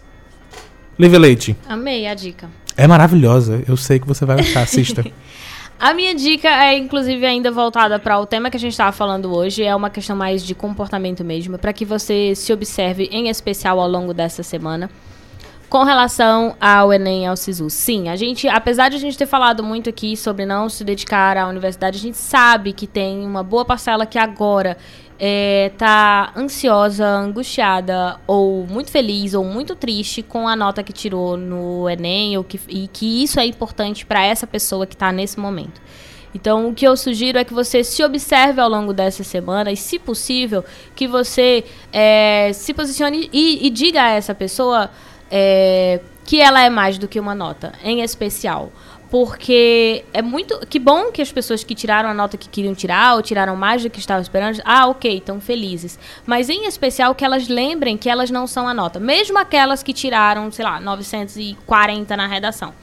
[0.98, 2.50] Lívia Leite, Amei a dica.
[2.76, 3.64] é maravilhosa.
[3.68, 4.62] Eu sei que você vai gostar.
[4.62, 5.04] Assista.
[5.82, 9.34] A minha dica é, inclusive, ainda voltada para o tema que a gente estava falando
[9.34, 9.64] hoje.
[9.64, 13.90] É uma questão mais de comportamento mesmo, para que você se observe, em especial ao
[13.90, 14.92] longo dessa semana.
[15.68, 19.26] Com relação ao Enem e ao SISU, sim, a gente, apesar de a gente ter
[19.26, 23.42] falado muito aqui sobre não se dedicar à universidade, a gente sabe que tem uma
[23.42, 24.78] boa parcela que agora
[25.24, 31.88] está ansiosa, angustiada, ou muito feliz, ou muito triste com a nota que tirou no
[31.88, 35.80] Enem, ou que, e que isso é importante para essa pessoa que está nesse momento.
[36.34, 39.78] Então, o que eu sugiro é que você se observe ao longo dessa semana e,
[39.78, 40.64] se possível,
[40.96, 44.90] que você é, se posicione e, e diga a essa pessoa
[45.30, 48.72] é, que ela é mais do que uma nota, em especial.
[49.12, 50.58] Porque é muito.
[50.68, 53.84] Que bom que as pessoas que tiraram a nota que queriam tirar, ou tiraram mais
[53.84, 56.00] do que estavam esperando, ah, ok, estão felizes.
[56.26, 59.02] Mas em especial que elas lembrem que elas não são a nota.
[59.02, 62.74] Mesmo aquelas que tiraram, sei lá, 940 na redação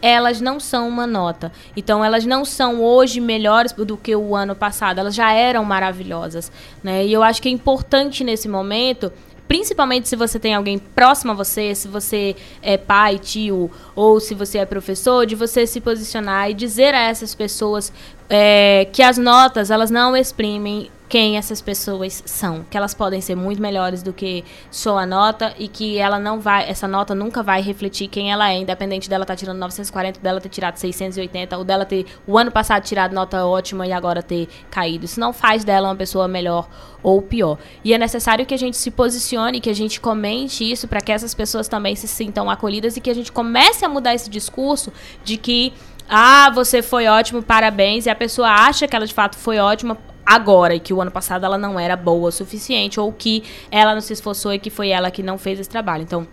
[0.00, 1.52] elas não são uma nota.
[1.76, 4.98] Então, elas não são hoje melhores do que o ano passado.
[4.98, 6.52] Elas já eram maravilhosas.
[6.82, 7.06] Né?
[7.06, 9.12] E eu acho que é importante nesse momento
[9.48, 14.34] principalmente se você tem alguém próximo a você, se você é pai, tio, ou se
[14.34, 17.90] você é professor, de você se posicionar e dizer a essas pessoas
[18.28, 23.34] é, que as notas elas não exprimem quem essas pessoas são, que elas podem ser
[23.34, 27.42] muito melhores do que só a nota e que ela não vai, essa nota nunca
[27.42, 31.56] vai refletir quem ela é, independente dela estar tá tirando 940, dela ter tirado 680
[31.56, 35.06] ou dela ter o ano passado tirado nota ótima e agora ter caído.
[35.06, 36.68] Isso não faz dela uma pessoa melhor
[37.02, 37.58] ou pior.
[37.82, 41.10] E é necessário que a gente se posicione, que a gente comente isso para que
[41.10, 44.92] essas pessoas também se sintam acolhidas e que a gente comece a mudar esse discurso
[45.24, 45.72] de que
[46.08, 49.96] ah, você foi ótimo, parabéns, e a pessoa acha que ela de fato foi ótima
[50.28, 53.94] agora e que o ano passado ela não era boa o suficiente ou que ela
[53.94, 56.02] não se esforçou e que foi ela que não fez esse trabalho.
[56.02, 56.28] Então,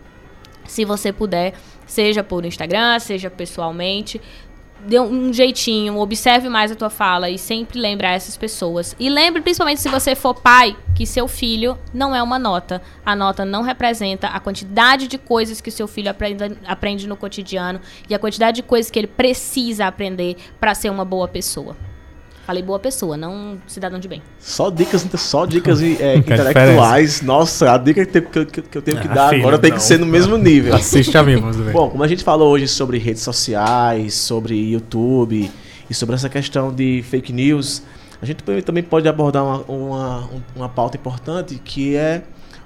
[0.65, 1.53] se você puder,
[1.87, 4.19] seja por Instagram, seja pessoalmente,
[4.85, 8.93] dê um jeitinho, observe mais a tua fala e sempre lembre essas pessoas.
[8.99, 12.81] E lembre, principalmente se você for pai, que seu filho não é uma nota.
[13.05, 17.79] A nota não representa a quantidade de coisas que seu filho aprende, aprende no cotidiano
[18.09, 21.77] e a quantidade de coisas que ele precisa aprender para ser uma boa pessoa.
[22.45, 24.21] Falei boa pessoa, não cidadão de bem.
[24.39, 27.23] Só dicas, só dicas é, intelectuais.
[27.23, 29.81] Nossa, a dica que, que, que eu tenho que ah, dar filho, agora tem que
[29.81, 30.75] ser no mesmo nível.
[30.75, 31.73] Assiste a mim, vamos ver.
[31.73, 35.51] Bom, como a gente falou hoje sobre redes sociais, sobre YouTube
[35.89, 37.81] e sobre essa questão de fake news,
[38.21, 42.21] a gente também pode abordar uma, uma, uma pauta importante que é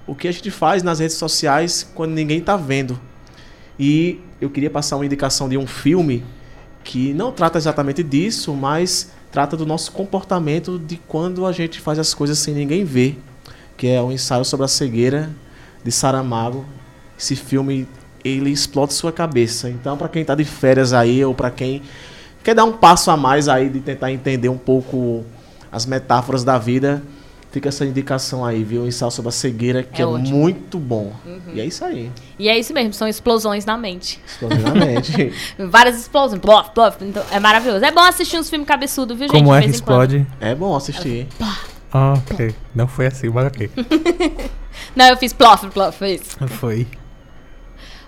[0.06, 2.99] o que a gente faz nas redes sociais quando ninguém está vendo.
[3.80, 6.26] E eu queria passar uma indicação de um filme
[6.84, 11.99] que não trata exatamente disso, mas trata do nosso comportamento de quando a gente faz
[11.99, 13.22] as coisas sem ninguém ver,
[13.77, 15.30] que é um ensaio sobre a cegueira
[15.84, 16.65] de Saramago.
[17.18, 17.88] Esse filme
[18.23, 19.69] ele explode sua cabeça.
[19.69, 21.81] Então, para quem está de férias aí ou para quem
[22.43, 25.23] quer dar um passo a mais aí de tentar entender um pouco
[25.72, 27.01] as metáforas da vida,
[27.52, 28.84] Fica essa indicação aí, viu?
[28.84, 31.12] Um ensaio sobre a cegueira, que é, é muito bom.
[31.26, 31.54] Uhum.
[31.54, 32.12] E é isso aí.
[32.38, 34.20] E é isso mesmo, são explosões na mente.
[34.28, 35.34] Explosões na mente.
[35.58, 36.40] Várias explosões.
[36.40, 36.98] Plof, plof.
[37.02, 37.84] Então, é maravilhoso.
[37.84, 39.38] É bom assistir uns filmes cabeçudos, viu, gente?
[39.38, 40.28] Como é que explode?
[40.40, 41.28] É bom assistir.
[41.92, 42.54] Ah, ok.
[42.76, 43.70] Não foi assim, mas ok.
[44.96, 46.38] Não, eu fiz plof, plof, foi isso.
[46.48, 46.86] Foi.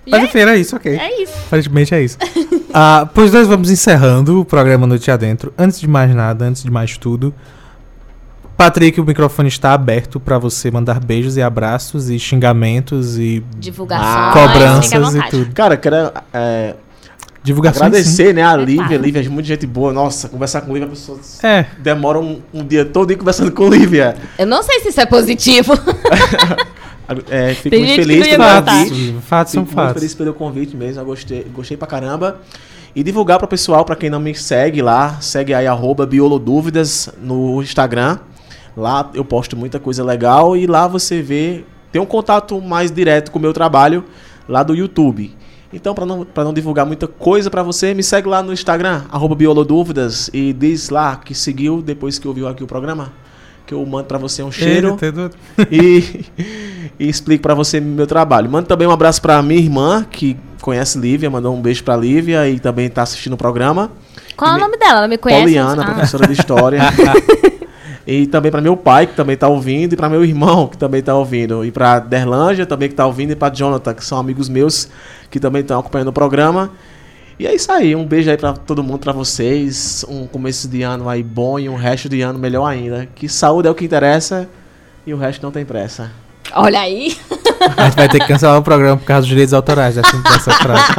[0.08, 0.98] Mas é enfim, era isso, ok.
[0.98, 1.34] É isso.
[1.48, 2.18] Aparentemente é isso.
[2.74, 5.54] ah, pois nós vamos encerrando o programa Noite Adentro.
[5.58, 7.34] Antes de mais nada, antes de mais tudo,
[8.58, 14.34] Patrick, o microfone está aberto para você mandar beijos e abraços e xingamentos e divulgações,
[14.34, 15.54] cobranças e tudo.
[15.54, 16.76] Cara, quero é,
[17.44, 18.34] Divulgações, agradecer, sim.
[18.34, 19.92] né, a é Lívia, Lívia, é muita gente boa.
[19.92, 21.66] Nossa, conversar com Lívia, a pessoa é.
[21.80, 24.16] demora um, um dia todo conversando com Lívia.
[24.38, 25.74] Eu não sei se isso é positivo.
[27.32, 29.16] é, fico muito feliz pelo convite.
[29.28, 29.84] Fatos são fatos.
[29.84, 32.40] Muito feliz pelo convite mesmo, eu gostei, gostei pra caramba.
[32.96, 37.10] E divulgar para o pessoal, para quem não me segue lá, segue aí arroba Biolodúvidas
[37.24, 38.20] no Instagram.
[38.76, 43.32] Lá eu posto muita coisa legal e lá você vê, tem um contato mais direto
[43.32, 44.04] com o meu trabalho
[44.48, 45.36] lá do YouTube.
[45.74, 49.04] Então, para não, não divulgar muita coisa para você, me segue lá no Instagram,
[49.38, 53.14] biolodúvidas, e diz lá que seguiu depois que ouviu aqui o programa.
[53.66, 54.98] Que eu mando para você um cheiro
[55.72, 56.26] e,
[57.00, 58.50] e explico para você meu trabalho.
[58.50, 62.50] Mando também um abraço para minha irmã, que conhece Lívia, mandou um beijo para Lívia
[62.50, 63.90] e também está assistindo o programa.
[64.36, 65.00] Qual é o nome dela?
[65.00, 65.44] Ela me conhece?
[65.44, 65.86] Poliana, ah.
[65.86, 66.82] professora de História.
[68.06, 71.00] E também para meu pai, que também está ouvindo, e para meu irmão, que também
[71.00, 71.64] está ouvindo.
[71.64, 74.90] E para Derlândia, também que está ouvindo, e para Jonathan, que são amigos meus,
[75.30, 76.72] que também estão acompanhando o programa.
[77.40, 80.06] E é isso aí, um beijo aí para todo mundo, para vocês.
[80.08, 83.08] Um começo de ano aí bom e um resto de ano melhor ainda.
[83.16, 84.48] Que saúde é o que interessa
[85.06, 86.12] e o resto não tem pressa.
[86.54, 87.18] Olha aí.
[87.78, 90.52] A gente vai ter que cancelar o programa por causa dos direitos autorais dessa, dessa
[90.52, 90.94] frase.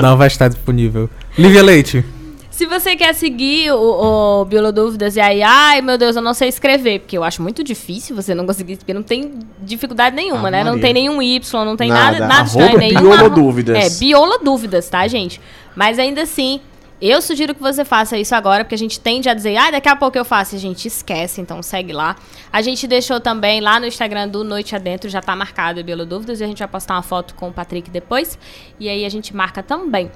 [0.00, 1.10] Não vai estar disponível.
[1.36, 2.04] Lívia Leite.
[2.52, 6.48] Se você quer seguir o, o Biolodúvidas e aí, ai meu Deus, eu não sei
[6.48, 10.50] escrever, porque eu acho muito difícil você não conseguir, porque não tem dificuldade nenhuma, Ah,
[10.50, 10.58] né?
[10.62, 10.82] Não Maria.
[10.82, 12.20] tem nenhum Y, não tem Nada.
[12.20, 13.00] nada, nada estranho, nenhum.
[13.00, 13.76] Biolodúvidas.
[13.96, 15.40] É, Biolodúvidas, tá, gente?
[15.74, 16.60] Mas ainda assim,
[17.00, 19.88] eu sugiro que você faça isso agora, porque a gente tende a dizer, ah, daqui
[19.88, 22.16] a pouco eu faço, e a gente esquece, então segue lá.
[22.52, 26.40] A gente deixou também lá no Instagram do Noite Adentro, já tá marcado o Biolodúvidas,
[26.40, 28.38] e a gente vai postar uma foto com o Patrick depois,
[28.78, 30.10] e aí a gente marca também.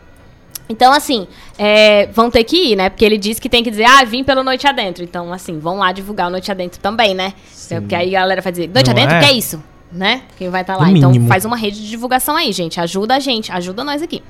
[0.68, 1.26] Então, assim,
[1.59, 2.88] é, vão ter que ir, né?
[2.88, 5.05] Porque ele disse que tem que dizer, ah, vim pelo Noite Adentro.
[5.05, 7.34] Então, assim, vão lá divulgar o Noite Adentro também, né?
[7.80, 9.20] Porque aí a galera vai dizer, Noite Não Adentro, é?
[9.20, 9.62] que é isso?
[9.93, 10.22] Né?
[10.36, 10.86] Quem vai estar lá.
[10.86, 11.28] No Então, mínimo.
[11.28, 12.80] faz uma rede de divulgação aí, gente.
[12.80, 14.22] Ajuda a gente, ajuda nós aqui.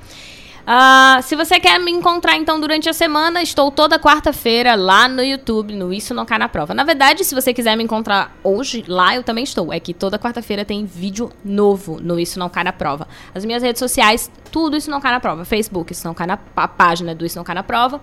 [0.69, 5.23] Ah, se você quer me encontrar, então, durante a semana, estou toda quarta-feira lá no
[5.23, 6.73] YouTube, no Isso Não Cai na Prova.
[6.73, 9.71] Na verdade, se você quiser me encontrar hoje, lá eu também estou.
[9.71, 13.07] É que toda quarta-feira tem vídeo novo no Isso Não Cai na Prova.
[13.33, 15.45] As minhas redes sociais, tudo Isso Não Cai na Prova.
[15.45, 18.01] Facebook, Isso Não Cai na a página do Isso Não Cai na Prova.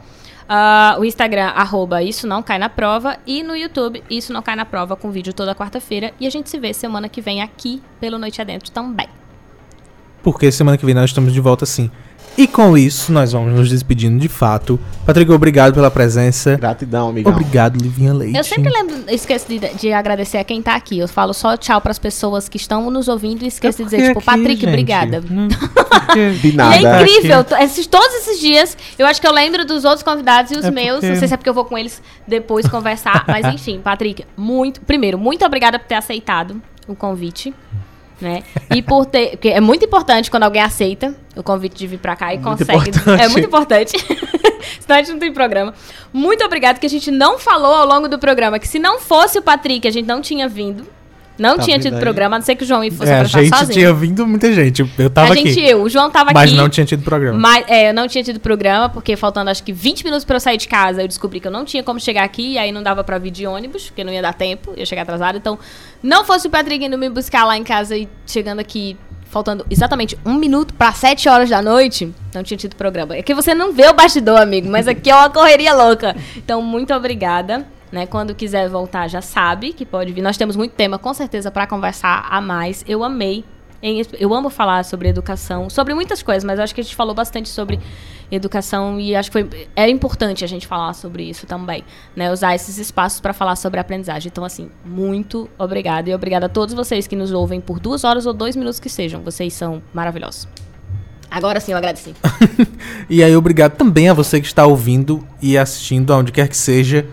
[0.48, 3.18] Ah, o Instagram, arroba Isso Não Cai na Prova.
[3.26, 6.14] E no YouTube, Isso Não Cai na Prova, com vídeo toda quarta-feira.
[6.18, 9.08] E a gente se vê semana que vem aqui pelo Noite Adentro também.
[10.22, 11.90] Porque semana que vem nós estamos de volta sim.
[12.36, 14.78] E com isso, nós vamos nos despedindo de fato.
[15.06, 16.56] Patrick, obrigado pela presença.
[16.56, 17.32] Gratidão, amigão.
[17.32, 18.36] Obrigado, Livinha Leite.
[18.36, 20.98] Eu sempre lembro, esqueço de, de agradecer a quem tá aqui.
[20.98, 24.08] Eu falo só tchau pras pessoas que estão nos ouvindo e esqueço de dizer, tipo,
[24.08, 25.22] É aqui, Patrick, gente, obrigada.
[25.30, 25.46] não-
[26.40, 26.76] De E nada.
[26.76, 30.56] é incrível, esses, todos esses dias, eu acho que eu lembro dos outros convidados e
[30.56, 30.94] os É meus.
[31.00, 33.24] porque- Não sei se é porque eu vou com eles depois conversar.
[33.28, 34.80] mas enfim, Patrick, muito.
[34.80, 37.54] Primeiro, muito obrigada por ter aceitado o convite.
[38.24, 38.42] Né?
[38.74, 39.32] E por ter.
[39.32, 42.58] Porque é muito importante quando alguém aceita o convite de vir pra cá e Muito
[42.58, 42.88] consegue.
[42.88, 43.22] importante.
[43.22, 43.98] É muito importante.
[44.80, 45.74] Senão a gente não tem programa.
[46.10, 49.38] Muito obrigado, que a gente não falou ao longo do programa que se não fosse
[49.38, 50.86] o Patrick, a gente não tinha vindo.
[51.38, 52.00] Não Tá tinha tido aí?
[52.00, 53.72] programa, a não ser que o João fosse É, a apresentar gente sozinho.
[53.72, 54.88] tinha vindo muita gente.
[54.98, 55.68] Eu tava a gente, aqui.
[55.68, 56.56] eu, o João tava Mas aqui.
[56.56, 57.38] não tinha tido programa.
[57.38, 60.40] Mas, é, eu não tinha tido programa, porque faltando acho que 20 minutos pra eu
[60.40, 62.82] sair de casa, eu descobri que eu não tinha como chegar aqui, e aí não
[62.82, 65.36] dava pra vir de ônibus, porque não ia dar tempo, ia chegar atrasado.
[65.36, 65.58] Então,
[66.02, 68.96] não fosse o Patrick indo me buscar lá em casa e chegando aqui,
[69.28, 73.16] faltando exatamente um minuto pra 7 horas da noite, não tinha tido programa.
[73.16, 76.14] É que você não vê o bastidor, amigo, mas aqui é uma correria louca.
[76.36, 77.66] Então, muito obrigada.
[77.94, 80.20] Né, quando quiser voltar, já sabe que pode vir.
[80.20, 82.84] Nós temos muito tema, com certeza, pra conversar a mais.
[82.88, 83.44] Eu amei
[84.18, 87.50] eu amo falar sobre educação, sobre muitas coisas, mas acho que a gente falou bastante
[87.50, 87.78] sobre
[88.30, 91.84] educação e acho que foi, é importante a gente falar sobre isso também,
[92.16, 92.32] né?
[92.32, 94.30] Usar esses espaços para falar sobre aprendizagem.
[94.32, 98.24] Então, assim, muito obrigada e obrigada a todos vocês que nos ouvem por duas horas
[98.24, 99.20] ou dois minutos que sejam.
[99.20, 100.48] Vocês são maravilhosos.
[101.30, 102.14] Agora sim, eu agradeci.
[103.10, 107.06] E aí, obrigado também a você que está ouvindo e assistindo, aonde quer que seja.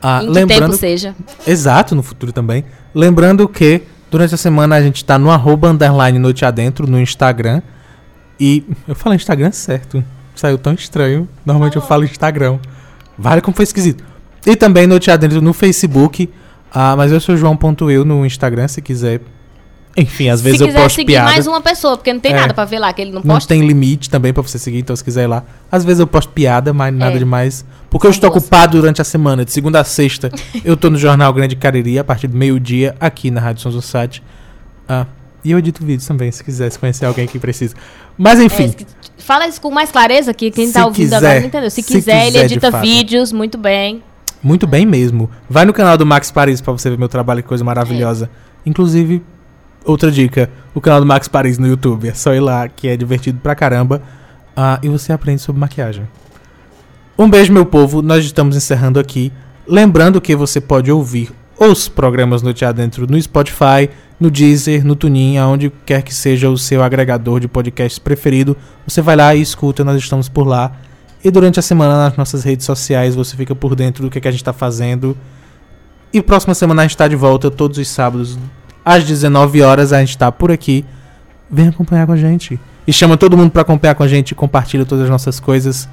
[0.00, 1.14] Ah, em que lembrando, tempo seja.
[1.46, 2.64] exato, no futuro também.
[2.94, 7.62] Lembrando que durante a semana a gente tá no arroba underline noite adentro no Instagram.
[8.38, 10.04] E eu falo Instagram certo.
[10.34, 11.28] Saiu tão estranho.
[11.44, 12.58] Normalmente eu falo Instagram.
[13.18, 14.04] Vale como foi esquisito.
[14.44, 16.28] E também noite adentro no Facebook.
[16.72, 19.20] Ah, mas eu sou João.eu no Instagram, se quiser.
[19.96, 21.30] Enfim, às vezes Se eu quiser posto seguir piada.
[21.30, 22.36] mais uma pessoa, porque não tem É.
[22.36, 23.48] nada pra ver lá, que ele não Não posta.
[23.48, 25.42] tem limite também pra você seguir, então se quiser ir lá.
[25.72, 27.18] Às vezes eu posto piada, mas nada É.
[27.18, 27.64] demais.
[27.88, 30.30] Porque eu estou ocupado durante a semana, de segunda a sexta.
[30.64, 34.08] eu tô no Jornal Grande Cariri, a partir do meio-dia, aqui na Rádio São José.
[34.88, 35.06] Ah,
[35.42, 37.74] e eu edito vídeos também, se quiser, se conhecer alguém que precisa.
[38.18, 38.86] Mas É, enfim, se-
[39.18, 41.70] fala isso com mais clareza, que quem Se tá ouvindo quiser, agora não entendeu.
[41.70, 44.02] Se se quiser, ele quiser, de edita vídeos muito bem.
[44.42, 45.30] muito bem mesmo.
[45.48, 48.28] Vai no canal do Max Paris pra você ver meu trabalho, que coisa maravilhosa.
[48.64, 49.22] Inclusive,
[49.86, 52.08] outra dica, o canal do Max Paris no YouTube.
[52.08, 54.02] É só ir lá, que é divertido pra caramba.
[54.56, 56.06] Ah, e você aprende sobre maquiagem.
[57.18, 58.02] Um beijo, meu povo.
[58.02, 59.32] Nós estamos encerrando aqui.
[59.66, 63.88] Lembrando que você pode ouvir os programas Noite Adentro no Spotify,
[64.20, 68.56] no Deezer, no Tunin, aonde quer que seja o seu agregador de podcasts preferido.
[68.86, 70.72] Você vai lá e escuta, nós estamos por lá.
[71.24, 74.28] E durante a semana nas nossas redes sociais você fica por dentro do que, que
[74.28, 75.16] a gente está fazendo.
[76.12, 78.38] E próxima semana a gente está de volta todos os sábados
[78.86, 79.92] às 19 horas.
[79.92, 80.84] A gente está por aqui.
[81.50, 82.58] Vem acompanhar com a gente.
[82.86, 84.34] E chama todo mundo para acompanhar com a gente.
[84.34, 85.88] Compartilha todas as nossas coisas.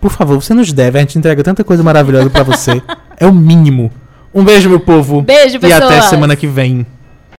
[0.00, 0.98] Por favor, você nos deve.
[0.98, 2.80] A gente entrega tanta coisa maravilhosa para você.
[3.22, 3.92] É o mínimo.
[4.32, 5.20] Um beijo, meu povo.
[5.20, 5.82] Beijo, E pessoas.
[5.82, 6.86] até semana que vem.